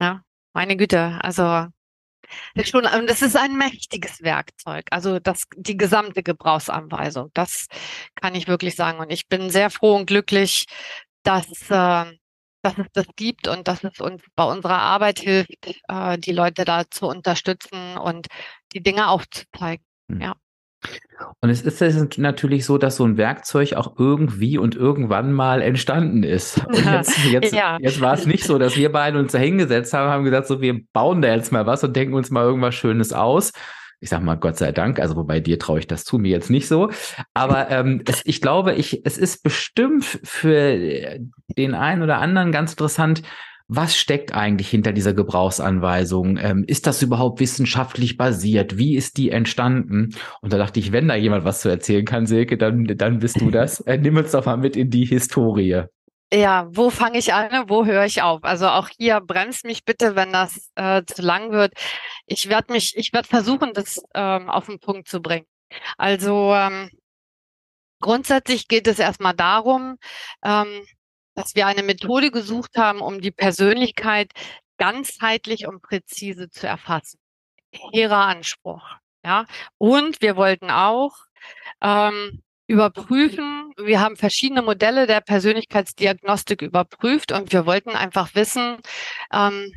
ja 0.00 0.22
meine 0.52 0.76
Güte. 0.76 1.18
Also 1.22 1.66
schon, 2.64 2.84
das 3.06 3.22
ist 3.22 3.36
ein 3.36 3.56
mächtiges 3.56 4.22
Werkzeug. 4.22 4.86
Also 4.90 5.18
das, 5.18 5.44
die 5.56 5.76
gesamte 5.76 6.22
Gebrauchsanweisung. 6.22 7.30
Das 7.34 7.66
kann 8.14 8.34
ich 8.34 8.48
wirklich 8.48 8.76
sagen. 8.76 8.98
Und 9.00 9.10
ich 9.10 9.28
bin 9.28 9.50
sehr 9.50 9.70
froh 9.70 9.96
und 9.96 10.06
glücklich, 10.06 10.66
dass 11.22 11.70
äh, 11.70 12.12
dass 12.62 12.78
es 12.78 12.86
das 12.92 13.06
gibt 13.16 13.48
und 13.48 13.68
dass 13.68 13.84
es 13.84 14.00
uns 14.00 14.22
bei 14.34 14.44
unserer 14.44 14.78
Arbeit 14.78 15.20
hilft, 15.20 15.66
äh, 15.88 16.18
die 16.18 16.32
Leute 16.32 16.64
da 16.64 16.88
zu 16.90 17.06
unterstützen 17.06 17.96
und 17.96 18.26
die 18.72 18.82
Dinge 18.82 19.08
aufzuzeigen. 19.08 19.84
Mhm. 20.08 20.20
Ja. 20.20 20.36
Und 21.40 21.50
es 21.50 21.60
ist 21.62 22.18
natürlich 22.18 22.64
so, 22.64 22.78
dass 22.78 22.96
so 22.96 23.04
ein 23.04 23.18
Werkzeug 23.18 23.74
auch 23.74 23.98
irgendwie 23.98 24.56
und 24.56 24.74
irgendwann 24.74 25.32
mal 25.32 25.60
entstanden 25.60 26.22
ist. 26.22 26.64
Und 26.66 26.84
jetzt, 26.84 27.24
jetzt, 27.26 27.52
ja. 27.52 27.76
jetzt 27.80 28.00
war 28.00 28.14
es 28.14 28.26
nicht 28.26 28.44
so, 28.44 28.58
dass 28.58 28.76
wir 28.76 28.90
beide 28.90 29.18
uns 29.18 29.32
da 29.32 29.38
hingesetzt 29.38 29.92
haben, 29.92 30.10
haben 30.10 30.24
gesagt, 30.24 30.46
so 30.46 30.62
wir 30.62 30.80
bauen 30.92 31.20
da 31.20 31.34
jetzt 31.34 31.52
mal 31.52 31.66
was 31.66 31.84
und 31.84 31.94
denken 31.94 32.14
uns 32.14 32.30
mal 32.30 32.44
irgendwas 32.44 32.74
Schönes 32.74 33.12
aus, 33.12 33.52
ich 34.00 34.08
sag 34.08 34.22
mal 34.22 34.36
Gott 34.36 34.56
sei 34.56 34.72
Dank, 34.72 34.98
also 34.98 35.16
wobei 35.16 35.40
dir 35.40 35.58
traue 35.58 35.78
ich 35.78 35.86
das 35.86 36.04
zu, 36.04 36.18
mir 36.18 36.30
jetzt 36.30 36.48
nicht 36.48 36.66
so. 36.66 36.90
Aber 37.34 37.70
ähm, 37.70 38.02
es, 38.06 38.22
ich 38.24 38.40
glaube, 38.40 38.74
ich, 38.74 39.04
es 39.04 39.18
ist 39.18 39.42
bestimmt 39.42 40.04
für 40.04 41.18
den 41.56 41.74
einen 41.74 42.02
oder 42.02 42.18
anderen 42.18 42.50
ganz 42.50 42.72
interessant, 42.72 43.22
was 43.72 43.96
steckt 43.96 44.34
eigentlich 44.34 44.68
hinter 44.68 44.92
dieser 44.92 45.14
Gebrauchsanweisung? 45.14 46.38
Ähm, 46.38 46.64
ist 46.66 46.88
das 46.88 47.02
überhaupt 47.02 47.38
wissenschaftlich 47.38 48.16
basiert? 48.16 48.78
Wie 48.78 48.96
ist 48.96 49.16
die 49.16 49.30
entstanden? 49.30 50.16
Und 50.40 50.52
da 50.52 50.58
dachte 50.58 50.80
ich, 50.80 50.90
wenn 50.90 51.06
da 51.06 51.14
jemand 51.14 51.44
was 51.44 51.60
zu 51.60 51.68
erzählen 51.68 52.04
kann, 52.04 52.26
Silke, 52.26 52.58
dann, 52.58 52.84
dann 52.84 53.20
bist 53.20 53.40
du 53.40 53.52
das. 53.52 53.78
Äh, 53.82 53.98
nimm 53.98 54.16
uns 54.16 54.32
doch 54.32 54.44
mal 54.44 54.56
mit 54.56 54.76
in 54.76 54.90
die 54.90 55.04
Historie. 55.04 55.84
Ja, 56.32 56.66
wo 56.70 56.90
fange 56.90 57.18
ich 57.18 57.32
an, 57.32 57.68
wo 57.68 57.84
höre 57.84 58.04
ich 58.04 58.22
auf? 58.22 58.42
Also 58.42 58.66
auch 58.66 58.88
hier 58.88 59.20
bremst 59.20 59.64
mich 59.64 59.84
bitte, 59.84 60.16
wenn 60.16 60.32
das 60.32 60.70
äh, 60.74 61.04
zu 61.04 61.22
lang 61.22 61.52
wird. 61.52 61.72
Ich 62.26 62.48
werde 62.48 62.72
mich, 62.72 62.96
ich 62.96 63.12
werde 63.12 63.28
versuchen, 63.28 63.72
das 63.72 64.02
ähm, 64.14 64.50
auf 64.50 64.66
den 64.66 64.80
Punkt 64.80 65.06
zu 65.06 65.20
bringen. 65.20 65.46
Also 65.96 66.52
ähm, 66.54 66.90
grundsätzlich 68.00 68.66
geht 68.66 68.88
es 68.88 68.98
erstmal 68.98 69.34
darum, 69.34 69.96
ähm, 70.44 70.82
dass 71.40 71.54
wir 71.54 71.66
eine 71.66 71.82
Methode 71.82 72.30
gesucht 72.30 72.76
haben, 72.76 73.00
um 73.00 73.20
die 73.20 73.30
Persönlichkeit 73.30 74.32
ganzheitlich 74.76 75.66
und 75.66 75.80
präzise 75.82 76.50
zu 76.50 76.66
erfassen. 76.66 77.18
Hehrer 77.92 78.26
Anspruch. 78.26 78.82
Ja, 79.24 79.46
und 79.78 80.20
wir 80.22 80.36
wollten 80.36 80.70
auch 80.70 81.16
ähm, 81.82 82.42
überprüfen. 82.66 83.72
Wir 83.76 84.00
haben 84.00 84.16
verschiedene 84.16 84.62
Modelle 84.62 85.06
der 85.06 85.20
Persönlichkeitsdiagnostik 85.20 86.62
überprüft 86.62 87.32
und 87.32 87.52
wir 87.52 87.66
wollten 87.66 87.90
einfach 87.90 88.34
wissen, 88.34 88.78
ähm, 89.32 89.72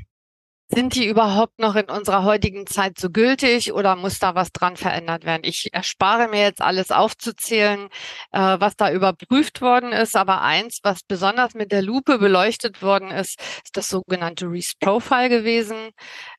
sind 0.74 0.96
die 0.96 1.08
überhaupt 1.08 1.60
noch 1.60 1.76
in 1.76 1.90
unserer 1.90 2.24
heutigen 2.24 2.66
Zeit 2.68 2.98
so 2.98 3.10
gültig 3.10 3.74
oder 3.74 3.96
muss 3.96 4.20
da 4.20 4.36
was 4.36 4.52
dran 4.52 4.78
verändert 4.78 5.26
werden? 5.26 5.44
Ich 5.46 5.74
erspare 5.74 6.28
mir 6.28 6.42
jetzt 6.42 6.62
alles 6.62 6.92
aufzuzählen, 6.92 7.90
äh, 8.32 8.40
was 8.60 8.76
da 8.76 8.92
überprüft 8.92 9.62
worden 9.62 9.92
ist, 9.92 10.16
aber 10.16 10.42
eins, 10.42 10.80
was 10.84 11.04
besonders 11.04 11.54
mit 11.54 11.72
der 11.72 11.82
Lupe 11.82 12.18
beleuchtet 12.18 12.82
worden 12.82 13.12
ist, 13.12 13.40
ist 13.64 13.78
das 13.78 13.90
sogenannte 13.90 14.46
Reese 14.46 14.74
Profile 14.80 15.30
gewesen, 15.30 15.92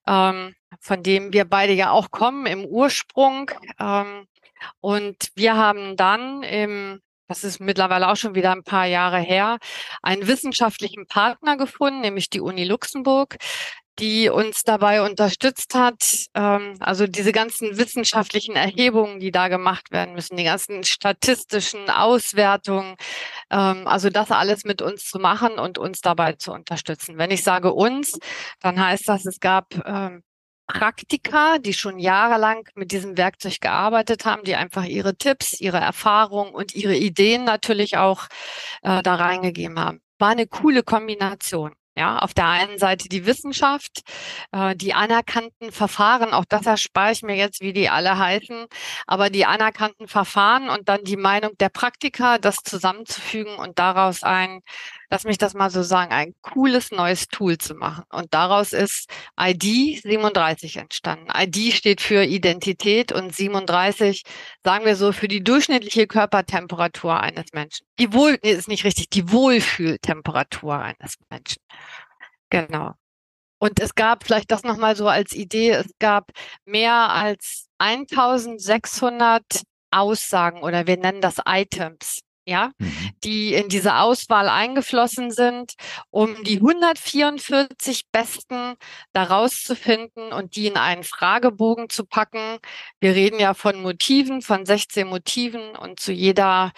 ähm, 0.06 0.54
von 0.80 1.02
dem 1.02 1.32
wir 1.32 1.44
beide 1.44 1.72
ja 1.72 1.90
auch 1.90 2.10
kommen 2.10 2.46
im 2.46 2.64
Ursprung. 2.64 3.50
Ähm, 3.78 4.26
und 4.80 5.28
wir 5.36 5.56
haben 5.56 5.96
dann 5.96 6.42
im 6.42 7.00
das 7.26 7.42
ist 7.42 7.58
mittlerweile 7.58 8.08
auch 8.08 8.16
schon 8.16 8.34
wieder 8.34 8.52
ein 8.52 8.64
paar 8.64 8.84
Jahre 8.84 9.18
her, 9.18 9.58
einen 10.02 10.26
wissenschaftlichen 10.28 11.06
Partner 11.06 11.56
gefunden, 11.56 12.02
nämlich 12.02 12.28
die 12.28 12.40
Uni 12.40 12.64
Luxemburg, 12.64 13.36
die 13.98 14.28
uns 14.28 14.62
dabei 14.64 15.02
unterstützt 15.02 15.74
hat. 15.74 16.26
Ähm, 16.34 16.76
also 16.80 17.06
diese 17.06 17.32
ganzen 17.32 17.76
wissenschaftlichen 17.78 18.56
Erhebungen, 18.56 19.20
die 19.20 19.30
da 19.30 19.48
gemacht 19.48 19.90
werden 19.90 20.14
müssen, 20.14 20.36
die 20.36 20.44
ganzen 20.44 20.84
statistischen 20.84 21.90
Auswertungen, 21.90 22.96
ähm, 23.50 23.86
also 23.86 24.10
das 24.10 24.30
alles 24.30 24.64
mit 24.64 24.82
uns 24.82 25.04
zu 25.04 25.18
machen 25.18 25.58
und 25.58 25.78
uns 25.78 26.00
dabei 26.00 26.32
zu 26.34 26.52
unterstützen. 26.52 27.18
Wenn 27.18 27.30
ich 27.30 27.42
sage 27.42 27.72
uns, 27.72 28.18
dann 28.60 28.80
heißt 28.84 29.08
das, 29.08 29.26
es 29.26 29.40
gab 29.40 29.74
ähm, 29.86 30.22
Praktiker, 30.66 31.58
die 31.58 31.74
schon 31.74 31.98
jahrelang 31.98 32.66
mit 32.74 32.90
diesem 32.92 33.16
Werkzeug 33.18 33.60
gearbeitet 33.60 34.24
haben, 34.24 34.44
die 34.44 34.54
einfach 34.54 34.84
ihre 34.84 35.16
Tipps, 35.16 35.60
ihre 35.60 35.78
Erfahrungen 35.78 36.54
und 36.54 36.74
ihre 36.74 36.96
Ideen 36.96 37.44
natürlich 37.44 37.98
auch 37.98 38.28
äh, 38.82 39.02
da 39.02 39.14
reingegeben 39.16 39.78
haben. 39.78 40.00
War 40.18 40.30
eine 40.30 40.46
coole 40.46 40.82
Kombination. 40.82 41.74
Ja, 41.96 42.18
auf 42.18 42.34
der 42.34 42.48
einen 42.48 42.76
Seite 42.78 43.08
die 43.08 43.24
Wissenschaft, 43.24 44.02
äh, 44.50 44.74
die 44.74 44.94
anerkannten 44.94 45.70
Verfahren, 45.70 46.32
auch 46.32 46.44
das 46.44 46.66
erspare 46.66 47.12
ich 47.12 47.22
mir 47.22 47.36
jetzt, 47.36 47.60
wie 47.60 47.72
die 47.72 47.88
alle 47.88 48.18
heißen, 48.18 48.66
aber 49.06 49.30
die 49.30 49.46
anerkannten 49.46 50.08
Verfahren 50.08 50.70
und 50.70 50.88
dann 50.88 51.04
die 51.04 51.16
Meinung 51.16 51.52
der 51.58 51.68
Praktiker, 51.68 52.40
das 52.40 52.56
zusammenzufügen 52.64 53.54
und 53.56 53.78
daraus 53.78 54.24
ein, 54.24 54.60
lass 55.10 55.24
mich 55.24 55.38
das 55.38 55.54
mal 55.54 55.70
so 55.70 55.82
sagen, 55.82 56.12
ein 56.12 56.34
cooles 56.42 56.90
neues 56.90 57.28
Tool 57.28 57.58
zu 57.58 57.74
machen. 57.74 58.04
Und 58.10 58.32
daraus 58.34 58.72
ist 58.72 59.10
ID 59.38 60.02
37 60.02 60.76
entstanden. 60.76 61.28
ID 61.34 61.72
steht 61.72 62.00
für 62.00 62.24
Identität 62.24 63.12
und 63.12 63.34
37, 63.34 64.22
sagen 64.64 64.84
wir 64.84 64.96
so, 64.96 65.12
für 65.12 65.28
die 65.28 65.42
durchschnittliche 65.42 66.06
Körpertemperatur 66.06 67.20
eines 67.20 67.46
Menschen. 67.52 67.86
Die 67.98 68.12
Wohl, 68.12 68.38
nee, 68.42 68.52
ist 68.52 68.68
nicht 68.68 68.84
richtig, 68.84 69.10
die 69.10 69.30
Wohlfühltemperatur 69.30 70.78
eines 70.78 71.16
Menschen. 71.30 71.62
Genau. 72.50 72.92
Und 73.58 73.80
es 73.80 73.94
gab 73.94 74.24
vielleicht 74.24 74.50
das 74.50 74.62
nochmal 74.62 74.94
so 74.94 75.08
als 75.08 75.32
Idee, 75.32 75.70
es 75.70 75.90
gab 75.98 76.30
mehr 76.66 77.10
als 77.10 77.68
1600 77.78 79.62
Aussagen 79.90 80.62
oder 80.62 80.86
wir 80.86 80.96
nennen 80.96 81.20
das 81.20 81.36
Items, 81.46 82.20
ja, 82.46 82.72
mhm. 82.78 83.10
die 83.24 83.54
in 83.54 83.68
diese 83.68 83.96
Auswahl 83.96 84.48
eingeflossen 84.48 85.30
sind, 85.30 85.74
um 86.10 86.42
die 86.44 86.56
144 86.56 88.10
Besten 88.12 88.74
daraus 89.12 89.62
zu 89.62 89.74
finden 89.76 90.32
und 90.32 90.56
die 90.56 90.66
in 90.66 90.76
einen 90.76 91.04
Fragebogen 91.04 91.88
zu 91.88 92.04
packen. 92.04 92.58
Wir 93.00 93.14
reden 93.14 93.40
ja 93.40 93.54
von 93.54 93.80
Motiven, 93.82 94.42
von 94.42 94.66
16 94.66 95.06
Motiven 95.06 95.76
und 95.76 96.00
zu 96.00 96.12
jeder, 96.12 96.72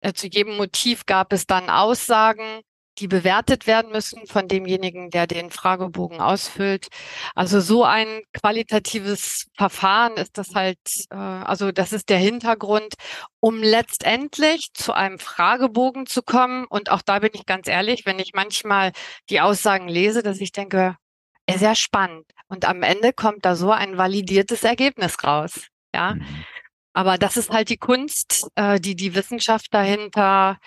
äh, 0.00 0.12
zu 0.12 0.26
jedem 0.26 0.56
Motiv 0.56 1.06
gab 1.06 1.32
es 1.32 1.46
dann 1.46 1.70
Aussagen 1.70 2.62
die 3.00 3.08
bewertet 3.08 3.66
werden 3.66 3.92
müssen 3.92 4.26
von 4.26 4.46
demjenigen, 4.46 5.10
der 5.10 5.26
den 5.26 5.50
Fragebogen 5.50 6.20
ausfüllt. 6.20 6.88
Also 7.34 7.60
so 7.60 7.84
ein 7.84 8.22
qualitatives 8.32 9.46
Verfahren 9.56 10.14
ist 10.14 10.36
das 10.36 10.54
halt, 10.54 10.78
äh, 11.10 11.16
also 11.16 11.72
das 11.72 11.92
ist 11.92 12.10
der 12.10 12.18
Hintergrund, 12.18 12.94
um 13.40 13.62
letztendlich 13.62 14.68
zu 14.74 14.92
einem 14.92 15.18
Fragebogen 15.18 16.06
zu 16.06 16.22
kommen. 16.22 16.66
Und 16.66 16.90
auch 16.90 17.02
da 17.02 17.20
bin 17.20 17.30
ich 17.32 17.46
ganz 17.46 17.68
ehrlich, 17.68 18.04
wenn 18.04 18.18
ich 18.18 18.32
manchmal 18.34 18.92
die 19.30 19.40
Aussagen 19.40 19.88
lese, 19.88 20.22
dass 20.22 20.40
ich 20.40 20.52
denke, 20.52 20.96
sehr 21.50 21.74
spannend. 21.74 22.26
Und 22.48 22.64
am 22.64 22.82
Ende 22.82 23.12
kommt 23.12 23.44
da 23.44 23.56
so 23.56 23.72
ein 23.72 23.96
validiertes 23.96 24.62
Ergebnis 24.62 25.16
raus. 25.24 25.66
Ja. 25.94 26.14
Mhm. 26.14 26.44
Aber 26.92 27.18
das 27.18 27.36
ist 27.36 27.50
halt 27.50 27.70
die 27.70 27.76
Kunst, 27.76 28.48
äh, 28.56 28.80
die 28.80 28.94
die 28.94 29.14
Wissenschaft 29.14 29.72
dahinter 29.72 30.58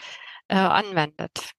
äh, 0.48 0.56
anwendet. 0.56 1.54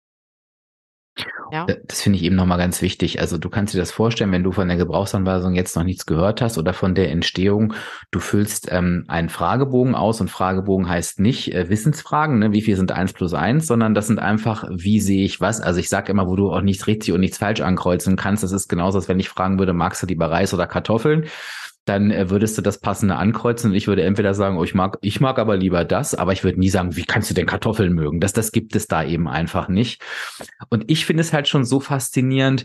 Ja. 1.53 1.67
Das 1.87 2.03
finde 2.03 2.19
ich 2.19 2.25
eben 2.25 2.35
nochmal 2.35 2.59
ganz 2.59 2.83
wichtig. 2.83 3.21
Also 3.21 3.39
du 3.39 3.49
kannst 3.49 3.75
dir 3.75 3.79
das 3.79 3.93
vorstellen, 3.93 4.33
wenn 4.33 4.43
du 4.43 4.51
von 4.51 4.67
der 4.67 4.77
Gebrauchsanweisung 4.77 5.55
jetzt 5.55 5.77
noch 5.77 5.85
nichts 5.85 6.07
gehört 6.07 6.43
hast 6.43 6.59
oder 6.59 6.73
von 6.73 6.97
der 6.97 7.11
Entstehung, 7.11 7.75
du 8.11 8.19
füllst 8.19 8.69
ähm, 8.73 9.05
einen 9.07 9.29
Fragebogen 9.29 9.95
aus 9.95 10.21
und 10.21 10.31
Fragebogen 10.31 10.89
heißt 10.89 11.21
nicht 11.21 11.55
äh, 11.55 11.69
Wissensfragen, 11.69 12.41
ne, 12.41 12.53
wie 12.53 12.63
viel 12.63 12.77
sind 12.77 12.91
eins 12.91 13.13
plus 13.13 13.35
eins, 13.35 13.69
sondern 13.69 13.95
das 13.95 14.09
sind 14.09 14.19
einfach, 14.19 14.69
wie 14.71 15.01
sehe 15.01 15.25
ich 15.25 15.41
was? 15.41 15.61
Also 15.61 15.79
ich 15.79 15.89
sage 15.89 16.11
immer, 16.11 16.27
wo 16.27 16.35
du 16.35 16.51
auch 16.51 16.63
nichts 16.63 16.89
richtig 16.89 17.13
und 17.13 17.21
nichts 17.21 17.39
falsch 17.39 17.61
ankreuzen 17.61 18.17
kannst. 18.17 18.43
Das 18.43 18.53
ist 18.53 18.69
genauso, 18.69 18.99
als 18.99 19.09
wenn 19.09 19.21
ich 19.21 19.29
fragen 19.29 19.59
würde, 19.59 19.73
magst 19.73 20.03
du 20.03 20.07
lieber 20.07 20.31
Reis 20.31 20.53
oder 20.53 20.67
Kartoffeln? 20.67 21.27
Dann 21.85 22.11
äh, 22.11 22.31
würdest 22.31 22.57
du 22.57 22.63
das 22.63 22.81
passende 22.81 23.17
ankreuzen 23.17 23.71
und 23.71 23.77
ich 23.77 23.87
würde 23.87 24.03
entweder 24.03 24.35
sagen, 24.35 24.57
oh, 24.57 24.65
ich 24.65 24.75
mag, 24.75 24.99
ich 25.03 25.21
mag 25.21 25.39
aber 25.39 25.57
lieber 25.57 25.85
das, 25.85 26.15
aber 26.15 26.33
ich 26.33 26.45
würde 26.45 26.59
nie 26.59 26.71
sagen, 26.71 26.97
wie 26.97 27.05
kannst 27.05 27.31
du 27.31 27.35
denn 27.35 27.47
Kartoffeln 27.47 27.93
mögen? 27.93 28.21
Das, 28.21 28.33
das 28.33 28.53
gibt 28.53 28.75
es 28.75 28.87
da 28.87 29.05
eben 29.05 29.29
einfach 29.29 29.69
nicht. 29.69 30.03
Und 30.71 30.91
ich 30.91 31.05
finde 31.05 31.21
es 31.21 31.33
halt 31.33 31.49
schon 31.49 31.65
so 31.65 31.81
faszinierend, 31.81 32.65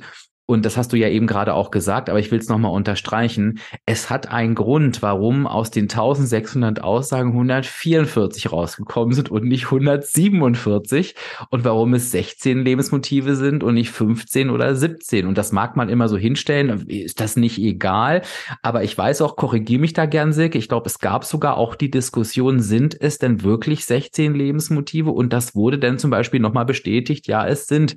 und 0.50 0.66
das 0.66 0.78
hast 0.78 0.92
du 0.92 0.98
ja 0.98 1.08
eben 1.08 1.28
gerade 1.28 1.54
auch 1.54 1.70
gesagt, 1.70 2.10
aber 2.10 2.18
ich 2.18 2.32
will 2.32 2.40
es 2.40 2.50
nochmal 2.50 2.72
unterstreichen. 2.72 3.60
Es 3.86 4.10
hat 4.10 4.32
einen 4.32 4.56
Grund, 4.56 5.04
warum 5.04 5.46
aus 5.46 5.70
den 5.70 5.84
1600 5.84 6.84
Aussagen 6.84 7.34
144 7.34 8.52
rausgekommen 8.52 9.14
sind 9.14 9.30
und 9.30 9.46
nicht 9.46 9.66
147 9.66 11.14
und 11.52 11.66
warum 11.66 11.94
es 11.94 12.10
16 12.10 12.66
Lebensmotive 12.66 13.36
sind 13.36 13.64
und 13.64 13.76
nicht 13.76 13.92
15 13.92 14.50
oder 14.50 14.76
17. 14.76 15.28
Und 15.28 15.38
das 15.38 15.52
mag 15.52 15.78
man 15.78 15.88
immer 15.88 16.10
so 16.10 16.18
hinstellen. 16.18 16.88
Ist 16.88 17.20
das 17.20 17.36
nicht 17.36 17.60
egal? 17.60 18.24
Aber 18.64 18.84
ich 18.84 18.98
weiß 18.98 19.22
auch, 19.22 19.36
korrigiere 19.36 19.82
mich 19.82 19.94
da 19.94 20.08
gern, 20.08 20.34
Silke. 20.34 20.58
Ich 20.58 20.68
glaube, 20.68 20.88
es 20.88 20.98
gab 20.98 21.26
sogar 21.26 21.58
auch 21.58 21.76
die 21.76 21.92
Diskussion, 21.92 22.60
sind 22.60 23.00
es 23.00 23.20
denn 23.20 23.44
wirklich 23.44 23.86
16 23.86 24.34
Lebensmotive? 24.34 25.12
Und 25.12 25.32
das 25.32 25.54
wurde 25.54 25.78
dann 25.78 26.00
zum 26.00 26.10
Beispiel 26.10 26.40
nochmal 26.40 26.66
bestätigt. 26.66 27.28
Ja, 27.28 27.46
es 27.46 27.68
sind 27.68 27.96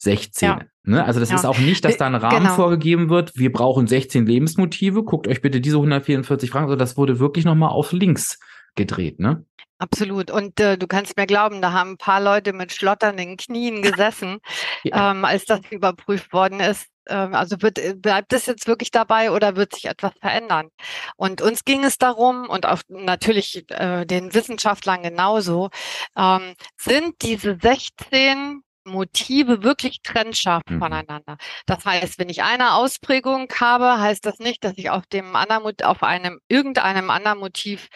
16. 0.00 0.48
Ja. 0.48 0.60
Ne? 0.82 1.04
Also 1.04 1.20
das 1.20 1.30
ja. 1.30 1.36
ist 1.36 1.44
auch 1.44 1.58
nicht, 1.58 1.84
dass 1.84 1.96
da 1.98 2.06
ein 2.06 2.14
Rahmen 2.14 2.44
genau. 2.44 2.54
vorgegeben 2.54 3.10
wird, 3.10 3.36
wir 3.36 3.52
brauchen 3.52 3.86
16 3.86 4.26
Lebensmotive, 4.26 5.04
guckt 5.04 5.28
euch 5.28 5.42
bitte 5.42 5.60
diese 5.60 5.76
144 5.76 6.50
Fragen, 6.50 6.66
also 6.66 6.76
das 6.76 6.96
wurde 6.96 7.18
wirklich 7.18 7.44
nochmal 7.44 7.70
auf 7.70 7.92
links 7.92 8.38
gedreht, 8.74 9.20
ne? 9.20 9.44
Absolut. 9.78 10.30
Und 10.30 10.60
äh, 10.60 10.76
du 10.76 10.86
kannst 10.86 11.16
mir 11.16 11.26
glauben, 11.26 11.62
da 11.62 11.72
haben 11.72 11.92
ein 11.92 11.96
paar 11.96 12.20
Leute 12.20 12.52
mit 12.52 12.70
schlotternden 12.70 13.38
Knien 13.38 13.80
gesessen, 13.80 14.38
ja. 14.84 15.12
ähm, 15.12 15.24
als 15.24 15.46
das 15.46 15.60
überprüft 15.70 16.34
worden 16.34 16.60
ist. 16.60 16.86
Ähm, 17.08 17.34
also 17.34 17.62
wird, 17.62 17.78
äh, 17.78 17.94
bleibt 17.96 18.34
es 18.34 18.44
jetzt 18.44 18.66
wirklich 18.66 18.90
dabei 18.90 19.30
oder 19.30 19.56
wird 19.56 19.74
sich 19.74 19.86
etwas 19.86 20.12
verändern? 20.20 20.68
Und 21.16 21.40
uns 21.40 21.64
ging 21.64 21.82
es 21.82 21.96
darum, 21.96 22.46
und 22.50 22.66
auch 22.66 22.82
natürlich 22.88 23.64
äh, 23.70 24.04
den 24.04 24.34
Wissenschaftlern 24.34 25.02
genauso, 25.02 25.70
ähm, 26.14 26.54
sind 26.76 27.14
diese 27.22 27.56
16 27.60 28.62
Motive 28.84 29.62
wirklich 29.62 30.02
trennscharf 30.02 30.62
mhm. 30.68 30.78
voneinander. 30.78 31.36
Das 31.66 31.84
heißt, 31.84 32.18
wenn 32.18 32.28
ich 32.28 32.42
eine 32.42 32.74
Ausprägung 32.74 33.48
habe, 33.58 34.00
heißt 34.00 34.24
das 34.24 34.38
nicht, 34.38 34.64
dass 34.64 34.74
ich 34.76 34.90
auf 34.90 35.06
dem 35.06 35.36
anderen, 35.36 35.74
auf 35.82 36.02
einem, 36.02 36.40
irgendeinem 36.48 37.10
anderen 37.10 37.38
Motiv, 37.38 37.88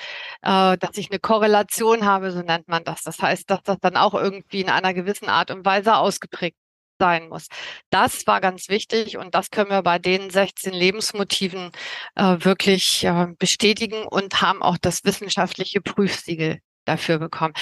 äh, 0.43 0.77
dass 0.79 0.97
ich 0.97 1.11
eine 1.11 1.21
Korrelation 1.21 2.05
habe, 2.05 2.31
so 2.31 2.41
nennt 2.41 2.69
man 2.69 2.85
das. 2.85 3.03
Das 3.03 3.21
heißt, 3.21 3.51
dass 3.51 3.63
das 3.63 3.79
dann 3.81 3.97
auch 3.97 4.15
irgendwie 4.15 4.61
in 4.61 4.71
einer 4.71 4.95
gewissen 4.95 5.29
Art 5.29 5.51
und 5.51 5.65
Weise 5.65 5.97
ausgeprägt 5.97 6.57
sein 6.99 7.29
muss. 7.29 7.49
Das 7.91 8.27
war 8.27 8.41
ganz 8.41 8.69
wichtig 8.69 9.17
und 9.17 9.35
das 9.35 9.51
können 9.51 9.71
wir 9.71 9.83
bei 9.83 9.99
den 9.99 10.31
16 10.31 10.73
Lebensmotiven 10.73 11.73
äh, 12.15 12.37
wirklich 12.41 13.05
äh, 13.05 13.29
bestätigen 13.39 14.07
und 14.07 14.41
haben 14.41 14.63
auch 14.63 14.79
das 14.79 15.05
wissenschaftliche 15.05 15.81
Prüfsiegel 15.81 16.61
dafür 16.85 17.19
bekommen. 17.19 17.55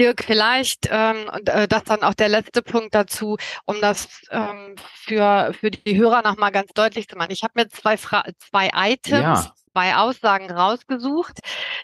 Dirk, 0.00 0.24
vielleicht, 0.24 0.88
ähm, 0.90 1.28
und 1.30 1.48
äh, 1.50 1.68
das 1.68 1.84
dann 1.84 2.02
auch 2.02 2.14
der 2.14 2.30
letzte 2.30 2.62
Punkt 2.62 2.94
dazu, 2.94 3.36
um 3.66 3.80
das 3.82 4.08
ähm, 4.30 4.74
für, 4.94 5.52
für 5.52 5.70
die 5.70 5.98
Hörer 5.98 6.22
nochmal 6.22 6.52
ganz 6.52 6.72
deutlich 6.72 7.06
zu 7.06 7.16
machen. 7.16 7.30
Ich 7.32 7.42
habe 7.42 7.52
mir 7.54 7.68
zwei, 7.68 7.98
Fra 7.98 8.24
zwei 8.38 8.70
Items, 8.74 9.20
ja. 9.20 9.52
zwei 9.72 9.96
Aussagen 9.96 10.50
rausgesucht, 10.50 11.40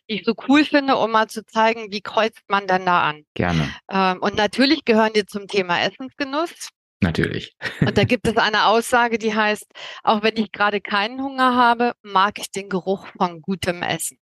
die 0.08 0.14
ich 0.14 0.24
so 0.24 0.32
cool 0.48 0.64
finde, 0.64 0.96
um 0.96 1.10
mal 1.10 1.28
zu 1.28 1.44
zeigen, 1.44 1.92
wie 1.92 2.00
kreuzt 2.00 2.42
man 2.48 2.66
denn 2.66 2.86
da 2.86 3.02
an. 3.02 3.22
Gerne. 3.34 3.70
Ähm, 3.90 4.22
und 4.22 4.34
natürlich 4.34 4.86
gehören 4.86 5.12
die 5.14 5.26
zum 5.26 5.46
Thema 5.46 5.82
Essensgenuss. 5.82 6.70
Natürlich. 7.00 7.54
Und 7.82 7.98
da 7.98 8.04
gibt 8.04 8.26
es 8.26 8.38
eine 8.38 8.64
Aussage, 8.64 9.18
die 9.18 9.34
heißt, 9.34 9.70
auch 10.02 10.22
wenn 10.22 10.38
ich 10.38 10.50
gerade 10.52 10.80
keinen 10.80 11.22
Hunger 11.22 11.54
habe, 11.54 11.92
mag 12.00 12.38
ich 12.38 12.50
den 12.50 12.70
Geruch 12.70 13.06
von 13.18 13.42
gutem 13.42 13.82
Essen. 13.82 14.18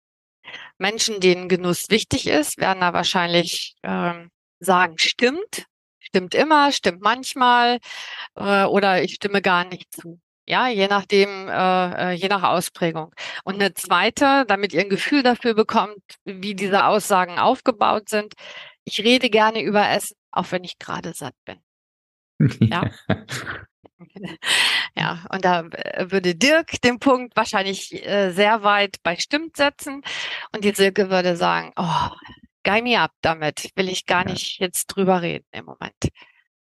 Menschen, 0.78 1.20
denen 1.20 1.48
Genuss 1.48 1.90
wichtig 1.90 2.26
ist, 2.26 2.59
werden 2.59 2.80
da 2.80 2.92
wahrscheinlich 2.92 3.74
ähm, 3.82 4.30
sagen, 4.61 4.98
stimmt, 4.98 5.66
stimmt 6.00 6.34
immer, 6.34 6.72
stimmt 6.72 7.03
manchmal 7.03 7.78
äh, 8.36 8.64
oder 8.64 9.03
ich 9.03 9.14
stimme 9.14 9.42
gar 9.42 9.64
nicht 9.64 9.92
zu. 9.92 10.20
Ja, 10.46 10.68
je 10.68 10.88
nachdem, 10.88 11.48
äh, 11.48 12.11
äh, 12.11 12.12
je 12.12 12.28
nach 12.28 12.42
Ausprägung. 12.42 13.14
Und 13.44 13.55
eine 13.55 13.74
zweite, 13.74 14.44
damit 14.46 14.72
ihr 14.72 14.80
ein 14.80 14.88
Gefühl 14.88 15.22
dafür 15.22 15.55
bekommt, 15.55 16.03
wie 16.24 16.55
diese 16.55 16.84
Aussagen 16.84 17.38
aufgebaut 17.38 18.09
sind. 18.09 18.34
Ich 18.84 18.98
rede 19.00 19.30
gerne 19.30 19.62
über 19.62 19.88
Essen, 19.88 20.16
auch 20.32 20.50
wenn 20.50 20.64
ich 20.64 20.78
gerade 20.78 21.14
satt 21.14 21.34
bin. 21.44 21.59
Ja. 22.61 22.90
Ja, 24.94 25.24
und 25.30 25.42
da 25.44 25.61
äh, 25.61 26.11
würde 26.11 26.34
Dirk 26.34 26.82
den 26.82 26.98
Punkt 26.98 27.34
wahrscheinlich 27.34 28.07
äh, 28.07 28.30
sehr 28.30 28.62
weit 28.62 28.96
bei 29.03 29.16
stimmt 29.16 29.57
setzen 29.57 30.03
und 30.55 30.64
die 30.64 30.72
Silke 30.72 31.09
würde 31.09 31.34
sagen, 31.36 31.72
oh, 31.76 32.11
geil 32.62 32.82
mir 32.82 33.00
ab 33.00 33.12
damit, 33.22 33.70
will 33.74 33.88
ich 33.88 34.05
gar 34.05 34.24
nicht 34.24 34.61
jetzt 34.61 34.86
drüber 34.88 35.22
reden 35.22 35.46
im 35.53 35.64
Moment. 35.64 35.94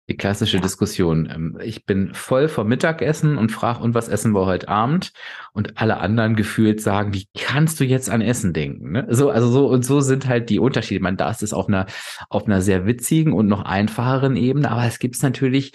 Die 0.09 0.17
klassische 0.17 0.57
ja. 0.57 0.63
Diskussion. 0.63 1.29
Ähm, 1.31 1.59
ich 1.61 1.85
bin 1.85 2.15
voll 2.15 2.47
vom 2.47 2.67
Mittagessen 2.67 3.37
und 3.37 3.51
frage, 3.51 3.83
und 3.83 3.93
was 3.93 4.09
essen 4.09 4.33
wir 4.33 4.47
heute 4.47 4.67
Abend? 4.67 5.11
Und 5.53 5.79
alle 5.79 5.97
anderen 5.97 6.35
gefühlt 6.35 6.81
sagen, 6.81 7.13
wie 7.13 7.27
kannst 7.37 7.79
du 7.79 7.83
jetzt 7.83 8.09
an 8.09 8.21
Essen 8.21 8.51
denken? 8.51 8.91
Ne? 8.91 9.07
So, 9.09 9.29
also 9.29 9.49
so 9.49 9.67
und 9.67 9.85
so 9.85 10.01
sind 10.01 10.27
halt 10.27 10.49
die 10.49 10.57
Unterschiede. 10.57 11.03
Man 11.03 11.15
darf 11.15 11.43
es 11.43 11.53
auf 11.53 11.67
einer, 11.67 11.85
auf 12.29 12.47
einer 12.47 12.61
sehr 12.61 12.87
witzigen 12.87 13.33
und 13.33 13.47
noch 13.47 13.61
einfacheren 13.61 14.35
Ebene, 14.35 14.71
aber 14.71 14.85
es 14.85 14.97
gibt 14.97 15.21
natürlich 15.21 15.73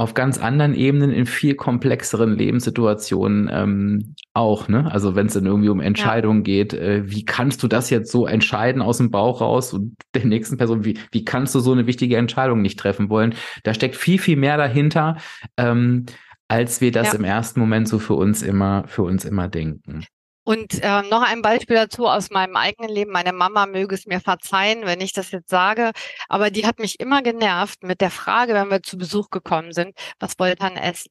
auf 0.00 0.14
ganz 0.14 0.38
anderen 0.38 0.74
Ebenen 0.74 1.10
in 1.10 1.26
viel 1.26 1.56
komplexeren 1.56 2.36
Lebenssituationen 2.36 3.50
ähm, 3.52 4.14
auch. 4.32 4.68
Ne? 4.68 4.90
Also 4.90 5.16
wenn 5.16 5.26
es 5.26 5.34
dann 5.34 5.44
irgendwie 5.44 5.70
um 5.70 5.80
Entscheidungen 5.80 6.38
ja. 6.40 6.44
geht, 6.44 6.72
äh, 6.72 7.10
wie 7.10 7.24
kannst 7.24 7.64
du 7.64 7.68
das 7.68 7.90
jetzt 7.90 8.12
so 8.12 8.24
entscheiden 8.24 8.80
aus 8.80 8.98
dem 8.98 9.10
Bauch 9.10 9.40
raus 9.40 9.72
und 9.72 9.96
der 10.14 10.24
nächsten 10.24 10.56
Person, 10.56 10.84
wie, 10.84 10.98
wie 11.10 11.24
kannst 11.24 11.54
du 11.56 11.60
so 11.60 11.72
eine 11.72 11.88
wichtige 11.88 12.16
Entscheidung 12.16 12.62
nicht 12.62 12.78
treffen 12.78 13.10
wollen? 13.10 13.34
Da 13.64 13.74
steckt 13.74 13.96
viel, 13.96 14.20
viel 14.20 14.36
mehr 14.36 14.56
dahinter, 14.56 15.16
ähm, 15.56 16.06
als 16.46 16.80
wir 16.80 16.92
das 16.92 17.08
ja. 17.08 17.18
im 17.18 17.24
ersten 17.24 17.58
Moment 17.58 17.88
so 17.88 17.98
für 17.98 18.14
uns 18.14 18.42
immer, 18.42 18.84
für 18.86 19.02
uns 19.02 19.24
immer 19.24 19.48
denken. 19.48 20.04
Und 20.48 20.82
äh, 20.82 21.02
noch 21.02 21.20
ein 21.20 21.42
Beispiel 21.42 21.76
dazu 21.76 22.06
aus 22.06 22.30
meinem 22.30 22.56
eigenen 22.56 22.90
Leben. 22.90 23.12
Meine 23.12 23.34
Mama 23.34 23.66
möge 23.66 23.94
es 23.94 24.06
mir 24.06 24.18
verzeihen, 24.18 24.86
wenn 24.86 25.02
ich 25.02 25.12
das 25.12 25.30
jetzt 25.30 25.50
sage, 25.50 25.92
aber 26.26 26.50
die 26.50 26.66
hat 26.66 26.78
mich 26.78 27.00
immer 27.00 27.20
genervt 27.20 27.82
mit 27.82 28.00
der 28.00 28.10
Frage, 28.10 28.54
wenn 28.54 28.70
wir 28.70 28.82
zu 28.82 28.96
Besuch 28.96 29.28
gekommen 29.28 29.74
sind, 29.74 29.92
was 30.18 30.38
wollt 30.38 30.58
ihr 30.62 30.82
essen? 30.82 31.10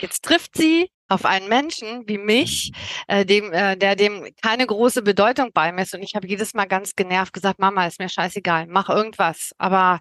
Jetzt 0.00 0.24
trifft 0.24 0.56
sie 0.56 0.90
auf 1.06 1.26
einen 1.26 1.48
Menschen 1.48 2.08
wie 2.08 2.18
mich, 2.18 2.72
äh, 3.06 3.24
dem, 3.24 3.52
äh, 3.52 3.76
der 3.76 3.94
dem 3.94 4.26
keine 4.42 4.66
große 4.66 5.02
Bedeutung 5.02 5.52
beimisst. 5.52 5.94
Und 5.94 6.02
ich 6.02 6.16
habe 6.16 6.26
jedes 6.26 6.52
Mal 6.52 6.66
ganz 6.66 6.96
genervt 6.96 7.32
gesagt, 7.32 7.60
Mama, 7.60 7.86
ist 7.86 8.00
mir 8.00 8.08
scheißegal, 8.08 8.66
mach 8.68 8.88
irgendwas. 8.88 9.52
Aber 9.58 10.00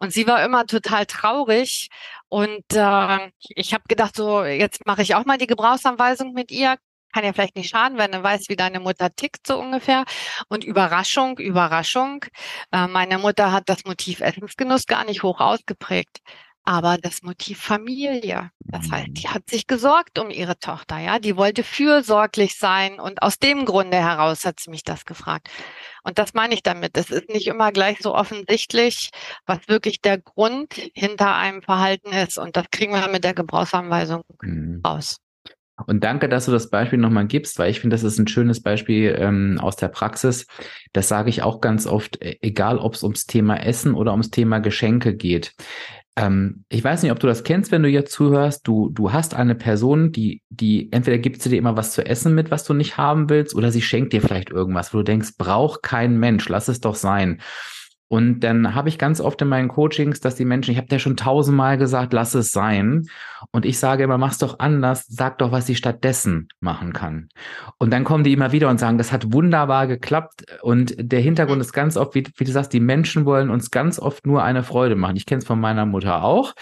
und 0.00 0.12
sie 0.12 0.26
war 0.26 0.44
immer 0.44 0.66
total 0.66 1.06
traurig. 1.06 1.88
Und 2.28 2.64
äh, 2.74 3.30
ich 3.54 3.72
habe 3.72 3.84
gedacht, 3.88 4.16
so 4.16 4.44
jetzt 4.44 4.84
mache 4.86 5.00
ich 5.00 5.14
auch 5.14 5.24
mal 5.24 5.38
die 5.38 5.46
Gebrauchsanweisung 5.46 6.34
mit 6.34 6.50
ihr 6.50 6.76
kann 7.16 7.24
ja 7.24 7.32
vielleicht 7.32 7.56
nicht 7.56 7.70
schaden, 7.70 7.96
wenn 7.96 8.12
du 8.12 8.22
weißt, 8.22 8.50
wie 8.50 8.56
deine 8.56 8.78
Mutter 8.78 9.08
tickt, 9.08 9.46
so 9.46 9.58
ungefähr. 9.58 10.04
Und 10.48 10.64
Überraschung, 10.64 11.38
Überraschung. 11.38 12.26
Äh, 12.72 12.88
meine 12.88 13.16
Mutter 13.16 13.52
hat 13.52 13.70
das 13.70 13.86
Motiv 13.86 14.20
Essensgenuss 14.20 14.86
gar 14.86 15.02
nicht 15.06 15.22
hoch 15.22 15.40
ausgeprägt. 15.40 16.18
Aber 16.64 16.98
das 16.98 17.22
Motiv 17.22 17.58
Familie, 17.58 18.50
das 18.58 18.90
heißt, 18.90 19.10
die 19.12 19.28
hat 19.28 19.48
sich 19.48 19.66
gesorgt 19.66 20.18
um 20.18 20.30
ihre 20.30 20.58
Tochter, 20.58 20.98
ja, 20.98 21.20
die 21.20 21.36
wollte 21.36 21.62
fürsorglich 21.62 22.58
sein 22.58 22.98
und 22.98 23.22
aus 23.22 23.38
dem 23.38 23.64
Grunde 23.64 23.96
heraus 23.98 24.44
hat 24.44 24.58
sie 24.60 24.70
mich 24.70 24.82
das 24.82 25.04
gefragt. 25.04 25.48
Und 26.02 26.18
das 26.18 26.34
meine 26.34 26.54
ich 26.54 26.64
damit. 26.64 26.98
Es 26.98 27.10
ist 27.10 27.30
nicht 27.30 27.46
immer 27.46 27.72
gleich 27.72 27.98
so 28.00 28.14
offensichtlich, 28.14 29.10
was 29.46 29.68
wirklich 29.68 30.02
der 30.02 30.18
Grund 30.18 30.74
hinter 30.94 31.34
einem 31.36 31.62
Verhalten 31.62 32.12
ist. 32.12 32.36
Und 32.36 32.56
das 32.56 32.66
kriegen 32.70 32.92
wir 32.92 33.08
mit 33.08 33.24
der 33.24 33.34
Gebrauchsanweisung 33.34 34.24
mhm. 34.42 34.82
raus. 34.84 35.18
Und 35.84 36.02
danke, 36.04 36.28
dass 36.28 36.46
du 36.46 36.52
das 36.52 36.70
Beispiel 36.70 36.98
nochmal 36.98 37.26
gibst, 37.26 37.58
weil 37.58 37.70
ich 37.70 37.80
finde, 37.80 37.94
das 37.94 38.02
ist 38.02 38.18
ein 38.18 38.28
schönes 38.28 38.62
Beispiel 38.62 39.14
ähm, 39.18 39.58
aus 39.60 39.76
der 39.76 39.88
Praxis. 39.88 40.46
Das 40.92 41.08
sage 41.08 41.28
ich 41.28 41.42
auch 41.42 41.60
ganz 41.60 41.86
oft, 41.86 42.22
e-, 42.22 42.38
egal 42.40 42.78
ob 42.78 42.94
es 42.94 43.02
ums 43.02 43.26
Thema 43.26 43.56
Essen 43.56 43.94
oder 43.94 44.12
ums 44.12 44.30
Thema 44.30 44.60
Geschenke 44.60 45.14
geht. 45.14 45.52
Ähm, 46.16 46.64
ich 46.70 46.82
weiß 46.82 47.02
nicht, 47.02 47.12
ob 47.12 47.20
du 47.20 47.26
das 47.26 47.44
kennst, 47.44 47.72
wenn 47.72 47.82
du 47.82 47.90
jetzt 47.90 48.12
zuhörst. 48.12 48.66
Du, 48.66 48.88
du 48.88 49.12
hast 49.12 49.34
eine 49.34 49.54
Person, 49.54 50.12
die, 50.12 50.42
die 50.48 50.90
entweder 50.92 51.18
gibt 51.18 51.42
sie 51.42 51.50
dir 51.50 51.58
immer 51.58 51.76
was 51.76 51.92
zu 51.92 52.04
essen 52.06 52.34
mit, 52.34 52.50
was 52.50 52.64
du 52.64 52.72
nicht 52.72 52.96
haben 52.96 53.28
willst, 53.28 53.54
oder 53.54 53.70
sie 53.70 53.82
schenkt 53.82 54.14
dir 54.14 54.22
vielleicht 54.22 54.50
irgendwas, 54.50 54.94
wo 54.94 54.98
du 54.98 55.04
denkst, 55.04 55.36
braucht 55.36 55.82
kein 55.82 56.18
Mensch, 56.18 56.48
lass 56.48 56.68
es 56.68 56.80
doch 56.80 56.94
sein. 56.94 57.42
Und 58.08 58.40
dann 58.40 58.74
habe 58.74 58.88
ich 58.88 58.98
ganz 58.98 59.20
oft 59.20 59.42
in 59.42 59.48
meinen 59.48 59.68
Coachings, 59.68 60.20
dass 60.20 60.36
die 60.36 60.44
Menschen, 60.44 60.70
ich 60.70 60.76
habe 60.76 60.86
dir 60.86 60.98
schon 60.98 61.16
tausendmal 61.16 61.76
gesagt, 61.76 62.12
lass 62.12 62.34
es 62.34 62.52
sein. 62.52 63.06
Und 63.50 63.66
ich 63.66 63.78
sage 63.78 64.04
immer, 64.04 64.16
mach's 64.16 64.38
doch 64.38 64.60
anders, 64.60 65.06
sag 65.08 65.38
doch, 65.38 65.50
was 65.50 65.66
sie 65.66 65.74
stattdessen 65.74 66.48
machen 66.60 66.92
kann. 66.92 67.28
Und 67.78 67.92
dann 67.92 68.04
kommen 68.04 68.22
die 68.22 68.32
immer 68.32 68.52
wieder 68.52 68.68
und 68.68 68.78
sagen, 68.78 68.98
das 68.98 69.10
hat 69.10 69.32
wunderbar 69.32 69.86
geklappt. 69.88 70.44
Und 70.62 70.94
der 70.98 71.20
Hintergrund 71.20 71.60
ist 71.60 71.72
ganz 71.72 71.96
oft, 71.96 72.14
wie, 72.14 72.24
wie 72.36 72.44
du 72.44 72.52
sagst, 72.52 72.72
die 72.72 72.80
Menschen 72.80 73.24
wollen 73.24 73.50
uns 73.50 73.70
ganz 73.70 73.98
oft 73.98 74.24
nur 74.26 74.44
eine 74.44 74.62
Freude 74.62 74.94
machen. 74.94 75.16
Ich 75.16 75.26
kenne 75.26 75.40
es 75.40 75.46
von 75.46 75.60
meiner 75.60 75.86
Mutter 75.86 76.22
auch 76.22 76.54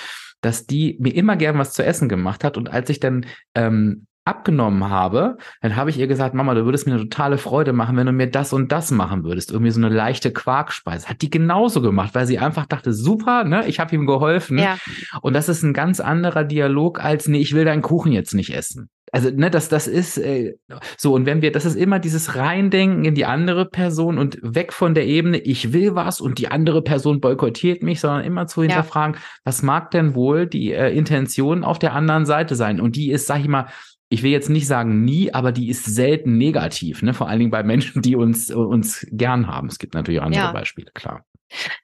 dass 0.44 0.66
die 0.66 0.98
mir 1.00 1.14
immer 1.14 1.36
gern 1.36 1.58
was 1.58 1.72
zu 1.72 1.82
essen 1.82 2.06
gemacht 2.06 2.44
hat. 2.44 2.58
Und 2.58 2.70
als 2.70 2.90
ich 2.90 3.00
dann 3.00 3.24
ähm, 3.54 4.06
abgenommen 4.24 4.88
habe, 4.88 5.36
dann 5.60 5.76
habe 5.76 5.90
ich 5.90 5.98
ihr 5.98 6.06
gesagt, 6.06 6.34
Mama, 6.34 6.54
du 6.54 6.64
würdest 6.64 6.86
mir 6.86 6.94
eine 6.94 7.02
totale 7.02 7.36
Freude 7.36 7.72
machen, 7.72 7.96
wenn 7.96 8.06
du 8.06 8.12
mir 8.12 8.30
das 8.30 8.52
und 8.52 8.72
das 8.72 8.90
machen 8.90 9.24
würdest. 9.24 9.50
Irgendwie 9.50 9.70
so 9.70 9.80
eine 9.80 9.94
leichte 9.94 10.32
Quarkspeise. 10.32 11.08
Hat 11.08 11.20
die 11.22 11.30
genauso 11.30 11.82
gemacht, 11.82 12.14
weil 12.14 12.26
sie 12.26 12.38
einfach 12.38 12.66
dachte, 12.66 12.92
super, 12.92 13.44
ne, 13.44 13.66
ich 13.66 13.80
habe 13.80 13.94
ihm 13.94 14.06
geholfen. 14.06 14.58
Ja. 14.58 14.78
Und 15.20 15.34
das 15.34 15.48
ist 15.48 15.62
ein 15.62 15.74
ganz 15.74 16.00
anderer 16.00 16.44
Dialog 16.44 17.04
als, 17.04 17.28
nee, 17.28 17.38
ich 17.38 17.54
will 17.54 17.64
deinen 17.64 17.82
Kuchen 17.82 18.12
jetzt 18.12 18.34
nicht 18.34 18.54
essen. 18.54 18.88
Also, 19.12 19.30
ne, 19.30 19.48
das, 19.48 19.68
das 19.68 19.86
ist 19.86 20.18
äh, 20.18 20.56
so, 20.96 21.14
und 21.14 21.24
wenn 21.24 21.40
wir, 21.40 21.52
das 21.52 21.64
ist 21.64 21.76
immer 21.76 22.00
dieses 22.00 22.34
Reindenken 22.34 23.04
in 23.04 23.14
die 23.14 23.26
andere 23.26 23.64
Person 23.64 24.18
und 24.18 24.38
weg 24.42 24.72
von 24.72 24.94
der 24.94 25.06
Ebene, 25.06 25.38
ich 25.38 25.72
will 25.72 25.94
was 25.94 26.20
und 26.20 26.38
die 26.38 26.48
andere 26.48 26.82
Person 26.82 27.20
boykottiert 27.20 27.84
mich, 27.84 28.00
sondern 28.00 28.24
immer 28.24 28.48
zu 28.48 28.62
hinterfragen, 28.62 29.14
ja. 29.14 29.20
was 29.44 29.62
mag 29.62 29.92
denn 29.92 30.16
wohl 30.16 30.48
die 30.48 30.72
äh, 30.72 30.92
Intention 30.96 31.62
auf 31.62 31.78
der 31.78 31.92
anderen 31.92 32.26
Seite 32.26 32.56
sein? 32.56 32.80
Und 32.80 32.96
die 32.96 33.12
ist, 33.12 33.28
sag 33.28 33.38
ich 33.38 33.46
mal, 33.46 33.66
ich 34.08 34.22
will 34.22 34.30
jetzt 34.30 34.50
nicht 34.50 34.66
sagen 34.66 35.04
nie, 35.04 35.32
aber 35.32 35.52
die 35.52 35.68
ist 35.68 35.84
selten 35.84 36.36
negativ, 36.36 37.02
ne? 37.02 37.14
Vor 37.14 37.28
allen 37.28 37.38
Dingen 37.38 37.50
bei 37.50 37.62
Menschen, 37.62 38.02
die 38.02 38.16
uns, 38.16 38.50
uns 38.50 39.06
gern 39.10 39.46
haben. 39.46 39.68
Es 39.68 39.78
gibt 39.78 39.94
natürlich 39.94 40.20
andere 40.20 40.44
ja. 40.44 40.52
Beispiele, 40.52 40.90
klar. 40.94 41.24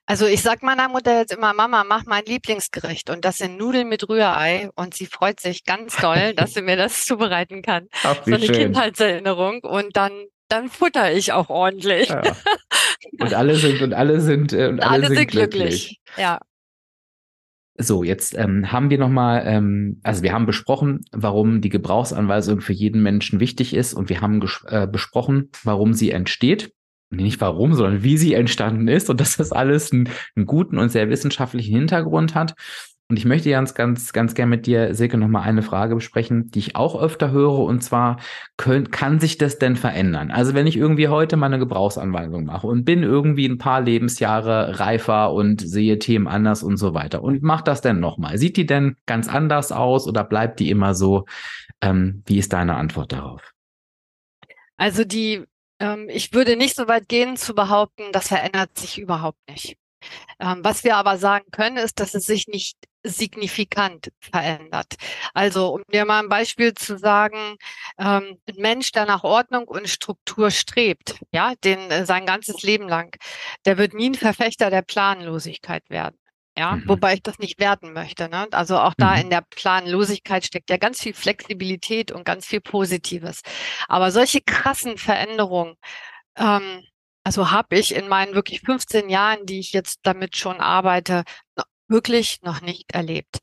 Also 0.05 0.25
ich 0.25 0.41
sag 0.41 0.63
meiner 0.63 0.89
Mutter 0.89 1.17
jetzt 1.17 1.33
immer, 1.33 1.53
Mama, 1.53 1.83
mach 1.83 2.05
mein 2.05 2.25
Lieblingsgericht 2.25 3.09
und 3.09 3.23
das 3.25 3.37
sind 3.37 3.57
Nudeln 3.57 3.87
mit 3.87 4.07
Rührei 4.07 4.69
und 4.75 4.93
sie 4.93 5.05
freut 5.05 5.39
sich 5.39 5.63
ganz 5.63 5.95
doll, 5.97 6.33
dass 6.35 6.53
sie 6.53 6.61
mir 6.61 6.75
das 6.75 7.05
zubereiten 7.05 7.61
kann. 7.61 7.87
Ach, 8.03 8.17
so 8.25 8.33
eine 8.33 8.45
schön. 8.45 8.55
Kindheitserinnerung 8.55 9.61
und 9.63 9.95
dann 9.95 10.11
dann 10.49 10.69
futter 10.69 11.13
ich 11.13 11.31
auch 11.31 11.49
ordentlich. 11.49 12.09
Ja. 12.09 12.21
Und 13.19 13.33
alle 13.33 13.55
sind 13.55 13.81
und 13.81 13.93
alle 13.93 14.19
sind 14.19 14.53
äh, 14.53 14.67
und 14.67 14.81
alle, 14.81 14.91
alle 14.91 15.07
sind, 15.07 15.17
sind 15.17 15.31
glücklich. 15.31 15.57
glücklich. 15.57 16.01
Ja. 16.17 16.39
So, 17.81 18.03
jetzt 18.03 18.37
ähm, 18.37 18.71
haben 18.71 18.89
wir 18.89 18.99
nochmal, 18.99 19.43
ähm, 19.45 19.99
also 20.03 20.21
wir 20.21 20.33
haben 20.33 20.45
besprochen, 20.45 21.01
warum 21.11 21.61
die 21.61 21.69
Gebrauchsanweisung 21.69 22.61
für 22.61 22.73
jeden 22.73 23.01
Menschen 23.01 23.39
wichtig 23.39 23.73
ist 23.73 23.93
und 23.93 24.09
wir 24.09 24.21
haben 24.21 24.41
äh, 24.67 24.87
besprochen, 24.87 25.49
warum 25.63 25.93
sie 25.93 26.11
entsteht. 26.11 26.73
Nicht 27.09 27.41
warum, 27.41 27.73
sondern 27.73 28.03
wie 28.03 28.17
sie 28.17 28.33
entstanden 28.33 28.87
ist 28.87 29.09
und 29.09 29.19
dass 29.19 29.35
das 29.35 29.51
alles 29.51 29.91
einen, 29.91 30.09
einen 30.35 30.45
guten 30.45 30.77
und 30.77 30.89
sehr 30.89 31.09
wissenschaftlichen 31.09 31.75
Hintergrund 31.75 32.35
hat. 32.35 32.55
Und 33.11 33.17
ich 33.17 33.25
möchte 33.25 33.49
ganz, 33.49 33.73
ganz, 33.73 34.13
ganz 34.13 34.35
gerne 34.35 34.51
mit 34.51 34.65
dir, 34.65 34.95
Silke, 34.95 35.17
nochmal 35.17 35.43
eine 35.43 35.63
Frage 35.63 35.95
besprechen, 35.95 36.49
die 36.49 36.59
ich 36.59 36.77
auch 36.77 36.97
öfter 36.97 37.31
höre. 37.31 37.59
Und 37.59 37.83
zwar, 37.83 38.21
können, 38.55 38.89
kann 38.89 39.19
sich 39.19 39.37
das 39.37 39.59
denn 39.59 39.75
verändern? 39.75 40.31
Also 40.31 40.53
wenn 40.53 40.65
ich 40.65 40.77
irgendwie 40.77 41.09
heute 41.09 41.35
mal 41.35 41.47
eine 41.47 41.59
Gebrauchsanweisung 41.59 42.45
mache 42.45 42.67
und 42.67 42.85
bin 42.85 43.03
irgendwie 43.03 43.49
ein 43.49 43.57
paar 43.57 43.81
Lebensjahre 43.81 44.79
reifer 44.79 45.33
und 45.33 45.59
sehe 45.59 45.99
Themen 45.99 46.29
anders 46.29 46.63
und 46.63 46.77
so 46.77 46.93
weiter 46.93 47.21
und 47.21 47.43
mach 47.43 47.59
das 47.59 47.81
denn 47.81 47.99
nochmal. 47.99 48.37
Sieht 48.37 48.55
die 48.55 48.65
denn 48.65 48.95
ganz 49.05 49.27
anders 49.27 49.73
aus 49.73 50.07
oder 50.07 50.23
bleibt 50.23 50.61
die 50.61 50.69
immer 50.69 50.95
so? 50.95 51.25
Ähm, 51.81 52.23
wie 52.27 52.37
ist 52.37 52.53
deine 52.53 52.75
Antwort 52.75 53.11
darauf? 53.11 53.51
Also 54.77 55.03
die, 55.03 55.43
ähm, 55.79 56.07
ich 56.09 56.31
würde 56.31 56.55
nicht 56.55 56.77
so 56.77 56.87
weit 56.87 57.09
gehen 57.09 57.35
zu 57.35 57.55
behaupten, 57.55 58.03
das 58.13 58.29
verändert 58.29 58.77
sich 58.77 58.99
überhaupt 58.99 59.39
nicht. 59.49 59.75
Ähm, 60.39 60.59
was 60.63 60.85
wir 60.85 60.95
aber 60.95 61.17
sagen 61.17 61.45
können, 61.51 61.75
ist, 61.75 61.99
dass 61.99 62.15
es 62.15 62.23
sich 62.23 62.47
nicht 62.47 62.77
signifikant 63.03 64.11
verändert. 64.19 64.95
Also 65.33 65.73
um 65.73 65.83
dir 65.91 66.05
mal 66.05 66.19
ein 66.19 66.29
Beispiel 66.29 66.73
zu 66.73 66.97
sagen, 66.97 67.57
ähm, 67.97 68.37
ein 68.47 68.55
Mensch, 68.57 68.91
der 68.91 69.05
nach 69.05 69.23
Ordnung 69.23 69.67
und 69.67 69.89
Struktur 69.89 70.51
strebt, 70.51 71.19
ja, 71.31 71.53
den 71.63 71.79
äh, 71.91 72.05
sein 72.05 72.25
ganzes 72.25 72.61
Leben 72.63 72.87
lang, 72.87 73.15
der 73.65 73.77
wird 73.77 73.93
nie 73.93 74.11
ein 74.11 74.15
Verfechter 74.15 74.69
der 74.69 74.81
Planlosigkeit 74.83 75.89
werden. 75.89 76.17
Ja, 76.57 76.75
mhm. 76.75 76.83
wobei 76.87 77.13
ich 77.13 77.23
das 77.23 77.39
nicht 77.39 77.59
werten 77.59 77.93
möchte. 77.93 78.27
Ne? 78.27 78.47
Also 78.51 78.77
auch 78.77 78.93
da 78.97 79.15
mhm. 79.15 79.21
in 79.21 79.29
der 79.29 79.41
Planlosigkeit 79.41 80.45
steckt 80.45 80.69
ja 80.69 80.77
ganz 80.77 81.01
viel 81.01 81.13
Flexibilität 81.13 82.11
und 82.11 82.25
ganz 82.25 82.45
viel 82.45 82.61
Positives. 82.61 83.41
Aber 83.87 84.11
solche 84.11 84.41
krassen 84.41 84.97
Veränderungen, 84.97 85.75
ähm, 86.37 86.83
also 87.23 87.51
habe 87.51 87.77
ich 87.77 87.95
in 87.95 88.07
meinen 88.07 88.33
wirklich 88.35 88.61
15 88.61 89.09
Jahren, 89.09 89.45
die 89.45 89.59
ich 89.59 89.73
jetzt 89.73 89.99
damit 90.03 90.35
schon 90.37 90.59
arbeite, 90.59 91.23
wirklich 91.91 92.39
noch 92.41 92.61
nicht 92.61 92.91
erlebt. 92.93 93.37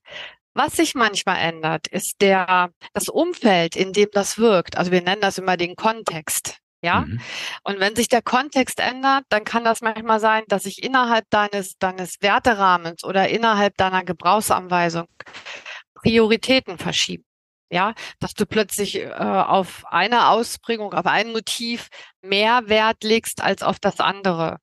Was 0.55 0.72
sich 0.72 0.96
manchmal 0.96 1.38
ändert, 1.38 1.86
ist 1.86 2.20
der, 2.20 2.70
das 2.92 3.09
Umfeld, 3.09 3.76
in 3.76 3.92
dem 3.92 4.09
das 4.12 4.38
wirkt. 4.38 4.76
Also 4.76 4.90
wir 4.90 5.03
nennen 5.03 5.20
das 5.20 5.38
immer 5.38 5.57
den 5.57 5.76
Kontext. 5.76 6.59
Ja. 6.82 7.03
Mhm. 7.03 7.20
Und 7.64 7.80
wenn 7.80 7.94
sich 7.94 8.09
der 8.09 8.22
Kontext 8.22 8.80
ändert, 8.80 9.24
dann 9.28 9.44
kann 9.44 9.64
das 9.64 9.82
manchmal 9.82 10.20
sein, 10.20 10.44
dass 10.49 10.64
sich 10.64 10.82
innerhalb 10.82 11.28
deines, 11.30 11.76
deines 11.78 12.16
Werterahmens 12.20 13.05
oder 13.05 13.28
innerhalb 13.28 13.76
deiner 13.76 14.05
Gebrauchsanweisung 14.05 15.07
Prioritäten 15.94 16.78
verschieben. 16.78 17.28
Ja, 17.70 17.94
dass 18.18 18.32
du 18.32 18.46
plötzlich 18.46 18.96
äh, 18.96 19.10
auf 19.12 19.84
eine 19.86 20.28
Ausprägung, 20.28 20.94
auf 20.94 21.04
ein 21.04 21.32
Motiv 21.32 21.88
mehr 22.22 22.62
Wert 22.68 23.04
legst 23.04 23.42
als 23.42 23.62
auf 23.62 23.78
das 23.78 24.00
andere. 24.00 24.58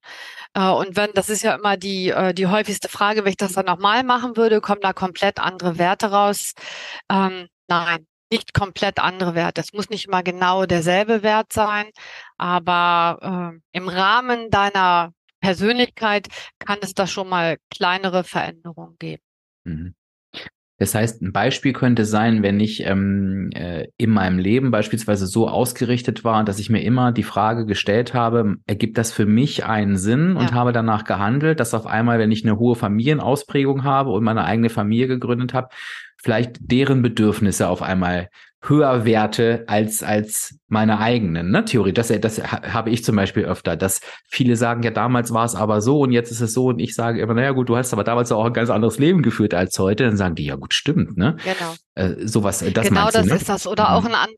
Äh, 0.55 0.69
und 0.69 0.95
wenn, 0.95 1.11
das 1.13 1.29
ist 1.29 1.43
ja 1.43 1.55
immer 1.55 1.77
die, 1.77 2.09
äh, 2.09 2.33
die 2.33 2.47
häufigste 2.47 2.89
Frage, 2.89 3.23
wenn 3.23 3.31
ich 3.31 3.37
das 3.37 3.53
dann 3.53 3.65
nochmal 3.65 4.03
machen 4.03 4.37
würde, 4.37 4.59
kommen 4.59 4.81
da 4.81 4.93
komplett 4.93 5.39
andere 5.39 5.77
Werte 5.77 6.11
raus. 6.11 6.53
Ähm, 7.09 7.47
nein, 7.67 8.07
nicht 8.31 8.53
komplett 8.53 8.99
andere 8.99 9.35
Werte. 9.35 9.61
Es 9.61 9.73
muss 9.73 9.89
nicht 9.89 10.05
immer 10.07 10.23
genau 10.23 10.65
derselbe 10.65 11.23
Wert 11.23 11.53
sein, 11.53 11.89
aber 12.37 13.53
äh, 13.53 13.77
im 13.77 13.87
Rahmen 13.87 14.49
deiner 14.49 15.13
Persönlichkeit 15.41 16.27
kann 16.59 16.79
es 16.81 16.93
da 16.93 17.05
schon 17.07 17.29
mal 17.29 17.57
kleinere 17.69 18.23
Veränderungen 18.23 18.97
geben. 18.97 19.23
Mhm. 19.63 19.95
Das 20.77 20.93
heißt, 20.93 21.21
ein 21.21 21.31
Beispiel 21.31 21.71
könnte 21.71 22.03
sein, 22.03 22.43
wenn 22.43 22.59
ich 22.59 22.85
ähm, 22.85 23.49
äh, 23.53 23.87
in 23.97 24.09
meinem 24.09 24.37
Leben 24.37 24.71
beispielsweise 24.71 25.25
so 25.25 25.47
ausgerichtet 25.47 26.25
war, 26.25 26.43
dass 26.43 26.59
ich 26.59 26.69
mir 26.69 26.83
immer 26.83 27.13
die 27.13 27.23
Frage 27.23 27.65
gestellt 27.65 28.13
habe, 28.13 28.55
ergibt 28.67 28.97
das 28.97 29.13
für 29.13 29.25
mich 29.25 29.65
einen 29.65 29.95
Sinn 29.95 30.35
und 30.35 30.49
ja. 30.49 30.53
habe 30.53 30.73
danach 30.73 31.05
gehandelt, 31.05 31.61
dass 31.61 31.73
auf 31.73 31.85
einmal, 31.85 32.19
wenn 32.19 32.31
ich 32.31 32.43
eine 32.43 32.59
hohe 32.59 32.75
Familienausprägung 32.75 33.85
habe 33.85 34.11
und 34.11 34.23
meine 34.25 34.43
eigene 34.43 34.69
Familie 34.69 35.07
gegründet 35.07 35.53
habe, 35.53 35.69
vielleicht 36.21 36.57
deren 36.59 37.01
Bedürfnisse 37.01 37.69
auf 37.69 37.81
einmal 37.81 38.29
höher 38.67 39.05
werte 39.05 39.63
als, 39.67 40.03
als 40.03 40.57
meine 40.67 40.99
eigenen, 40.99 41.51
ne? 41.51 41.65
Theorie. 41.65 41.93
Das, 41.93 42.07
das 42.07 42.41
habe 42.41 42.89
ich 42.89 43.03
zum 43.03 43.15
Beispiel 43.15 43.45
öfter, 43.45 43.75
dass 43.75 44.01
viele 44.27 44.55
sagen, 44.55 44.83
ja, 44.83 44.91
damals 44.91 45.33
war 45.33 45.45
es 45.45 45.55
aber 45.55 45.81
so 45.81 46.01
und 46.01 46.11
jetzt 46.11 46.31
ist 46.31 46.41
es 46.41 46.53
so 46.53 46.67
und 46.67 46.79
ich 46.79 46.95
sage 46.95 47.21
immer, 47.21 47.33
naja 47.33 47.51
gut, 47.51 47.69
du 47.69 47.77
hast 47.77 47.93
aber 47.93 48.03
damals 48.03 48.31
auch 48.31 48.45
ein 48.45 48.53
ganz 48.53 48.69
anderes 48.69 48.99
Leben 48.99 49.21
geführt 49.21 49.53
als 49.53 49.77
heute. 49.79 50.05
Dann 50.05 50.17
sagen 50.17 50.35
die, 50.35 50.45
ja 50.45 50.55
gut, 50.55 50.73
stimmt, 50.73 51.17
ne? 51.17 51.37
Genau. 51.43 51.75
Äh, 51.95 52.27
sowas, 52.27 52.63
das 52.73 52.87
genau 52.87 53.09
das 53.09 53.23
du, 53.23 53.29
ne? 53.29 53.35
ist 53.35 53.49
das. 53.49 53.67
Oder 53.67 53.89
mhm. 53.89 53.95
auch 53.95 54.05
ein, 54.05 54.35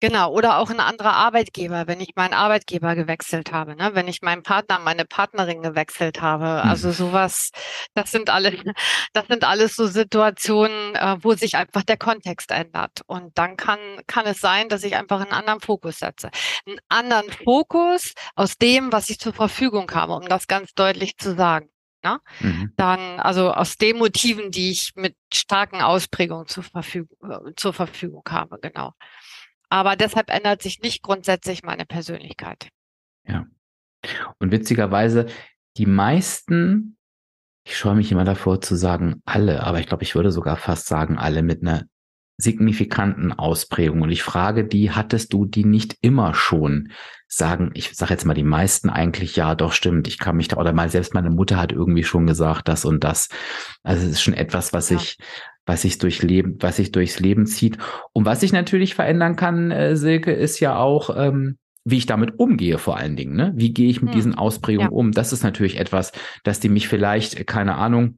Genau, 0.00 0.32
oder 0.32 0.58
auch 0.58 0.70
ein 0.70 0.80
anderer 0.80 1.12
Arbeitgeber, 1.12 1.86
wenn 1.86 2.00
ich 2.00 2.16
meinen 2.16 2.32
Arbeitgeber 2.32 2.94
gewechselt 2.94 3.52
habe, 3.52 3.76
ne? 3.76 3.90
wenn 3.92 4.08
ich 4.08 4.22
meinen 4.22 4.42
Partner, 4.42 4.78
meine 4.78 5.04
Partnerin 5.04 5.60
gewechselt 5.60 6.22
habe. 6.22 6.62
Also 6.62 6.88
mhm. 6.88 6.92
sowas, 6.92 7.50
das 7.92 8.10
sind 8.10 8.30
alle, 8.30 8.52
das 9.12 9.26
sind 9.28 9.44
alles 9.44 9.76
so 9.76 9.86
Situationen, 9.86 10.94
äh, 10.94 11.16
wo 11.20 11.34
sich 11.34 11.56
einfach 11.56 11.82
der 11.82 11.98
Kontext 11.98 12.50
ändert. 12.50 13.02
Und 13.06 13.36
dann 13.36 13.58
kann, 13.58 13.78
kann 14.06 14.26
es 14.26 14.40
sein, 14.40 14.70
dass 14.70 14.84
ich 14.84 14.96
einfach 14.96 15.20
einen 15.20 15.32
anderen 15.32 15.60
Fokus 15.60 15.98
setze. 15.98 16.30
Einen 16.66 16.78
anderen 16.88 17.30
Fokus 17.30 18.14
aus 18.34 18.56
dem, 18.56 18.92
was 18.92 19.10
ich 19.10 19.18
zur 19.18 19.34
Verfügung 19.34 19.90
habe, 19.90 20.14
um 20.14 20.26
das 20.26 20.48
ganz 20.48 20.72
deutlich 20.72 21.18
zu 21.18 21.34
sagen. 21.36 21.68
Ne? 22.02 22.18
Mhm. 22.40 22.72
Dann, 22.76 23.20
also 23.20 23.52
aus 23.52 23.76
den 23.76 23.98
Motiven, 23.98 24.50
die 24.50 24.70
ich 24.70 24.92
mit 24.94 25.14
starken 25.32 25.82
Ausprägungen 25.82 26.46
zur 26.46 26.62
Verfügung, 26.62 27.18
äh, 27.30 27.54
zur 27.56 27.74
Verfügung 27.74 28.22
habe, 28.30 28.58
genau. 28.62 28.94
Aber 29.70 29.96
deshalb 29.96 30.30
ändert 30.30 30.62
sich 30.62 30.80
nicht 30.80 31.02
grundsätzlich 31.02 31.62
meine 31.62 31.86
Persönlichkeit. 31.86 32.68
Ja. 33.26 33.46
Und 34.38 34.50
witzigerweise, 34.50 35.26
die 35.76 35.86
meisten, 35.86 36.96
ich 37.64 37.76
scheue 37.76 37.94
mich 37.94 38.10
immer 38.10 38.24
davor 38.24 38.60
zu 38.60 38.74
sagen 38.74 39.22
alle, 39.24 39.62
aber 39.62 39.80
ich 39.80 39.86
glaube, 39.86 40.02
ich 40.02 40.14
würde 40.14 40.32
sogar 40.32 40.56
fast 40.56 40.86
sagen 40.86 41.18
alle 41.18 41.42
mit 41.42 41.62
einer 41.62 41.84
signifikanten 42.40 43.32
Ausprägung. 43.32 44.02
Und 44.02 44.10
ich 44.10 44.22
frage 44.22 44.64
die, 44.64 44.90
hattest 44.90 45.32
du 45.32 45.44
die 45.44 45.64
nicht 45.64 45.96
immer 46.00 46.34
schon? 46.34 46.92
Sagen, 47.28 47.70
ich 47.74 47.94
sage 47.94 48.12
jetzt 48.12 48.24
mal 48.24 48.34
die 48.34 48.42
meisten 48.42 48.90
eigentlich, 48.90 49.36
ja, 49.36 49.54
doch 49.54 49.72
stimmt, 49.72 50.08
ich 50.08 50.18
kann 50.18 50.36
mich 50.36 50.48
da, 50.48 50.56
oder 50.56 50.72
mal 50.72 50.88
selbst 50.88 51.14
meine 51.14 51.30
Mutter 51.30 51.58
hat 51.58 51.70
irgendwie 51.70 52.02
schon 52.02 52.26
gesagt, 52.26 52.66
das 52.66 52.84
und 52.84 53.04
das. 53.04 53.28
Also 53.82 54.04
es 54.04 54.12
ist 54.12 54.22
schon 54.22 54.34
etwas, 54.34 54.72
was 54.72 54.90
ja. 54.90 54.96
ich, 54.96 55.18
was 55.66 55.82
sich 55.82 55.98
durch 55.98 56.22
Leben, 56.22 56.56
was 56.60 56.76
sich 56.76 56.92
durchs 56.92 57.20
Leben 57.20 57.46
zieht. 57.46 57.78
Und 58.12 58.24
was 58.24 58.40
sich 58.40 58.52
natürlich 58.52 58.94
verändern 58.94 59.36
kann, 59.36 59.70
äh, 59.70 59.96
Silke, 59.96 60.32
ist 60.32 60.60
ja 60.60 60.76
auch, 60.76 61.14
ähm, 61.16 61.58
wie 61.84 61.98
ich 61.98 62.06
damit 62.06 62.38
umgehe 62.38 62.78
vor 62.78 62.96
allen 62.96 63.16
Dingen. 63.16 63.36
Ne? 63.36 63.52
Wie 63.56 63.72
gehe 63.72 63.88
ich 63.88 64.02
mit 64.02 64.10
hm. 64.10 64.16
diesen 64.16 64.34
Ausprägungen 64.34 64.90
ja. 64.90 64.96
um? 64.96 65.12
Das 65.12 65.32
ist 65.32 65.42
natürlich 65.42 65.78
etwas, 65.78 66.12
dass 66.44 66.60
die 66.60 66.68
mich 66.68 66.88
vielleicht, 66.88 67.46
keine 67.46 67.76
Ahnung, 67.76 68.16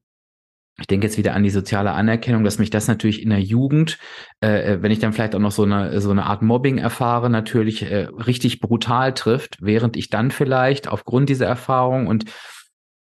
ich 0.81 0.87
denke 0.87 1.07
jetzt 1.07 1.19
wieder 1.19 1.35
an 1.35 1.43
die 1.43 1.51
soziale 1.51 1.93
Anerkennung, 1.93 2.45
dass 2.45 2.59
mich 2.59 2.71
das 2.71 2.89
natürlich 2.89 3.23
in 3.23 3.31
der 3.31 3.41
Jugend, 3.41 3.99
äh, 4.43 4.75
äh, 4.75 4.83
wenn 4.83 4.91
ich 4.91 5.01
dann 5.01 5.13
vielleicht 5.13 5.35
auch 5.35 5.41
noch 5.41 5.53
so 5.53 5.65
eine 5.65 6.01
so 6.01 6.11
eine 6.11 6.25
Art 6.25 6.41
Mobbing 6.41 6.79
erfahre, 6.79 7.29
natürlich 7.29 7.83
äh, 7.83 8.09
richtig 8.27 8.61
brutal 8.61 9.13
trifft, 9.13 9.59
während 9.61 9.97
ich 9.97 10.09
dann 10.09 10.31
vielleicht 10.31 10.89
aufgrund 10.89 11.29
dieser 11.29 11.47
Erfahrung 11.47 12.07
und 12.07 12.25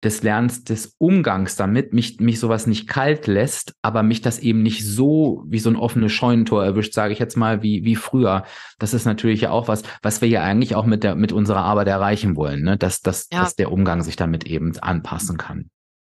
des 0.04 0.22
Lernens 0.22 0.62
des 0.62 0.94
Umgangs 0.98 1.56
damit 1.56 1.92
mich, 1.92 2.20
mich 2.20 2.38
sowas 2.38 2.66
nicht 2.66 2.88
kalt 2.88 3.26
lässt, 3.26 3.74
aber 3.82 4.02
mich 4.02 4.20
das 4.20 4.38
eben 4.38 4.62
nicht 4.62 4.86
so 4.86 5.44
wie 5.46 5.58
so 5.58 5.70
ein 5.70 5.76
offenes 5.76 6.12
Scheunentor 6.12 6.64
erwischt, 6.64 6.94
sage 6.94 7.12
ich 7.12 7.18
jetzt 7.18 7.36
mal, 7.36 7.62
wie, 7.62 7.84
wie 7.84 7.96
früher. 7.96 8.44
Das 8.78 8.94
ist 8.94 9.06
natürlich 9.06 9.40
ja 9.40 9.50
auch 9.50 9.66
was, 9.66 9.82
was 10.02 10.20
wir 10.20 10.28
ja 10.28 10.42
eigentlich 10.42 10.76
auch 10.76 10.86
mit 10.86 11.02
der, 11.02 11.16
mit 11.16 11.32
unserer 11.32 11.64
Arbeit 11.64 11.88
erreichen 11.88 12.36
wollen, 12.36 12.62
ne? 12.62 12.76
dass, 12.76 13.00
dass, 13.00 13.28
ja. 13.32 13.40
dass 13.40 13.56
der 13.56 13.72
Umgang 13.72 14.02
sich 14.02 14.14
damit 14.14 14.44
eben 14.44 14.76
anpassen 14.78 15.36
kann. 15.36 15.70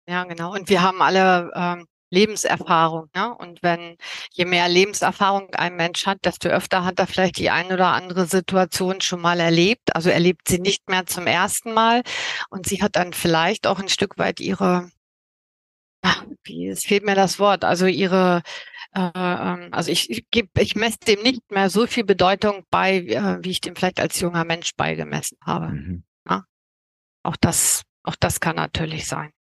Ja, 0.09 0.24
genau. 0.24 0.55
Und 0.55 0.68
wir 0.70 0.83
haben 0.83 1.01
alle 1.03 1.51
ähm, 1.55 1.87
Lebenserfahrung. 2.11 3.09
Ne? 3.14 3.34
Und 3.34 3.62
wenn 3.62 3.96
je 4.32 4.44
mehr 4.44 4.68
Lebenserfahrung 4.68 5.54
ein 5.54 5.76
Mensch 5.76 6.06
hat, 6.06 6.18
desto 6.24 6.48
öfter 6.48 6.84
hat 6.84 6.98
er 6.98 7.06
vielleicht 7.06 7.38
die 7.38 7.50
ein 7.50 7.72
oder 7.72 7.88
andere 7.88 8.26
Situation 8.26 9.00
schon 9.00 9.20
mal 9.20 9.40
erlebt. 9.40 9.94
Also 9.94 10.11
erlebt 10.11 10.48
sie 10.48 10.59
nicht 10.59 10.88
mehr 10.88 11.06
zum 11.06 11.26
ersten 11.26 11.72
Mal. 11.72 12.02
Und 12.50 12.66
sie 12.66 12.82
hat 12.82 12.96
dann 12.96 13.12
vielleicht 13.12 13.66
auch 13.66 13.78
ein 13.78 13.88
Stück 13.88 14.18
weit 14.18 14.40
ihre, 14.40 14.90
ach, 16.02 16.24
wie, 16.44 16.68
es 16.68 16.84
fehlt 16.84 17.04
mir 17.04 17.14
das 17.14 17.38
Wort, 17.38 17.64
also 17.64 17.86
ihre 17.86 18.42
äh, 18.94 19.11
ähm, 19.14 19.68
also 19.72 19.90
ich, 19.90 20.11
ich, 20.11 20.30
geb, 20.30 20.50
ich 20.59 20.74
messe 20.74 20.98
dem 21.06 21.22
nicht 21.22 21.50
mehr 21.50 21.70
so 21.70 21.86
viel 21.86 22.04
Bedeutung 22.04 22.64
bei, 22.70 22.98
äh, 22.98 23.38
wie 23.42 23.50
ich 23.50 23.61
dem 23.61 23.76
vielleicht 23.76 24.00
als 24.00 24.18
junger 24.20 24.44
Mensch 24.44 24.74
beigemessen 24.76 25.38
habe. 25.44 25.68
Mhm. 25.68 26.04
Ja? 26.28 26.44
Auch 27.22 27.36
das, 27.36 27.82
auch 28.02 28.16
das 28.16 28.40
kann 28.40 28.56
natürlich 28.56 29.06
sein. 29.06 29.32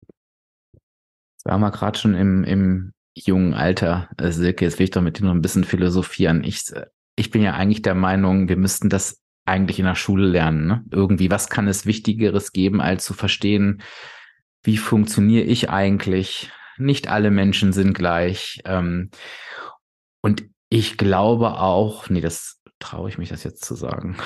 Wir 1.48 1.54
haben 1.54 1.62
ja 1.62 1.70
gerade 1.70 1.98
schon 1.98 2.14
im, 2.14 2.44
im 2.44 2.92
jungen 3.14 3.54
Alter, 3.54 4.10
äh, 4.18 4.30
Silke, 4.30 4.66
jetzt 4.66 4.78
will 4.78 4.84
ich 4.84 4.90
doch 4.90 5.00
mit 5.00 5.18
dir 5.18 5.24
noch 5.24 5.32
ein 5.32 5.40
bisschen 5.40 5.64
philosophieren. 5.64 6.44
Ich, 6.44 6.70
äh, 6.74 6.84
ich 7.16 7.30
bin 7.30 7.40
ja 7.40 7.54
eigentlich 7.54 7.80
der 7.80 7.94
Meinung, 7.94 8.50
wir 8.50 8.58
müssten 8.58 8.90
das 8.90 9.22
eigentlich 9.46 9.78
in 9.78 9.86
der 9.86 9.94
Schule 9.94 10.26
lernen. 10.26 10.66
Ne? 10.66 10.84
Irgendwie, 10.90 11.30
was 11.30 11.48
kann 11.48 11.66
es 11.66 11.86
Wichtigeres 11.86 12.52
geben, 12.52 12.82
als 12.82 13.06
zu 13.06 13.14
verstehen, 13.14 13.80
wie 14.62 14.76
funktioniere 14.76 15.44
ich 15.44 15.70
eigentlich? 15.70 16.50
Nicht 16.76 17.08
alle 17.08 17.30
Menschen 17.30 17.72
sind 17.72 17.94
gleich. 17.94 18.60
Ähm, 18.66 19.10
und 20.20 20.44
ich 20.68 20.98
glaube 20.98 21.52
auch, 21.54 22.10
nee, 22.10 22.20
das 22.20 22.60
traue 22.78 23.08
ich 23.08 23.16
mich 23.16 23.30
das 23.30 23.42
jetzt 23.42 23.64
zu 23.64 23.74
sagen. 23.74 24.18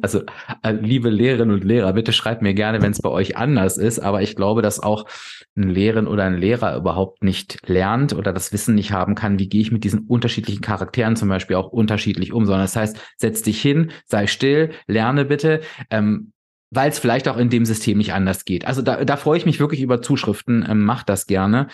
Also, 0.00 0.22
äh, 0.62 0.72
liebe 0.72 1.10
Lehrerinnen 1.10 1.54
und 1.54 1.64
Lehrer, 1.64 1.92
bitte 1.92 2.12
schreibt 2.12 2.42
mir 2.42 2.54
gerne, 2.54 2.80
wenn 2.80 2.92
es 2.92 3.02
bei 3.02 3.10
euch 3.10 3.36
anders 3.36 3.76
ist. 3.76 3.98
Aber 3.98 4.22
ich 4.22 4.36
glaube, 4.36 4.62
dass 4.62 4.80
auch 4.80 5.06
ein 5.54 5.68
Lehrerin 5.68 6.06
oder 6.06 6.24
ein 6.24 6.38
Lehrer 6.38 6.76
überhaupt 6.76 7.22
nicht 7.22 7.58
lernt 7.68 8.14
oder 8.14 8.32
das 8.32 8.52
Wissen 8.52 8.74
nicht 8.74 8.92
haben 8.92 9.14
kann, 9.14 9.38
wie 9.38 9.48
gehe 9.48 9.60
ich 9.60 9.70
mit 9.70 9.84
diesen 9.84 10.06
unterschiedlichen 10.06 10.62
Charakteren 10.62 11.16
zum 11.16 11.28
Beispiel 11.28 11.56
auch 11.56 11.68
unterschiedlich 11.68 12.32
um, 12.32 12.46
sondern 12.46 12.62
das 12.62 12.76
heißt, 12.76 12.98
setz 13.18 13.42
dich 13.42 13.60
hin, 13.60 13.90
sei 14.06 14.26
still, 14.26 14.70
lerne 14.86 15.24
bitte. 15.24 15.60
Ähm, 15.90 16.32
weil 16.74 16.88
es 16.88 16.98
vielleicht 16.98 17.28
auch 17.28 17.36
in 17.36 17.50
dem 17.50 17.66
System 17.66 17.98
nicht 17.98 18.14
anders 18.14 18.46
geht. 18.46 18.66
Also 18.66 18.80
da, 18.80 19.04
da 19.04 19.18
freue 19.18 19.36
ich 19.36 19.44
mich 19.44 19.60
wirklich 19.60 19.82
über 19.82 20.00
Zuschriften, 20.00 20.66
ähm, 20.66 20.82
macht 20.84 21.10
das 21.10 21.26
gerne. 21.26 21.68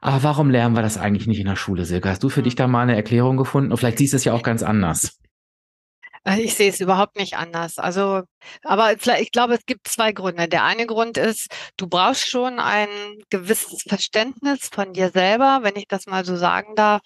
Aber 0.00 0.22
warum 0.22 0.50
lernen 0.50 0.74
wir 0.74 0.82
das 0.82 0.96
eigentlich 0.96 1.26
nicht 1.26 1.40
in 1.40 1.46
der 1.46 1.56
Schule, 1.56 1.84
Silke? 1.84 2.08
Hast 2.08 2.22
du 2.22 2.30
für 2.30 2.42
dich 2.42 2.54
da 2.54 2.66
mal 2.68 2.82
eine 2.82 2.96
Erklärung 2.96 3.36
gefunden? 3.36 3.70
Und 3.70 3.76
vielleicht 3.76 3.98
siehst 3.98 4.14
du 4.14 4.16
es 4.16 4.24
ja 4.24 4.32
auch 4.32 4.42
ganz 4.42 4.62
anders. 4.62 5.18
Äh, 6.26 6.40
ich 6.42 6.54
sehe 6.54 6.70
es 6.70 6.80
überhaupt 6.80 7.16
nicht 7.16 7.36
anders. 7.36 7.78
Also, 7.78 8.22
aber 8.62 8.92
ich 8.92 9.30
glaube, 9.32 9.54
es 9.54 9.64
gibt 9.66 9.88
zwei 9.88 10.12
Gründe. 10.12 10.48
Der 10.48 10.64
eine 10.64 10.86
Grund 10.86 11.16
ist, 11.18 11.48
du 11.76 11.86
brauchst 11.88 12.28
schon 12.28 12.58
ein 12.60 12.88
gewisses 13.30 13.82
Verständnis 13.88 14.68
von 14.72 14.92
dir 14.92 15.10
selber, 15.10 15.60
wenn 15.62 15.76
ich 15.76 15.86
das 15.88 16.06
mal 16.06 16.24
so 16.24 16.36
sagen 16.36 16.74
darf, 16.74 17.02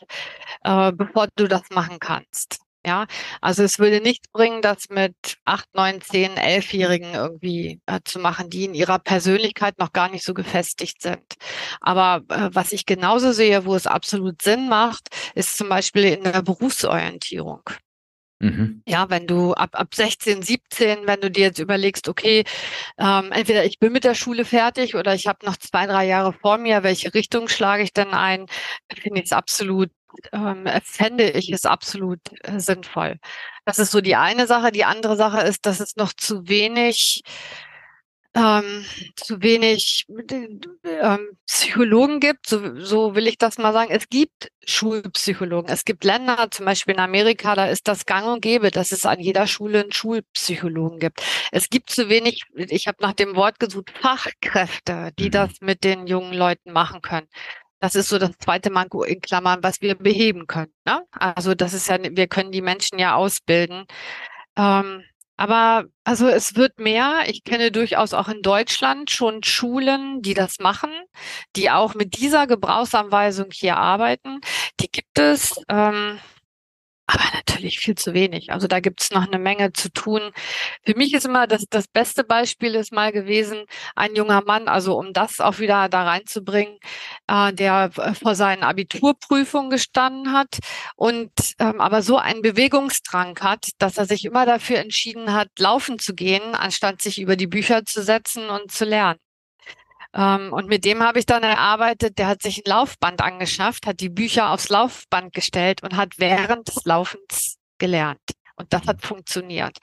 äh, 0.64 0.92
bevor 0.92 1.28
du 1.36 1.48
das 1.48 1.62
machen 1.70 1.98
kannst. 2.00 2.58
Ja, 2.86 3.06
also 3.42 3.62
es 3.62 3.78
würde 3.78 4.00
nichts 4.00 4.28
bringen, 4.32 4.62
das 4.62 4.88
mit 4.88 5.14
acht, 5.44 5.66
neun, 5.74 6.00
zehn, 6.00 6.38
elfjährigen 6.38 7.12
irgendwie 7.12 7.78
äh, 7.84 8.00
zu 8.06 8.18
machen, 8.18 8.48
die 8.48 8.64
in 8.64 8.74
ihrer 8.74 8.98
Persönlichkeit 8.98 9.78
noch 9.78 9.92
gar 9.92 10.08
nicht 10.10 10.24
so 10.24 10.32
gefestigt 10.32 11.02
sind. 11.02 11.34
Aber 11.82 12.22
äh, 12.30 12.48
was 12.54 12.72
ich 12.72 12.86
genauso 12.86 13.32
sehe, 13.32 13.66
wo 13.66 13.74
es 13.74 13.86
absolut 13.86 14.40
Sinn 14.40 14.68
macht, 14.70 15.08
ist 15.34 15.58
zum 15.58 15.68
Beispiel 15.68 16.04
in 16.04 16.24
der 16.24 16.40
Berufsorientierung. 16.42 17.62
Mhm. 18.40 18.82
Ja, 18.86 19.10
wenn 19.10 19.26
du 19.26 19.52
ab, 19.52 19.70
ab 19.78 19.94
16, 19.94 20.42
17, 20.42 21.06
wenn 21.06 21.20
du 21.20 21.30
dir 21.30 21.44
jetzt 21.44 21.58
überlegst, 21.58 22.08
okay, 22.08 22.44
ähm, 22.98 23.32
entweder 23.32 23.66
ich 23.66 23.78
bin 23.78 23.92
mit 23.92 24.04
der 24.04 24.14
Schule 24.14 24.46
fertig 24.46 24.96
oder 24.96 25.14
ich 25.14 25.26
habe 25.26 25.44
noch 25.44 25.58
zwei, 25.58 25.86
drei 25.86 26.06
Jahre 26.06 26.32
vor 26.32 26.56
mir, 26.56 26.82
welche 26.82 27.12
Richtung 27.12 27.48
schlage 27.48 27.82
ich 27.82 27.92
denn 27.92 28.14
ein, 28.14 28.46
finde 28.94 29.20
ich 29.20 29.26
es 29.26 29.32
absolut, 29.32 29.90
ähm, 30.32 30.66
fände 30.82 31.30
ich 31.30 31.52
es 31.52 31.66
absolut 31.66 32.20
äh, 32.42 32.58
sinnvoll. 32.58 33.18
Das 33.66 33.78
ist 33.78 33.90
so 33.90 34.00
die 34.00 34.16
eine 34.16 34.46
Sache. 34.46 34.72
Die 34.72 34.84
andere 34.84 35.16
Sache 35.16 35.42
ist, 35.46 35.66
dass 35.66 35.80
es 35.80 35.96
noch 35.96 36.14
zu 36.14 36.48
wenig 36.48 37.22
ähm, 38.34 38.84
zu 39.16 39.42
wenig 39.42 40.06
ähm, 40.84 41.30
Psychologen 41.46 42.20
gibt, 42.20 42.46
so, 42.48 42.78
so 42.78 43.14
will 43.14 43.26
ich 43.26 43.38
das 43.38 43.58
mal 43.58 43.72
sagen. 43.72 43.90
Es 43.90 44.08
gibt 44.08 44.50
Schulpsychologen. 44.64 45.68
Es 45.72 45.84
gibt 45.84 46.04
Länder, 46.04 46.48
zum 46.50 46.66
Beispiel 46.66 46.94
in 46.94 47.00
Amerika, 47.00 47.56
da 47.56 47.66
ist 47.66 47.88
das 47.88 48.06
gang 48.06 48.26
und 48.26 48.40
gäbe, 48.40 48.70
dass 48.70 48.92
es 48.92 49.04
an 49.04 49.18
jeder 49.20 49.46
Schule 49.46 49.80
einen 49.80 49.92
Schulpsychologen 49.92 51.00
gibt. 51.00 51.22
Es 51.50 51.68
gibt 51.70 51.90
zu 51.90 52.08
wenig, 52.08 52.44
ich 52.54 52.86
habe 52.86 52.98
nach 53.00 53.14
dem 53.14 53.34
Wort 53.34 53.58
gesucht, 53.58 53.92
Fachkräfte, 54.00 55.10
die 55.18 55.26
mhm. 55.26 55.32
das 55.32 55.50
mit 55.60 55.82
den 55.82 56.06
jungen 56.06 56.32
Leuten 56.34 56.72
machen 56.72 57.02
können. 57.02 57.26
Das 57.80 57.94
ist 57.94 58.10
so 58.10 58.18
das 58.18 58.32
zweite 58.38 58.70
Manko 58.70 59.02
in 59.04 59.20
Klammern, 59.20 59.62
was 59.62 59.80
wir 59.80 59.94
beheben 59.96 60.46
können. 60.46 60.72
Ne? 60.84 61.02
Also 61.12 61.54
das 61.54 61.72
ist 61.72 61.88
ja, 61.88 61.98
wir 61.98 62.28
können 62.28 62.52
die 62.52 62.62
Menschen 62.62 62.98
ja 62.98 63.14
ausbilden. 63.14 63.86
Ähm, 64.56 65.02
aber 65.40 65.86
also 66.04 66.28
es 66.28 66.54
wird 66.54 66.78
mehr. 66.78 67.22
Ich 67.26 67.44
kenne 67.44 67.72
durchaus 67.72 68.12
auch 68.12 68.28
in 68.28 68.42
Deutschland 68.42 69.10
schon 69.10 69.42
Schulen, 69.42 70.20
die 70.20 70.34
das 70.34 70.58
machen, 70.58 70.90
die 71.56 71.70
auch 71.70 71.94
mit 71.94 72.18
dieser 72.18 72.46
Gebrauchsanweisung 72.46 73.46
hier 73.50 73.78
arbeiten. 73.78 74.40
Die 74.80 74.90
gibt 74.90 75.18
es. 75.18 75.54
Ähm, 75.70 76.18
aber 77.12 77.24
natürlich 77.34 77.78
viel 77.78 77.94
zu 77.94 78.14
wenig. 78.14 78.52
Also 78.52 78.66
da 78.66 78.80
gibt 78.80 79.02
es 79.02 79.10
noch 79.10 79.26
eine 79.26 79.38
Menge 79.38 79.72
zu 79.72 79.92
tun. 79.92 80.30
Für 80.84 80.96
mich 80.96 81.14
ist 81.14 81.26
immer 81.26 81.46
das, 81.46 81.64
das 81.70 81.88
beste 81.88 82.24
Beispiel 82.24 82.74
ist 82.74 82.92
mal 82.92 83.12
gewesen, 83.12 83.64
ein 83.96 84.14
junger 84.14 84.42
Mann, 84.44 84.68
also 84.68 84.98
um 84.98 85.12
das 85.12 85.40
auch 85.40 85.58
wieder 85.58 85.88
da 85.88 86.04
reinzubringen, 86.04 86.78
äh, 87.26 87.52
der 87.52 87.90
vor 87.90 88.34
seinen 88.34 88.62
Abiturprüfungen 88.62 89.70
gestanden 89.70 90.32
hat 90.32 90.58
und 90.96 91.30
ähm, 91.58 91.80
aber 91.80 92.02
so 92.02 92.16
einen 92.16 92.42
Bewegungsdrang 92.42 93.38
hat, 93.40 93.70
dass 93.78 93.98
er 93.98 94.06
sich 94.06 94.24
immer 94.24 94.46
dafür 94.46 94.78
entschieden 94.78 95.32
hat, 95.32 95.48
laufen 95.58 95.98
zu 95.98 96.14
gehen, 96.14 96.54
anstatt 96.54 97.02
sich 97.02 97.20
über 97.20 97.36
die 97.36 97.46
Bücher 97.46 97.84
zu 97.84 98.02
setzen 98.02 98.48
und 98.50 98.70
zu 98.70 98.84
lernen. 98.84 99.18
Ähm, 100.14 100.52
und 100.52 100.68
mit 100.68 100.84
dem 100.84 101.02
habe 101.02 101.18
ich 101.18 101.26
dann 101.26 101.42
erarbeitet, 101.42 102.18
der 102.18 102.26
hat 102.26 102.42
sich 102.42 102.58
ein 102.58 102.70
Laufband 102.70 103.20
angeschafft, 103.22 103.86
hat 103.86 104.00
die 104.00 104.08
Bücher 104.08 104.50
aufs 104.50 104.68
Laufband 104.68 105.32
gestellt 105.32 105.82
und 105.82 105.96
hat 105.96 106.18
während 106.18 106.68
des 106.68 106.84
Laufens 106.84 107.56
gelernt. 107.78 108.20
Und 108.56 108.72
das 108.74 108.86
hat 108.86 109.02
funktioniert. 109.02 109.78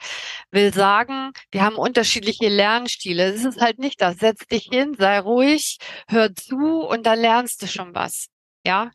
Will 0.52 0.72
sagen, 0.72 1.32
wir 1.50 1.62
haben 1.62 1.76
unterschiedliche 1.76 2.48
Lernstile. 2.48 3.24
Es 3.24 3.44
ist 3.44 3.60
halt 3.60 3.80
nicht 3.80 4.00
das. 4.00 4.18
Setz 4.18 4.46
dich 4.46 4.68
hin, 4.70 4.94
sei 4.96 5.18
ruhig, 5.18 5.78
hör 6.08 6.32
zu 6.34 6.82
und 6.82 7.04
dann 7.04 7.18
lernst 7.18 7.62
du 7.62 7.66
schon 7.66 7.94
was. 7.94 8.28
Ja. 8.64 8.90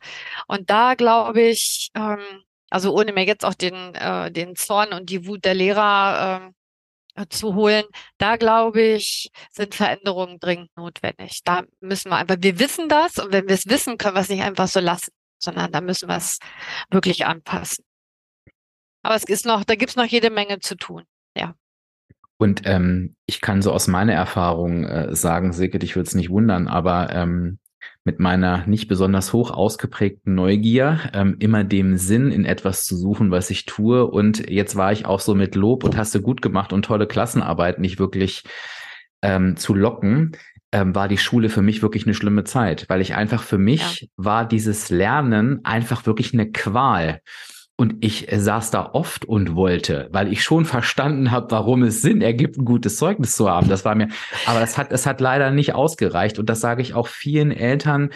Und 0.46 0.70
da 0.70 0.94
glaube 0.94 1.42
ich, 1.42 1.90
ähm, 1.94 2.22
also 2.70 2.94
ohne 2.94 3.12
mir 3.12 3.24
jetzt 3.24 3.44
auch 3.44 3.54
den, 3.54 3.94
äh, 3.94 4.30
den 4.32 4.56
Zorn 4.56 4.92
und 4.94 5.10
die 5.10 5.26
Wut 5.26 5.44
der 5.44 5.54
Lehrer 5.54 6.42
ähm, 6.42 6.48
äh, 6.48 6.52
zu 7.28 7.54
holen. 7.54 7.84
Da 8.18 8.36
glaube 8.36 8.80
ich, 8.80 9.30
sind 9.50 9.74
Veränderungen 9.74 10.38
dringend 10.38 10.70
notwendig. 10.76 11.40
Da 11.44 11.62
müssen 11.80 12.10
wir 12.10 12.16
einfach, 12.16 12.36
wir 12.40 12.58
wissen 12.58 12.88
das 12.88 13.18
und 13.18 13.32
wenn 13.32 13.48
wir 13.48 13.54
es 13.54 13.68
wissen, 13.68 13.98
können 13.98 14.16
wir 14.16 14.20
es 14.20 14.28
nicht 14.28 14.42
einfach 14.42 14.68
so 14.68 14.80
lassen, 14.80 15.12
sondern 15.38 15.72
da 15.72 15.80
müssen 15.80 16.08
wir 16.08 16.16
es 16.16 16.38
wirklich 16.90 17.26
anpassen. 17.26 17.84
Aber 19.02 19.14
es 19.14 19.24
ist 19.24 19.46
noch, 19.46 19.64
da 19.64 19.74
gibt 19.74 19.90
es 19.90 19.96
noch 19.96 20.06
jede 20.06 20.30
Menge 20.30 20.60
zu 20.60 20.76
tun. 20.76 21.04
Ja. 21.36 21.54
Und 22.38 22.62
ähm, 22.64 23.16
ich 23.26 23.40
kann 23.40 23.62
so 23.62 23.72
aus 23.72 23.86
meiner 23.86 24.14
Erfahrung 24.14 24.84
äh, 24.84 25.14
sagen, 25.14 25.52
Silke, 25.52 25.78
dich 25.78 25.94
würde 25.94 26.08
es 26.08 26.14
nicht 26.14 26.30
wundern, 26.30 26.68
aber 26.68 27.10
ähm, 27.10 27.58
mit 28.04 28.20
meiner 28.20 28.66
nicht 28.66 28.88
besonders 28.88 29.32
hoch 29.32 29.50
ausgeprägten 29.50 30.34
Neugier, 30.34 31.00
ähm, 31.12 31.36
immer 31.38 31.64
dem 31.64 31.96
Sinn 31.96 32.30
in 32.30 32.44
etwas 32.44 32.84
zu 32.84 32.96
suchen, 32.96 33.30
was 33.30 33.50
ich 33.50 33.64
tue. 33.64 34.06
Und 34.06 34.50
jetzt 34.50 34.76
war 34.76 34.92
ich 34.92 35.06
auch 35.06 35.20
so 35.20 35.34
mit 35.34 35.54
Lob 35.54 35.84
und 35.84 35.96
hast 35.96 36.14
du 36.14 36.20
gut 36.20 36.42
gemacht 36.42 36.72
und 36.72 36.84
tolle 36.84 37.06
Klassenarbeit 37.06 37.78
nicht 37.78 37.98
wirklich 37.98 38.44
ähm, 39.22 39.56
zu 39.56 39.74
locken, 39.74 40.36
ähm, 40.70 40.94
war 40.94 41.08
die 41.08 41.18
Schule 41.18 41.48
für 41.48 41.62
mich 41.62 41.82
wirklich 41.82 42.04
eine 42.04 42.14
schlimme 42.14 42.44
Zeit, 42.44 42.86
weil 42.88 43.00
ich 43.00 43.14
einfach 43.14 43.42
für 43.42 43.58
mich 43.58 44.00
ja. 44.00 44.08
war 44.16 44.46
dieses 44.46 44.90
Lernen 44.90 45.64
einfach 45.64 46.04
wirklich 46.04 46.34
eine 46.34 46.50
Qual. 46.50 47.20
Und 47.76 47.96
ich 48.00 48.28
saß 48.30 48.70
da 48.70 48.90
oft 48.92 49.24
und 49.24 49.56
wollte, 49.56 50.08
weil 50.12 50.32
ich 50.32 50.44
schon 50.44 50.64
verstanden 50.64 51.32
habe, 51.32 51.50
warum 51.50 51.82
es 51.82 52.02
Sinn 52.02 52.22
ergibt, 52.22 52.56
ein 52.56 52.64
gutes 52.64 52.96
Zeugnis 52.96 53.34
zu 53.34 53.50
haben. 53.50 53.68
Das 53.68 53.84
war 53.84 53.96
mir, 53.96 54.08
aber 54.46 54.60
es 54.60 54.78
hat, 54.78 54.92
es 54.92 55.06
hat 55.06 55.20
leider 55.20 55.50
nicht 55.50 55.74
ausgereicht. 55.74 56.38
Und 56.38 56.48
das 56.48 56.60
sage 56.60 56.82
ich 56.82 56.94
auch 56.94 57.08
vielen 57.08 57.50
Eltern. 57.50 58.10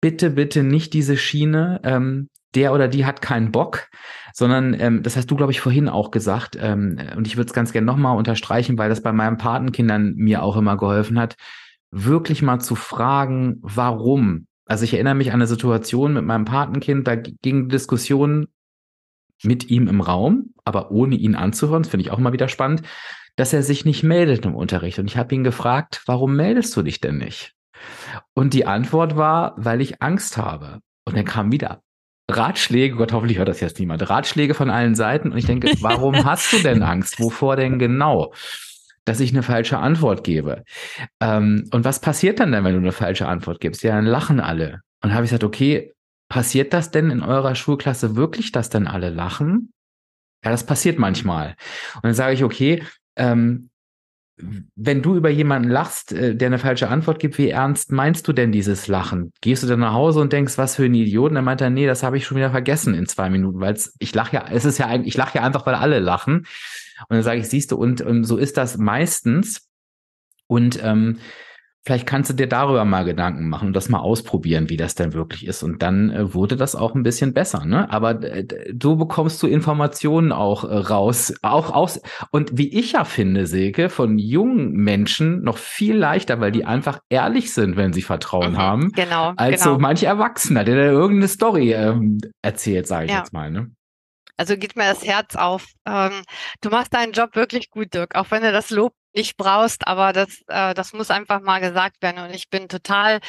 Bitte, 0.00 0.30
bitte 0.30 0.62
nicht 0.62 0.92
diese 0.92 1.16
Schiene. 1.16 1.80
Ähm, 1.82 2.28
der 2.54 2.72
oder 2.72 2.88
die 2.88 3.04
hat 3.06 3.22
keinen 3.22 3.52
Bock, 3.52 3.88
sondern 4.32 4.74
ähm, 4.78 5.02
das 5.02 5.16
hast 5.16 5.30
du, 5.30 5.36
glaube 5.36 5.52
ich, 5.52 5.60
vorhin 5.60 5.88
auch 5.88 6.10
gesagt. 6.10 6.56
Ähm, 6.60 6.98
und 7.16 7.26
ich 7.26 7.36
würde 7.36 7.48
es 7.48 7.54
ganz 7.54 7.72
gerne 7.72 7.86
nochmal 7.86 8.16
unterstreichen, 8.16 8.78
weil 8.78 8.88
das 8.88 9.02
bei 9.02 9.12
meinen 9.12 9.36
Patenkindern 9.36 10.14
mir 10.16 10.42
auch 10.42 10.56
immer 10.56 10.76
geholfen 10.76 11.18
hat, 11.18 11.36
wirklich 11.90 12.42
mal 12.42 12.60
zu 12.60 12.74
fragen, 12.74 13.58
warum. 13.62 14.46
Also 14.66 14.84
ich 14.84 14.94
erinnere 14.94 15.14
mich 15.14 15.28
an 15.28 15.36
eine 15.36 15.46
Situation 15.46 16.12
mit 16.14 16.24
meinem 16.24 16.44
Patenkind, 16.44 17.06
da 17.06 17.16
ging 17.16 17.68
Diskussion 17.68 18.46
mit 19.42 19.70
ihm 19.70 19.88
im 19.88 20.00
Raum, 20.00 20.54
aber 20.64 20.90
ohne 20.90 21.16
ihn 21.16 21.34
anzuhören, 21.34 21.82
das 21.82 21.90
finde 21.90 22.06
ich 22.06 22.12
auch 22.12 22.18
mal 22.18 22.32
wieder 22.32 22.48
spannend, 22.48 22.82
dass 23.36 23.52
er 23.52 23.62
sich 23.62 23.84
nicht 23.84 24.02
meldet 24.02 24.44
im 24.44 24.54
Unterricht. 24.54 24.98
Und 24.98 25.06
ich 25.06 25.16
habe 25.16 25.34
ihn 25.34 25.44
gefragt, 25.44 26.02
warum 26.06 26.36
meldest 26.36 26.76
du 26.76 26.82
dich 26.82 27.00
denn 27.00 27.18
nicht? 27.18 27.54
Und 28.34 28.54
die 28.54 28.66
Antwort 28.66 29.16
war, 29.16 29.54
weil 29.56 29.80
ich 29.80 30.02
Angst 30.02 30.36
habe. 30.36 30.80
Und 31.06 31.16
dann 31.16 31.24
kam 31.24 31.50
wieder 31.50 31.82
Ratschläge, 32.30 32.96
Gott 32.96 33.12
hoffentlich 33.12 33.38
hört 33.38 33.48
das 33.48 33.60
jetzt 33.60 33.78
niemand, 33.78 34.08
Ratschläge 34.08 34.54
von 34.54 34.70
allen 34.70 34.94
Seiten. 34.94 35.32
Und 35.32 35.38
ich 35.38 35.46
denke, 35.46 35.72
warum 35.80 36.24
hast 36.24 36.52
du 36.52 36.58
denn 36.58 36.82
Angst? 36.82 37.20
Wovor 37.20 37.56
denn 37.56 37.78
genau? 37.78 38.32
Dass 39.04 39.20
ich 39.20 39.32
eine 39.32 39.42
falsche 39.42 39.78
Antwort 39.78 40.24
gebe. 40.24 40.64
Ähm, 41.20 41.68
und 41.72 41.84
was 41.84 42.00
passiert 42.00 42.40
dann 42.40 42.52
denn, 42.52 42.64
wenn 42.64 42.74
du 42.74 42.80
eine 42.80 42.92
falsche 42.92 43.26
Antwort 43.26 43.60
gibst? 43.60 43.82
Ja, 43.82 43.94
dann 43.94 44.06
lachen 44.06 44.40
alle. 44.40 44.80
Und 45.02 45.14
habe 45.14 45.24
ich 45.24 45.30
gesagt, 45.30 45.44
okay, 45.44 45.92
Passiert 46.30 46.72
das 46.72 46.92
denn 46.92 47.10
in 47.10 47.22
eurer 47.22 47.56
Schulklasse 47.56 48.14
wirklich, 48.14 48.52
dass 48.52 48.70
dann 48.70 48.86
alle 48.86 49.10
lachen? 49.10 49.72
Ja, 50.44 50.52
das 50.52 50.64
passiert 50.64 50.96
manchmal. 50.96 51.56
Und 51.96 52.04
dann 52.04 52.14
sage 52.14 52.34
ich, 52.34 52.44
okay, 52.44 52.84
ähm, 53.16 53.68
wenn 54.76 55.02
du 55.02 55.16
über 55.16 55.28
jemanden 55.28 55.68
lachst, 55.68 56.12
äh, 56.12 56.36
der 56.36 56.46
eine 56.46 56.60
falsche 56.60 56.88
Antwort 56.88 57.18
gibt, 57.18 57.36
wie 57.36 57.48
ernst 57.48 57.90
meinst 57.90 58.28
du 58.28 58.32
denn 58.32 58.52
dieses 58.52 58.86
Lachen? 58.86 59.32
Gehst 59.40 59.64
du 59.64 59.66
dann 59.66 59.80
nach 59.80 59.92
Hause 59.92 60.20
und 60.20 60.32
denkst, 60.32 60.56
was 60.56 60.76
für 60.76 60.84
ein 60.84 60.94
Idiot? 60.94 61.30
Und 61.30 61.34
dann 61.34 61.44
meint 61.44 61.60
er, 61.60 61.68
nee, 61.68 61.88
das 61.88 62.04
habe 62.04 62.16
ich 62.16 62.24
schon 62.24 62.36
wieder 62.36 62.52
vergessen 62.52 62.94
in 62.94 63.06
zwei 63.06 63.28
Minuten, 63.28 63.58
weil 63.58 63.76
ich 63.98 64.14
lache 64.14 64.36
ja, 64.36 64.44
es 64.50 64.64
ist 64.64 64.78
ja 64.78 64.94
ich 64.94 65.16
lache 65.16 65.38
ja 65.38 65.44
einfach, 65.44 65.66
weil 65.66 65.74
alle 65.74 65.98
lachen. 65.98 66.46
Und 67.08 67.16
dann 67.16 67.22
sage 67.24 67.40
ich, 67.40 67.48
siehst 67.48 67.72
du, 67.72 67.76
und 67.76 68.02
ähm, 68.02 68.22
so 68.22 68.36
ist 68.36 68.56
das 68.56 68.78
meistens. 68.78 69.68
Und 70.46 70.80
ähm, 70.82 71.18
Vielleicht 71.82 72.06
kannst 72.06 72.28
du 72.28 72.34
dir 72.34 72.46
darüber 72.46 72.84
mal 72.84 73.04
Gedanken 73.04 73.48
machen 73.48 73.68
und 73.68 73.72
das 73.74 73.88
mal 73.88 74.00
ausprobieren, 74.00 74.68
wie 74.68 74.76
das 74.76 74.94
denn 74.96 75.14
wirklich 75.14 75.46
ist. 75.46 75.62
Und 75.62 75.82
dann 75.82 76.10
äh, 76.10 76.34
wurde 76.34 76.56
das 76.56 76.76
auch 76.76 76.94
ein 76.94 77.02
bisschen 77.02 77.32
besser. 77.32 77.64
Ne? 77.64 77.90
Aber 77.90 78.22
äh, 78.22 78.46
so 78.80 78.96
bekommst 78.96 79.42
du 79.42 79.46
Informationen 79.46 80.30
auch 80.30 80.64
äh, 80.64 80.76
raus, 80.76 81.32
auch 81.40 81.72
aus. 81.72 82.02
Und 82.32 82.58
wie 82.58 82.68
ich 82.78 82.92
ja 82.92 83.04
finde, 83.04 83.46
Silke, 83.46 83.88
von 83.88 84.18
jungen 84.18 84.72
Menschen 84.72 85.42
noch 85.42 85.56
viel 85.56 85.96
leichter, 85.96 86.38
weil 86.38 86.52
die 86.52 86.62
mhm. 86.62 86.68
einfach 86.68 87.00
ehrlich 87.08 87.54
sind, 87.54 87.76
wenn 87.76 87.94
sie 87.94 88.02
Vertrauen 88.02 88.52
mhm, 88.52 88.58
haben, 88.58 88.92
genau, 88.92 89.32
als 89.36 89.62
genau. 89.62 89.74
so 89.76 89.80
manche 89.80 90.04
Erwachsener, 90.04 90.64
der 90.64 90.76
da 90.76 90.84
irgendeine 90.84 91.28
Story 91.28 91.72
ähm, 91.72 92.18
erzählt, 92.42 92.88
sage 92.88 93.06
ich 93.06 93.12
ja. 93.12 93.18
jetzt 93.20 93.32
mal. 93.32 93.50
Ne? 93.50 93.70
Also 94.36 94.56
geht 94.56 94.76
mir 94.76 94.84
das 94.84 95.04
Herz 95.04 95.36
auf. 95.36 95.66
Ähm, 95.86 96.22
du 96.60 96.70
machst 96.70 96.94
deinen 96.94 97.12
Job 97.12 97.34
wirklich 97.36 97.70
gut, 97.70 97.94
Dirk, 97.94 98.14
auch 98.14 98.30
wenn 98.30 98.42
du 98.42 98.52
das 98.52 98.70
Lob 98.70 98.94
nicht 99.12 99.36
brauchst, 99.36 99.86
aber 99.86 100.12
das, 100.12 100.42
äh, 100.48 100.74
das 100.74 100.92
muss 100.92 101.10
einfach 101.10 101.40
mal 101.40 101.60
gesagt 101.60 102.00
werden. 102.02 102.24
Und 102.24 102.34
ich 102.34 102.48
bin 102.48 102.68
total 102.68 103.20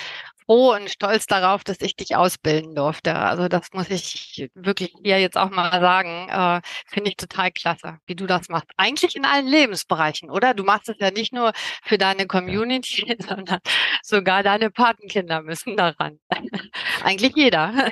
froh 0.52 0.74
und 0.74 0.89
stolz 0.89 1.28
darauf, 1.28 1.64
dass 1.64 1.80
ich 1.80 1.95
dich 1.95 2.16
ausbilden 2.16 2.76
durfte. 2.76 3.16
Also 3.16 3.47
das 3.47 3.70
muss 3.74 3.89
ich 3.89 4.49
wirklich 4.54 4.93
hier 5.02 5.20
jetzt 5.20 5.38
auch 5.38 5.49
mal 5.49 5.80
sagen. 5.80 6.28
Äh, 6.30 6.62
Finde 6.88 7.10
ich 7.10 7.16
total 7.16 7.52
klasse, 7.52 7.99
wie 8.06 8.16
du 8.16 8.26
das 8.26 8.49
machst. 8.49 8.68
Eigentlich 8.76 9.16
in 9.16 9.24
allen 9.24 9.47
Lebensbereichen, 9.47 10.30
oder? 10.30 10.54
Du 10.54 10.64
machst 10.64 10.89
es 10.89 10.97
ja 10.99 11.12
nicht 11.12 11.34
nur 11.34 11.54
für 11.84 11.97
deine 11.97 12.28
Community, 12.28 13.16
sondern 13.28 13.60
sogar 14.04 14.43
deine 14.43 14.70
Patenkinder 14.70 15.41
müssen 15.41 15.78
daran. 15.78 16.20
Eigentlich 17.04 17.34
jeder. 17.36 17.89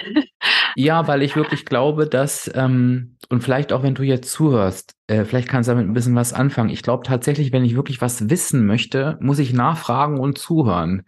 Ja, 0.75 1.07
weil 1.07 1.21
ich 1.21 1.37
wirklich 1.37 1.65
glaube, 1.65 2.07
dass, 2.07 2.51
ähm, 2.53 3.17
und 3.29 3.41
vielleicht 3.41 3.71
auch 3.71 3.83
wenn 3.83 3.95
du 3.95 4.03
jetzt 4.03 4.31
zuhörst, 4.31 4.95
äh, 5.07 5.23
vielleicht 5.23 5.47
kannst 5.47 5.69
du 5.69 5.71
damit 5.71 5.87
ein 5.87 5.93
bisschen 5.93 6.15
was 6.15 6.33
anfangen. 6.33 6.69
Ich 6.69 6.83
glaube 6.83 7.03
tatsächlich, 7.05 7.53
wenn 7.53 7.63
ich 7.63 7.75
wirklich 7.75 8.01
was 8.01 8.29
wissen 8.29 8.65
möchte, 8.65 9.17
muss 9.21 9.39
ich 9.39 9.53
nachfragen 9.53 10.19
und 10.19 10.37
zuhören 10.37 11.05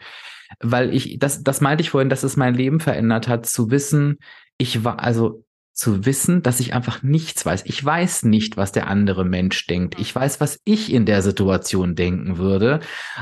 weil 0.60 0.93
ich, 0.93 1.20
das, 1.20 1.43
das 1.43 1.62
meinte 1.62 1.82
ich 1.82 1.89
vorhin, 1.89 2.10
dass 2.10 2.24
es 2.24 2.38
mein 2.38 2.56
Leben 2.56 2.80
verändert 2.80 3.28
hat, 3.28 3.45
zu 3.45 3.72
wissen, 3.72 4.20
ich 4.58 4.84
war, 4.84 4.99
also 4.99 5.43
zu 5.74 6.06
wissen, 6.06 6.43
dass 6.43 6.60
ich 6.60 6.74
einfach 6.74 7.02
nichts 7.02 7.45
weiß. 7.45 7.64
Ich 7.66 7.84
weiß 7.84 8.24
nicht, 8.24 8.58
was 8.58 8.72
der 8.72 8.88
andere 8.88 9.26
Mensch 9.26 9.66
denkt. 9.68 9.99
Ich 9.99 10.14
weiß, 10.14 10.41
was 10.41 10.60
ich 10.64 10.93
in 10.93 11.06
der 11.06 11.22
Situation 11.22 11.95
denken 11.95 12.38
würde. 12.38 12.82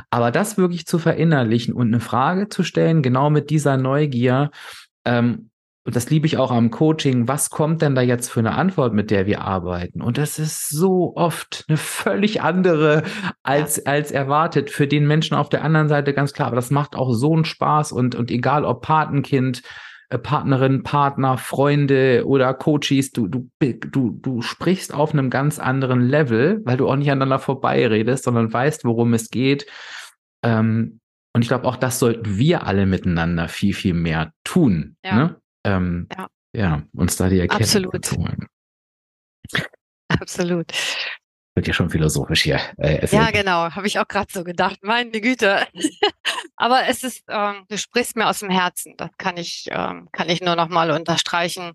Aber 0.09 0.31
das 0.31 0.57
wirklich 0.57 0.85
zu 0.85 0.99
verinnerlichen 0.99 1.73
und 1.73 1.87
eine 1.87 1.99
Frage 1.99 2.49
zu 2.49 2.63
stellen, 2.63 3.01
genau 3.01 3.29
mit 3.29 3.49
dieser 3.49 3.77
Neugier, 3.77 4.51
ähm, 5.05 5.48
und 5.85 5.95
das 5.95 6.09
liebe 6.09 6.27
ich 6.27 6.37
auch 6.37 6.51
am 6.51 6.71
Coaching, 6.71 7.27
was 7.27 7.49
kommt 7.49 7.81
denn 7.81 7.95
da 7.95 8.01
jetzt 8.01 8.29
für 8.29 8.41
eine 8.41 8.55
Antwort, 8.55 8.93
mit 8.93 9.11
der 9.11 9.25
wir 9.25 9.41
arbeiten? 9.41 10.01
Und 10.01 10.17
das 10.17 10.37
ist 10.37 10.69
so 10.69 11.13
oft 11.15 11.65
eine 11.67 11.77
völlig 11.77 12.41
andere 12.41 13.03
als, 13.43 13.85
als 13.85 14.11
erwartet 14.11 14.69
für 14.69 14.87
den 14.87 15.07
Menschen 15.07 15.35
auf 15.35 15.49
der 15.49 15.63
anderen 15.63 15.87
Seite, 15.87 16.13
ganz 16.13 16.33
klar. 16.33 16.47
Aber 16.47 16.57
das 16.57 16.69
macht 16.69 16.95
auch 16.95 17.13
so 17.13 17.33
einen 17.33 17.45
Spaß 17.45 17.91
und, 17.93 18.13
und 18.13 18.29
egal 18.29 18.65
ob 18.65 18.81
Patenkind, 18.81 19.63
äh, 20.09 20.17
Partnerin, 20.17 20.83
Partner, 20.83 21.37
Freunde 21.37 22.23
oder 22.25 22.53
Coaches, 22.53 23.11
du, 23.11 23.27
du, 23.27 23.49
du, 23.59 24.11
du 24.11 24.41
sprichst 24.41 24.93
auf 24.93 25.13
einem 25.13 25.29
ganz 25.29 25.59
anderen 25.59 26.01
Level, 26.01 26.61
weil 26.65 26.77
du 26.77 26.89
auch 26.89 26.97
nicht 26.97 27.09
aneinander 27.09 27.39
vorbeiredest, 27.39 28.25
sondern 28.25 28.51
weißt, 28.51 28.83
worum 28.83 29.13
es 29.13 29.29
geht. 29.29 29.65
Ähm, 30.43 30.99
und 31.33 31.41
ich 31.41 31.47
glaube, 31.47 31.67
auch 31.67 31.77
das 31.77 31.99
sollten 31.99 32.37
wir 32.37 32.67
alle 32.67 32.85
miteinander 32.85 33.47
viel, 33.47 33.73
viel 33.73 33.93
mehr 33.93 34.33
tun. 34.43 34.97
Ja. 35.05 35.15
Ne? 35.15 35.35
Ähm, 35.65 36.07
ja. 36.15 36.27
ja. 36.53 36.83
uns 36.93 37.17
da 37.17 37.29
die 37.29 37.39
Erkenntnis 37.39 37.75
Absolut. 37.75 38.05
zu 38.05 38.17
holen. 38.17 38.47
Absolut. 40.07 40.71
Wird 41.55 41.67
ja 41.67 41.73
schon 41.73 41.89
philosophisch 41.89 42.43
hier. 42.43 42.61
Äh, 42.77 43.05
ja, 43.07 43.31
genau, 43.31 43.71
habe 43.71 43.87
ich 43.87 43.99
auch 43.99 44.07
gerade 44.07 44.31
so 44.31 44.43
gedacht. 44.43 44.79
Meine 44.81 45.19
Güte. 45.19 45.67
Aber 46.55 46.87
es 46.87 47.03
ist, 47.03 47.23
ähm, 47.27 47.65
du 47.67 47.77
sprichst 47.77 48.15
mir 48.15 48.27
aus 48.27 48.39
dem 48.39 48.49
Herzen. 48.49 48.93
Das 48.97 49.09
kann 49.17 49.37
ich, 49.37 49.67
ähm, 49.71 50.07
kann 50.11 50.29
ich 50.29 50.41
nur 50.41 50.55
noch 50.55 50.69
mal 50.69 50.91
unterstreichen. 50.91 51.73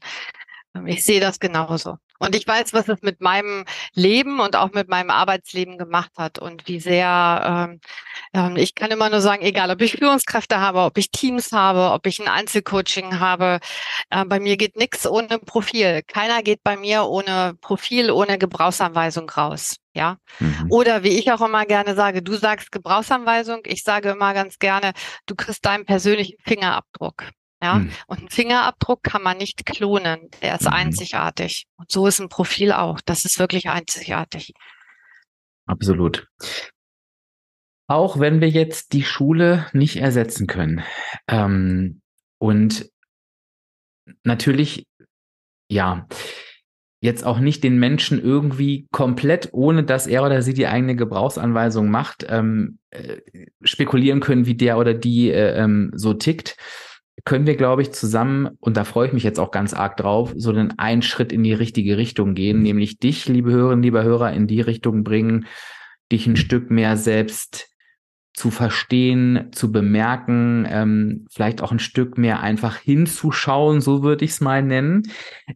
Ähm, 0.75 0.87
ich 0.87 1.05
sehe 1.05 1.21
das 1.21 1.39
genauso. 1.39 1.99
Und 2.19 2.37
ich 2.37 2.47
weiß, 2.47 2.73
was 2.73 2.89
es 2.89 3.03
mit 3.03 3.21
meinem 3.21 3.65
Leben 3.93 4.41
und 4.41 4.57
auch 4.57 4.73
mit 4.73 4.89
meinem 4.89 5.11
Arbeitsleben 5.11 5.79
gemacht 5.79 6.13
hat 6.17 6.39
und 6.39 6.69
wie 6.69 6.79
sehr, 6.81 7.69
ähm, 7.71 7.81
ähm, 8.33 8.57
ich 8.57 8.75
kann 8.75 8.91
immer 8.91 9.11
nur 9.11 9.21
sagen, 9.21 9.43
egal 9.43 9.71
ob 9.71 9.81
ich 9.83 9.93
Führungskräfte 9.99 10.61
habe, 10.61 10.81
ob 10.81 10.97
ich 10.97 11.11
Teams 11.11 11.53
habe, 11.53 11.91
ob 11.93 12.07
ich 12.07 12.21
ein 12.21 12.29
Einzelcoaching 12.29 13.19
habe, 13.19 13.59
äh, 14.11 14.25
bei 14.25 14.39
mir 14.39 14.57
geht 14.57 14.77
nichts 14.77 15.07
ohne 15.07 15.39
Profil. 15.39 16.03
Keiner 16.07 16.43
geht 16.43 16.63
bei 16.63 16.77
mir 16.77 17.05
ohne 17.05 17.55
Profil, 17.61 18.11
ohne 18.11 18.39
Gebrauchsanweisung 18.39 19.29
raus. 19.31 19.77
Ja. 19.93 20.19
Mhm. 20.41 20.67
Oder 20.71 21.03
wie 21.03 21.19
ich 21.19 21.31
auch 21.33 21.41
immer 21.41 21.67
gerne 21.67 21.95
sage, 21.95 22.23
du 22.23 22.35
sagst 22.35 22.73
Gebrauchsanweisung, 22.73 23.63
ich 23.65 23.83
sage 23.85 24.11
immer 24.11 24.35
ganz 24.35 24.59
gerne, 24.59 24.93
du 25.27 25.35
kriegst 25.35 25.65
deinen 25.65 25.85
persönlichen 25.85 26.37
Fingerabdruck. 26.45 27.25
Ja, 27.65 27.77
hm. 27.77 27.91
und 28.09 28.19
einen 28.19 28.29
Fingerabdruck 28.29 29.03
kann 29.03 29.23
man 29.23 29.39
nicht 29.39 29.65
klonen. 29.65 30.29
Der 30.43 30.57
ist 30.57 30.67
mhm. 30.67 30.75
einzigartig. 30.75 31.67
Und 31.77 31.91
so 31.91 32.07
ist 32.07 32.21
ein 32.21 32.29
Profil 32.29 32.73
auch. 32.73 33.01
Das 33.07 33.25
ist 33.25 33.39
wirklich 33.39 33.71
einzigartig. 33.71 34.53
Absolut. 35.65 36.29
Auch 37.87 38.21
wenn 38.21 38.43
wir 38.43 38.51
jetzt 38.51 38.93
die 38.93 39.03
Schule 39.03 39.67
nicht 39.73 39.97
ersetzen 39.97 40.47
können. 40.47 40.85
Ähm, 41.27 42.03
und 42.39 42.91
natürlich, 44.25 44.87
ja, 45.71 46.07
jetzt 47.01 47.25
auch 47.25 47.39
nicht 47.39 47.65
den 47.65 47.79
Menschen 47.79 48.23
irgendwie 48.23 48.89
komplett, 48.93 49.49
ohne 49.53 49.85
dass 49.85 50.07
er 50.07 50.23
oder 50.23 50.43
sie 50.43 50.53
die 50.53 50.67
eigene 50.67 50.97
Gebrauchsanweisung 50.97 51.91
macht, 51.91 52.27
ähm, 52.29 52.79
äh, 52.91 53.23
spekulieren 53.63 54.21
können, 54.21 54.45
wie 54.45 54.55
der 54.55 54.77
oder 54.77 54.93
die 54.93 55.31
äh, 55.31 55.57
ähm, 55.57 55.93
so 55.95 56.13
tickt 56.13 56.59
können 57.25 57.47
wir, 57.47 57.57
glaube 57.57 57.83
ich, 57.83 57.93
zusammen, 57.93 58.51
und 58.61 58.77
da 58.77 58.85
freue 58.85 59.07
ich 59.07 59.13
mich 59.13 59.23
jetzt 59.23 59.39
auch 59.39 59.51
ganz 59.51 59.73
arg 59.73 59.97
drauf, 59.97 60.33
so 60.37 60.51
einen 60.51 60.79
einen 60.79 61.03
Schritt 61.03 61.33
in 61.33 61.43
die 61.43 61.53
richtige 61.53 61.97
Richtung 61.97 62.35
gehen, 62.35 62.59
mhm. 62.59 62.63
nämlich 62.65 62.99
dich, 62.99 63.29
liebe 63.29 63.53
Hörerinnen, 63.53 63.83
lieber 63.83 64.03
Hörer, 64.03 64.33
in 64.33 64.47
die 64.47 64.61
Richtung 64.61 65.05
bringen, 65.05 65.47
dich 66.11 66.27
ein 66.27 66.37
Stück 66.37 66.71
mehr 66.71 66.97
selbst 66.97 67.69
zu 68.35 68.51
verstehen, 68.51 69.51
zu 69.53 69.71
bemerken, 69.71 70.67
ähm, 70.69 71.27
vielleicht 71.31 71.63
auch 71.63 71.71
ein 71.71 71.79
Stück 71.79 72.19
mehr 72.19 72.41
einfach 72.41 72.77
hinzuschauen, 72.77 73.81
so 73.81 74.03
würde 74.03 74.25
ich 74.25 74.33
es 74.33 74.41
mal 74.41 74.63
nennen. 74.63 75.03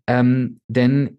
Ähm, 0.06 0.60
denn 0.68 1.18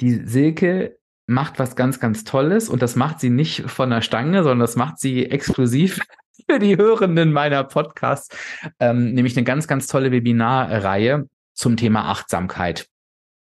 die 0.00 0.26
Silke 0.26 0.98
macht 1.28 1.58
was 1.60 1.76
ganz, 1.76 2.00
ganz 2.00 2.24
Tolles 2.24 2.68
und 2.68 2.82
das 2.82 2.96
macht 2.96 3.20
sie 3.20 3.30
nicht 3.30 3.70
von 3.70 3.90
der 3.90 4.00
Stange, 4.00 4.42
sondern 4.42 4.60
das 4.60 4.76
macht 4.76 4.98
sie 4.98 5.26
exklusiv 5.26 6.00
für 6.48 6.58
die 6.58 6.76
Hörenden 6.76 7.32
meiner 7.32 7.64
Podcasts, 7.64 8.34
ähm, 8.80 9.12
nämlich 9.14 9.36
eine 9.36 9.44
ganz, 9.44 9.66
ganz 9.66 9.86
tolle 9.86 10.12
Webinarreihe 10.12 11.28
zum 11.54 11.76
Thema 11.76 12.10
Achtsamkeit. 12.10 12.88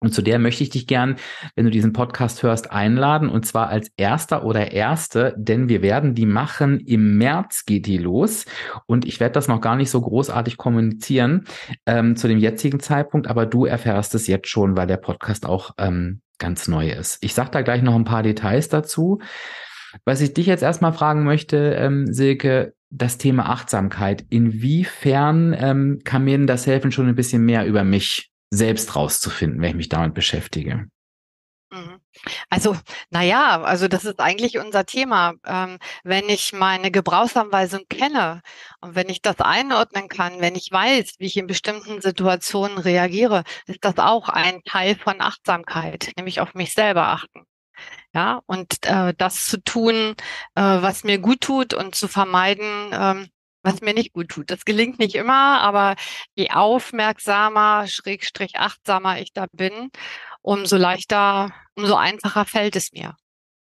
Und 0.01 0.13
zu 0.13 0.21
der 0.21 0.39
möchte 0.39 0.63
ich 0.63 0.69
dich 0.69 0.88
gern, 0.88 1.17
wenn 1.55 1.65
du 1.65 1.71
diesen 1.71 1.91
Podcast 1.91 2.41
hörst, 2.41 2.71
einladen 2.71 3.27
und 3.27 3.45
zwar 3.45 3.67
als 3.67 3.91
erster 3.97 4.45
oder 4.45 4.71
erste, 4.71 5.36
denn 5.38 5.67
wir 5.67 5.82
werden 5.82 6.15
die 6.15 6.25
machen. 6.25 6.80
Im 6.80 7.17
März 7.17 7.65
geht 7.65 7.86
die 7.86 7.97
los 7.97 8.45
und 8.86 9.05
ich 9.05 9.19
werde 9.19 9.34
das 9.34 9.49
noch 9.49 9.59
gar 9.59 9.75
nicht 9.75 9.89
so 9.89 9.99
großartig 9.99 10.55
kommunizieren 10.55 11.45
ähm, 11.86 12.15
zu 12.15 12.30
dem 12.30 12.39
jetzigen 12.39 12.80
Zeitpunkt, 12.80 13.27
aber 13.27 13.45
du 13.45 13.65
erfährst 13.65 14.15
es 14.15 14.27
jetzt 14.27 14.47
schon, 14.47 14.77
weil 14.77 14.88
der 14.88 14.97
Podcast 14.97 15.45
auch 15.45 15.71
ähm, 15.77 16.21
ganz 16.38 16.69
neu 16.69 16.89
ist. 16.89 17.17
Ich 17.21 17.34
sage 17.34 17.51
da 17.51 17.61
gleich 17.61 17.82
noch 17.82 17.95
ein 17.95 18.05
paar 18.05 18.23
Details 18.23 18.69
dazu. 18.69 19.19
Was 20.05 20.21
ich 20.21 20.33
dich 20.33 20.45
jetzt 20.45 20.63
erstmal 20.63 20.93
fragen 20.93 21.23
möchte, 21.23 21.73
ähm, 21.73 22.13
Silke, 22.13 22.73
das 22.89 23.17
Thema 23.17 23.49
Achtsamkeit. 23.49 24.25
Inwiefern 24.29 25.55
ähm, 25.57 26.01
kann 26.03 26.23
mir 26.23 26.37
denn 26.37 26.47
das 26.47 26.65
helfen, 26.65 26.91
schon 26.91 27.07
ein 27.07 27.15
bisschen 27.15 27.45
mehr 27.45 27.65
über 27.65 27.83
mich 27.83 28.31
selbst 28.51 28.95
rauszufinden, 28.95 29.61
wenn 29.61 29.69
ich 29.69 29.75
mich 29.75 29.89
damit 29.89 30.13
beschäftige? 30.13 30.87
Mhm. 31.71 32.01
Also, 32.49 32.75
naja, 33.11 33.61
also 33.61 33.87
das 33.87 34.03
ist 34.05 34.19
eigentlich 34.19 34.57
unser 34.57 34.85
Thema. 34.85 35.35
Ähm, 35.45 35.77
wenn 36.03 36.27
ich 36.29 36.51
meine 36.51 36.89
Gebrauchsanweisung 36.89 37.81
kenne 37.89 38.41
und 38.81 38.95
wenn 38.95 39.07
ich 39.09 39.21
das 39.21 39.39
einordnen 39.39 40.07
kann, 40.07 40.41
wenn 40.41 40.55
ich 40.55 40.71
weiß, 40.71 41.15
wie 41.19 41.27
ich 41.27 41.37
in 41.37 41.45
bestimmten 41.45 42.01
Situationen 42.01 42.79
reagiere, 42.79 43.43
ist 43.67 43.85
das 43.85 43.97
auch 43.97 44.29
ein 44.29 44.63
Teil 44.63 44.95
von 44.95 45.21
Achtsamkeit, 45.21 46.11
nämlich 46.17 46.39
auf 46.39 46.55
mich 46.55 46.73
selber 46.73 47.09
achten. 47.09 47.43
Ja, 48.13 48.41
und 48.47 48.86
äh, 48.86 49.13
das 49.17 49.45
zu 49.45 49.61
tun, 49.63 50.15
äh, 50.55 50.61
was 50.61 51.03
mir 51.03 51.19
gut 51.19 51.41
tut 51.41 51.73
und 51.73 51.95
zu 51.95 52.07
vermeiden, 52.07 52.89
ähm, 52.91 53.30
was 53.63 53.82
mir 53.82 53.93
nicht 53.93 54.13
gut 54.13 54.30
tut. 54.30 54.49
Das 54.51 54.65
gelingt 54.65 54.99
nicht 54.99 55.15
immer, 55.15 55.61
aber 55.61 55.95
je 56.36 56.49
aufmerksamer, 56.51 57.88
schrägstrich 57.88 58.57
achtsamer 58.57 59.19
ich 59.19 59.34
da 59.34 59.45
bin, 59.51 59.89
umso 60.41 60.77
leichter, 60.77 61.51
umso 61.75 61.95
einfacher 61.95 62.45
fällt 62.45 62.75
es 62.75 62.91
mir. 62.93 63.15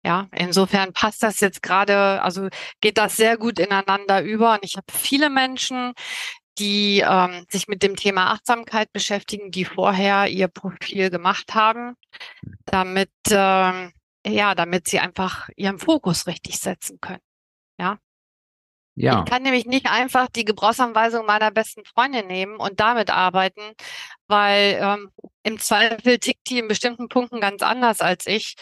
Ja, 0.05 0.27
insofern 0.31 0.93
passt 0.93 1.23
das 1.23 1.39
jetzt 1.41 1.61
gerade, 1.61 2.21
also 2.21 2.47
geht 2.81 2.97
das 2.97 3.17
sehr 3.17 3.37
gut 3.37 3.59
ineinander 3.59 4.21
über. 4.23 4.53
Und 4.53 4.59
ich 4.63 4.77
habe 4.77 4.85
viele 4.93 5.29
Menschen, 5.29 5.93
die 6.59 7.03
ähm, 7.05 7.45
sich 7.49 7.67
mit 7.67 7.83
dem 7.83 7.95
Thema 7.95 8.31
Achtsamkeit 8.31 8.91
beschäftigen, 8.93 9.51
die 9.51 9.65
vorher 9.65 10.27
ihr 10.27 10.47
Profil 10.47 11.09
gemacht 11.09 11.53
haben, 11.53 11.95
damit 12.65 13.11
ähm, 13.29 13.91
ja, 14.31 14.55
damit 14.55 14.87
sie 14.87 14.99
einfach 14.99 15.49
ihren 15.55 15.79
Fokus 15.79 16.27
richtig 16.27 16.59
setzen 16.59 16.99
können. 17.01 17.21
Ja. 17.79 17.99
Ja. 18.95 19.19
Ich 19.19 19.29
kann 19.29 19.43
nämlich 19.43 19.67
nicht 19.67 19.85
einfach 19.85 20.27
die 20.27 20.43
Gebrauchsanweisung 20.43 21.25
meiner 21.27 21.51
besten 21.51 21.85
Freundin 21.85 22.25
nehmen 22.25 22.55
und 22.57 22.79
damit 22.79 23.11
arbeiten, 23.11 23.61
weil 24.27 24.79
ähm, 24.81 25.11
im 25.43 25.59
Zweifel 25.59 26.17
tickt 26.17 26.49
die 26.49 26.57
in 26.57 26.67
bestimmten 26.67 27.07
Punkten 27.07 27.39
ganz 27.39 27.61
anders 27.61 28.01
als 28.01 28.25
ich. 28.25 28.55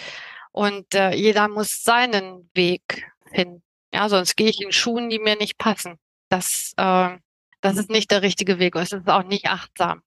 Und 0.52 0.94
äh, 0.94 1.14
jeder 1.14 1.48
muss 1.48 1.84
seinen 1.84 2.50
Weg 2.54 3.10
finden. 3.34 3.64
Ja, 3.94 4.10
sonst 4.10 4.36
gehe 4.36 4.50
ich 4.50 4.62
in 4.62 4.74
Schuhen, 4.74 5.10
die 5.10 5.20
mir 5.20 5.38
nicht 5.38 5.58
passen. 5.58 6.00
Das, 6.28 6.74
äh, 6.76 7.18
das 7.62 7.78
ist 7.78 7.90
nicht 7.90 8.12
der 8.12 8.22
richtige 8.22 8.60
Weg 8.60 8.76
und 8.76 8.82
es 8.82 8.92
ist 8.92 9.08
auch 9.08 9.24
nicht 9.24 9.46
achtsam. 9.46 10.02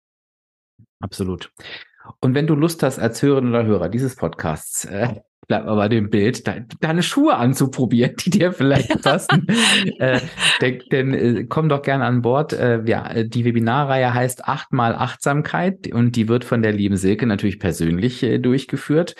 Absolut. 1.00 1.50
Und 2.20 2.34
wenn 2.34 2.46
du 2.46 2.54
Lust 2.54 2.82
hast, 2.82 2.98
als 2.98 3.22
Hörerin 3.22 3.48
oder 3.48 3.64
Hörer 3.64 3.88
dieses 3.88 4.16
Podcasts, 4.16 4.84
äh, 4.84 5.09
bleib 5.48 5.64
mal 5.64 5.74
bei 5.76 5.88
dem 5.88 6.11
Bild, 6.11 6.46
de 6.46 6.62
deine 6.80 7.02
Schuhe 7.02 7.34
anzuprobieren, 7.36 8.14
die 8.16 8.30
dir 8.30 8.52
vielleicht 8.52 9.02
passen. 9.02 9.46
äh, 9.98 10.20
denn, 10.61 10.82
denn 10.92 11.14
äh, 11.14 11.44
komm 11.48 11.68
doch 11.68 11.82
gerne 11.82 12.04
an 12.04 12.22
Bord. 12.22 12.52
Äh, 12.52 12.82
ja, 12.86 13.11
äh, 13.11 13.28
die 13.28 13.44
Webinarreihe 13.44 14.12
heißt 14.12 14.44
achtmal 14.44 14.94
Achtsamkeit 14.94 15.92
und 15.92 16.16
die 16.16 16.28
wird 16.28 16.44
von 16.44 16.62
der 16.62 16.72
lieben 16.72 16.96
Silke 16.96 17.26
natürlich 17.26 17.59
persönlich 17.59 18.22
äh, 18.22 18.38
durchgeführt. 18.38 19.16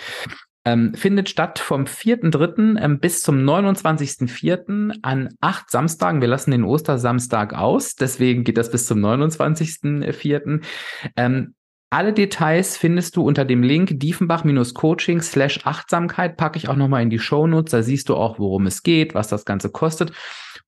Ähm, 0.65 0.93
findet 0.93 1.29
statt 1.29 1.57
vom 1.57 1.85
4.3. 1.85 2.79
Ähm, 2.79 2.99
bis 2.99 3.23
zum 3.23 3.37
29.4. 3.37 4.99
an 5.01 5.29
acht 5.39 5.71
Samstagen. 5.71 6.21
Wir 6.21 6.27
lassen 6.27 6.51
den 6.51 6.63
Ostersamstag 6.63 7.53
aus, 7.53 7.95
deswegen 7.95 8.43
geht 8.43 8.57
das 8.57 8.69
bis 8.69 8.85
zum 8.85 8.99
29.4. 8.99 10.61
Ähm, 11.15 11.55
alle 11.91 12.13
Details 12.13 12.77
findest 12.77 13.15
du 13.15 13.23
unter 13.23 13.45
dem 13.45 13.63
Link 13.63 13.99
diefenbach-coaching 13.99 15.21
slash 15.21 15.61
Achtsamkeit. 15.65 16.37
Packe 16.37 16.57
ich 16.57 16.69
auch 16.69 16.75
nochmal 16.75 17.01
in 17.01 17.09
die 17.09 17.17
Shownotes. 17.17 17.71
Da 17.71 17.81
siehst 17.81 18.09
du 18.09 18.15
auch, 18.15 18.37
worum 18.37 18.67
es 18.67 18.83
geht, 18.83 19.15
was 19.15 19.27
das 19.27 19.43
Ganze 19.43 19.71
kostet. 19.71 20.11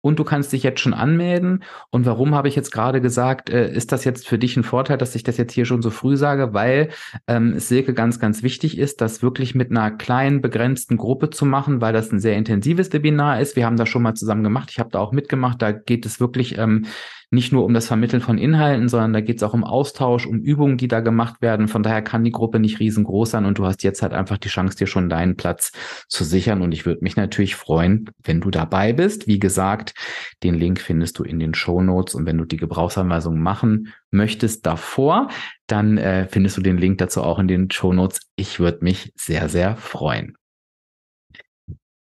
Und 0.01 0.19
du 0.19 0.25
kannst 0.25 0.51
dich 0.53 0.63
jetzt 0.63 0.81
schon 0.81 0.95
anmelden. 0.95 1.63
Und 1.91 2.07
warum 2.07 2.35
habe 2.35 2.49
ich 2.49 2.57
jetzt 2.57 2.71
gerade 2.71 3.03
gesagt, 3.03 3.51
äh, 3.51 3.71
ist 3.71 3.93
das 3.93 4.05
jetzt 4.05 4.27
für 4.27 4.39
dich 4.39 4.57
ein 4.57 4.63
Vorteil, 4.63 4.97
dass 4.97 5.15
ich 5.15 5.23
das 5.23 5.37
jetzt 5.37 5.53
hier 5.53 5.67
schon 5.67 5.83
so 5.83 5.91
früh 5.91 6.17
sage? 6.17 6.55
Weil 6.55 6.89
ähm, 7.27 7.53
es 7.55 7.69
Silke 7.69 7.93
ganz, 7.93 8.19
ganz 8.19 8.43
wichtig 8.43 8.79
ist, 8.79 9.03
das 9.03 9.23
wirklich 9.23 9.55
mit 9.55 9.71
einer 9.71 9.91
kleinen, 9.91 10.41
begrenzten 10.41 10.97
Gruppe 10.97 11.29
zu 11.29 11.45
machen, 11.45 11.83
weil 11.83 11.93
das 11.93 12.13
ein 12.13 12.21
sehr 12.21 12.37
intensives 12.39 12.91
Webinar 12.95 13.41
ist. 13.43 13.57
Wir 13.57 13.67
haben 13.67 13.77
das 13.77 13.91
schon 13.91 14.03
mal 14.03 14.15
zusammen 14.15 14.43
gemacht. 14.43 14.71
Ich 14.71 14.79
habe 14.79 14.91
da 14.91 15.01
auch 15.01 15.13
mitgemacht. 15.13 15.61
Da 15.61 15.73
geht 15.73 16.07
es 16.07 16.19
wirklich 16.19 16.57
ähm, 16.57 16.87
nicht 17.31 17.53
nur 17.53 17.65
um 17.65 17.73
das 17.73 17.87
Vermitteln 17.87 18.21
von 18.21 18.39
Inhalten, 18.39 18.89
sondern 18.89 19.13
da 19.13 19.21
geht 19.21 19.37
es 19.37 19.43
auch 19.45 19.55
um 19.55 19.63
Austausch, 19.63 20.27
um 20.27 20.41
Übungen, 20.41 20.77
die 20.77 20.89
da 20.89 20.99
gemacht 20.99 21.41
werden. 21.41 21.69
Von 21.69 21.85
daher 21.85 22.03
kann 22.03 22.25
die 22.25 22.33
Gruppe 22.33 22.59
nicht 22.59 22.81
riesengroß 22.81 23.31
sein 23.31 23.45
und 23.45 23.59
du 23.59 23.67
hast 23.67 23.85
jetzt 23.85 24.03
halt 24.03 24.13
einfach 24.13 24.37
die 24.37 24.49
Chance, 24.49 24.77
dir 24.77 24.89
schon 24.89 25.09
deinen 25.09 25.37
Platz 25.37 25.71
zu 26.09 26.25
sichern. 26.25 26.61
Und 26.61 26.73
ich 26.73 26.87
würde 26.87 27.05
mich 27.05 27.15
natürlich 27.15 27.55
freuen, 27.55 28.11
wenn 28.25 28.41
du 28.41 28.51
dabei 28.51 28.93
bist. 28.93 29.29
Wie 29.29 29.39
gesagt, 29.39 29.95
den 30.43 30.55
Link 30.55 30.81
findest 30.81 31.21
du 31.21 31.23
in 31.23 31.39
den 31.39 31.55
Show 31.55 31.81
Notes 31.81 32.17
und 32.17 32.27
wenn 32.27 32.39
du 32.39 32.45
die 32.45 32.57
Gebrauchsanweisung 32.57 33.39
machen 33.39 33.93
möchtest 34.11 34.67
davor, 34.67 35.29
dann 35.69 35.99
äh, 35.99 36.27
findest 36.27 36.57
du 36.57 36.63
den 36.63 36.79
Link 36.79 36.99
dazu 36.99 37.23
auch 37.23 37.39
in 37.39 37.47
den 37.47 37.71
Show 37.71 37.93
Notes. 37.93 38.21
Ich 38.35 38.59
würde 38.59 38.79
mich 38.83 39.13
sehr, 39.15 39.49
sehr 39.49 39.77
freuen. 39.77 40.37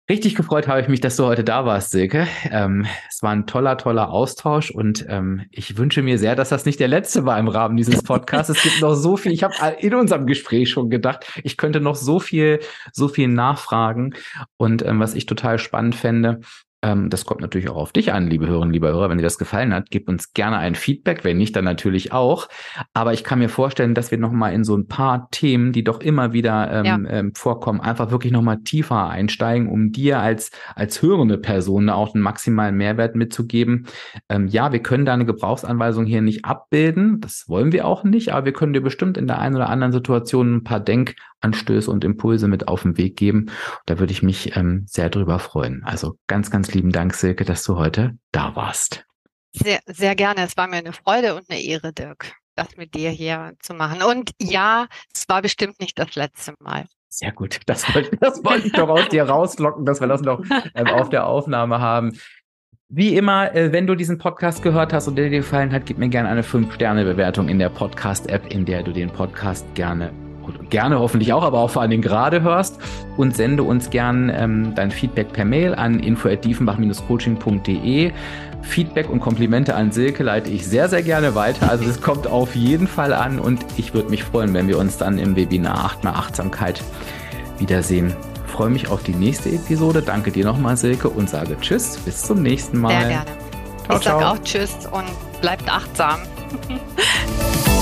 Richtig 0.09 0.36
gefreut 0.36 0.68
habe 0.68 0.80
ich 0.80 0.86
mich, 0.86 1.00
dass 1.00 1.16
du 1.16 1.24
heute 1.24 1.42
da 1.42 1.66
warst, 1.66 1.90
Silke. 1.90 2.28
Ähm, 2.52 2.86
es 3.11 3.24
war 3.24 3.32
ein 3.32 3.44
toller, 3.44 3.76
toller 3.76 4.11
Austausch 4.11 4.70
und 4.70 5.04
ähm, 5.09 5.46
ich 5.50 5.78
wünsche 5.78 6.00
mir 6.00 6.16
sehr, 6.16 6.36
dass 6.36 6.50
das 6.50 6.64
nicht 6.64 6.78
der 6.78 6.86
letzte 6.86 7.24
war 7.24 7.36
im 7.40 7.48
Rahmen 7.48 7.76
dieses 7.76 8.04
Podcasts. 8.04 8.50
es 8.50 8.62
gibt 8.62 8.80
noch 8.80 8.94
so 8.94 9.16
viel. 9.16 9.32
Ich 9.32 9.42
habe 9.42 9.54
in 9.80 9.96
unserem 9.96 10.26
Gespräch 10.26 10.70
schon 10.70 10.90
gedacht, 10.90 11.26
ich 11.42 11.57
könnte 11.57 11.80
noch 11.80 11.96
so 11.96 12.20
viel, 12.20 12.61
so 12.92 13.09
viel 13.09 13.26
nachfragen. 13.26 14.14
Und 14.57 14.84
ähm, 14.84 15.00
was 15.00 15.14
ich 15.14 15.26
total 15.26 15.59
spannend 15.59 15.96
fände, 15.96 16.38
ähm, 16.87 17.11
das 17.11 17.24
kommt 17.24 17.41
natürlich 17.41 17.68
auch 17.68 17.76
auf 17.76 17.93
dich 17.93 18.12
an, 18.12 18.28
liebe 18.28 18.47
Hörerinnen, 18.47 18.72
lieber 18.72 18.89
Hörer. 18.89 19.11
Wenn 19.11 19.18
dir 19.18 19.24
das 19.24 19.39
gefallen 19.39 19.74
hat, 19.74 19.91
gib 19.91 20.09
uns 20.09 20.32
gerne 20.34 20.59
ein 20.59 20.76
Feedback. 20.76 21.24
Wenn 21.24 21.37
nicht, 21.37 21.57
dann 21.57 21.64
natürlich 21.64 22.12
auch. 22.12 22.49
Aber 22.95 23.12
ich 23.12 23.24
kann 23.24 23.41
mir 23.41 23.49
vorstellen, 23.49 23.95
dass 23.95 24.12
wir 24.12 24.18
nochmal 24.18 24.53
in 24.53 24.62
so 24.62 24.76
ein 24.76 24.87
paar 24.87 25.28
Themen, 25.30 25.72
die 25.72 25.82
doch 25.82 26.01
immer 26.01 26.32
wieder 26.32 26.70
ähm, 26.70 26.84
ja. 26.84 26.99
ähm, 27.11 27.32
vorkommen, 27.34 27.80
einfach 27.80 28.12
wirklich 28.12 28.32
nochmal 28.32 28.59
tiefer 28.59 29.09
einsteigen, 29.09 29.68
um 29.68 29.91
dir 29.91 30.20
als, 30.20 30.53
als 30.76 31.03
hörende 31.03 31.39
Person 31.39 31.91
auch 31.91 32.14
einen 32.14 32.22
maximalen 32.22 32.76
Mehrwert 32.76 33.16
mitzugeben. 33.16 33.87
Ähm, 34.28 34.47
ja, 34.47 34.72
wir 34.72 34.80
können 34.80 35.05
deine 35.05 35.26
Gebrauchsanweisung 35.26 36.07
hier 36.07 36.22
nicht 36.22 36.45
abbilden. 36.45 37.20
Das 37.20 37.47
wollen 37.49 37.72
wir 37.72 37.87
auch 37.87 38.05
nicht, 38.05 38.32
aber 38.32 38.47
wir 38.47 38.53
können 38.53 38.72
dir 38.72 38.82
bestimmt 38.82 39.18
in 39.18 39.26
der 39.26 39.41
einen 39.41 39.57
oder 39.57 39.70
anderen 39.70 39.93
Situation 39.93 40.57
ein 40.57 40.64
paar 40.64 40.80
Denk- 40.80 41.16
Anstöße 41.41 41.91
und 41.91 42.05
Impulse 42.05 42.49
mit 42.49 42.68
auf 42.68 42.82
den 42.82 42.97
Weg 42.97 43.16
geben. 43.16 43.47
Da 43.84 43.99
würde 43.99 44.12
ich 44.12 44.22
mich 44.22 44.57
ähm, 44.57 44.84
sehr 44.87 45.11
drüber 45.11 45.39
freuen. 45.39 45.82
Also 45.84 46.18
ganz, 46.26 46.51
ganz 46.51 46.68
lieben 46.77 46.93
Dank, 46.93 47.14
Silke, 47.14 47.45
dass 47.45 47.64
du 47.64 47.77
heute 47.77 48.18
da 48.33 48.55
warst. 48.55 49.07
Sehr, 49.53 49.81
sehr 49.87 50.14
gerne. 50.14 50.43
Es 50.43 50.57
war 50.57 50.68
mir 50.68 50.77
eine 50.77 50.93
Freude 50.93 51.35
und 51.35 51.49
eine 51.49 51.61
Ehre, 51.62 51.93
Dirk, 51.93 52.35
das 52.55 52.77
mit 52.77 52.95
dir 52.95 53.11
hier 53.11 53.55
zu 53.61 53.72
machen. 53.72 54.03
Und 54.03 54.33
ja, 54.39 54.87
es 55.14 55.27
war 55.29 55.41
bestimmt 55.41 55.81
nicht 55.81 55.99
das 55.99 56.14
letzte 56.14 56.55
Mal. 56.61 56.85
Sehr 57.09 57.33
gut. 57.33 57.61
Das 57.64 57.95
wollte, 57.95 58.14
das 58.18 58.45
wollte 58.45 58.66
ich 58.66 58.72
doch 58.74 58.91
aus 58.91 59.09
dir 59.09 59.24
rauslocken, 59.24 59.87
dass 59.87 60.01
wir 60.01 60.09
das 60.09 60.20
noch 60.20 60.43
ähm, 60.74 60.89
auf 60.89 61.09
der 61.09 61.27
Aufnahme 61.27 61.81
haben. 61.81 62.18
Wie 62.89 63.16
immer, 63.16 63.55
äh, 63.55 63.72
wenn 63.72 63.87
du 63.87 63.95
diesen 63.95 64.18
Podcast 64.18 64.62
gehört 64.62 64.93
hast 64.93 65.09
und 65.09 65.16
der 65.16 65.31
dir 65.31 65.39
gefallen 65.39 65.72
hat, 65.72 65.87
gib 65.87 65.97
mir 65.97 66.11
gerne 66.11 66.29
eine 66.29 66.43
5-Sterne-Bewertung 66.43 67.49
in 67.49 67.59
der 67.59 67.70
Podcast-App, 67.70 68.53
in 68.53 68.66
der 68.66 68.83
du 68.83 68.93
den 68.93 69.11
Podcast 69.11 69.64
gerne 69.74 70.12
gerne 70.70 70.98
hoffentlich 70.98 71.32
auch, 71.32 71.42
aber 71.42 71.58
auch 71.58 71.70
vor 71.70 71.82
allen 71.82 71.90
Dingen 71.90 72.02
gerade 72.02 72.42
hörst 72.42 72.78
und 73.16 73.36
sende 73.36 73.62
uns 73.62 73.90
gern 73.90 74.32
ähm, 74.34 74.72
dein 74.74 74.90
Feedback 74.90 75.32
per 75.32 75.44
Mail 75.44 75.74
an 75.74 76.00
info@diefenbach-coaching.de. 76.00 78.12
Feedback 78.62 79.08
und 79.08 79.20
Komplimente 79.20 79.74
an 79.74 79.92
Silke 79.92 80.24
leite 80.24 80.50
ich 80.50 80.66
sehr, 80.66 80.88
sehr 80.88 81.02
gerne 81.02 81.34
weiter. 81.34 81.70
Also 81.70 81.84
das 81.84 82.00
kommt 82.00 82.26
auf 82.26 82.56
jeden 82.56 82.88
Fall 82.88 83.12
an 83.12 83.38
und 83.38 83.64
ich 83.76 83.92
würde 83.94 84.10
mich 84.10 84.24
freuen, 84.24 84.54
wenn 84.54 84.68
wir 84.68 84.78
uns 84.78 84.98
dann 84.98 85.18
im 85.18 85.36
Webinar 85.36 85.84
8 85.84 86.04
mal 86.04 86.12
Achtsamkeit 86.12 86.82
wiedersehen. 87.58 88.14
Ich 88.46 88.52
freue 88.52 88.70
mich 88.70 88.88
auf 88.88 89.02
die 89.02 89.14
nächste 89.14 89.50
Episode. 89.50 90.00
Danke 90.02 90.30
dir 90.30 90.44
nochmal, 90.44 90.76
Silke, 90.76 91.08
und 91.08 91.30
sage 91.30 91.56
Tschüss. 91.60 91.96
Bis 91.98 92.22
zum 92.22 92.42
nächsten 92.42 92.80
Mal. 92.80 92.90
Sehr 92.90 93.08
gerne. 93.08 93.30
Ciao, 93.84 93.98
ich 93.98 94.04
sage 94.04 94.28
auch 94.28 94.38
Tschüss 94.42 94.74
und 94.90 95.40
bleibt 95.40 95.70
achtsam. 95.70 96.20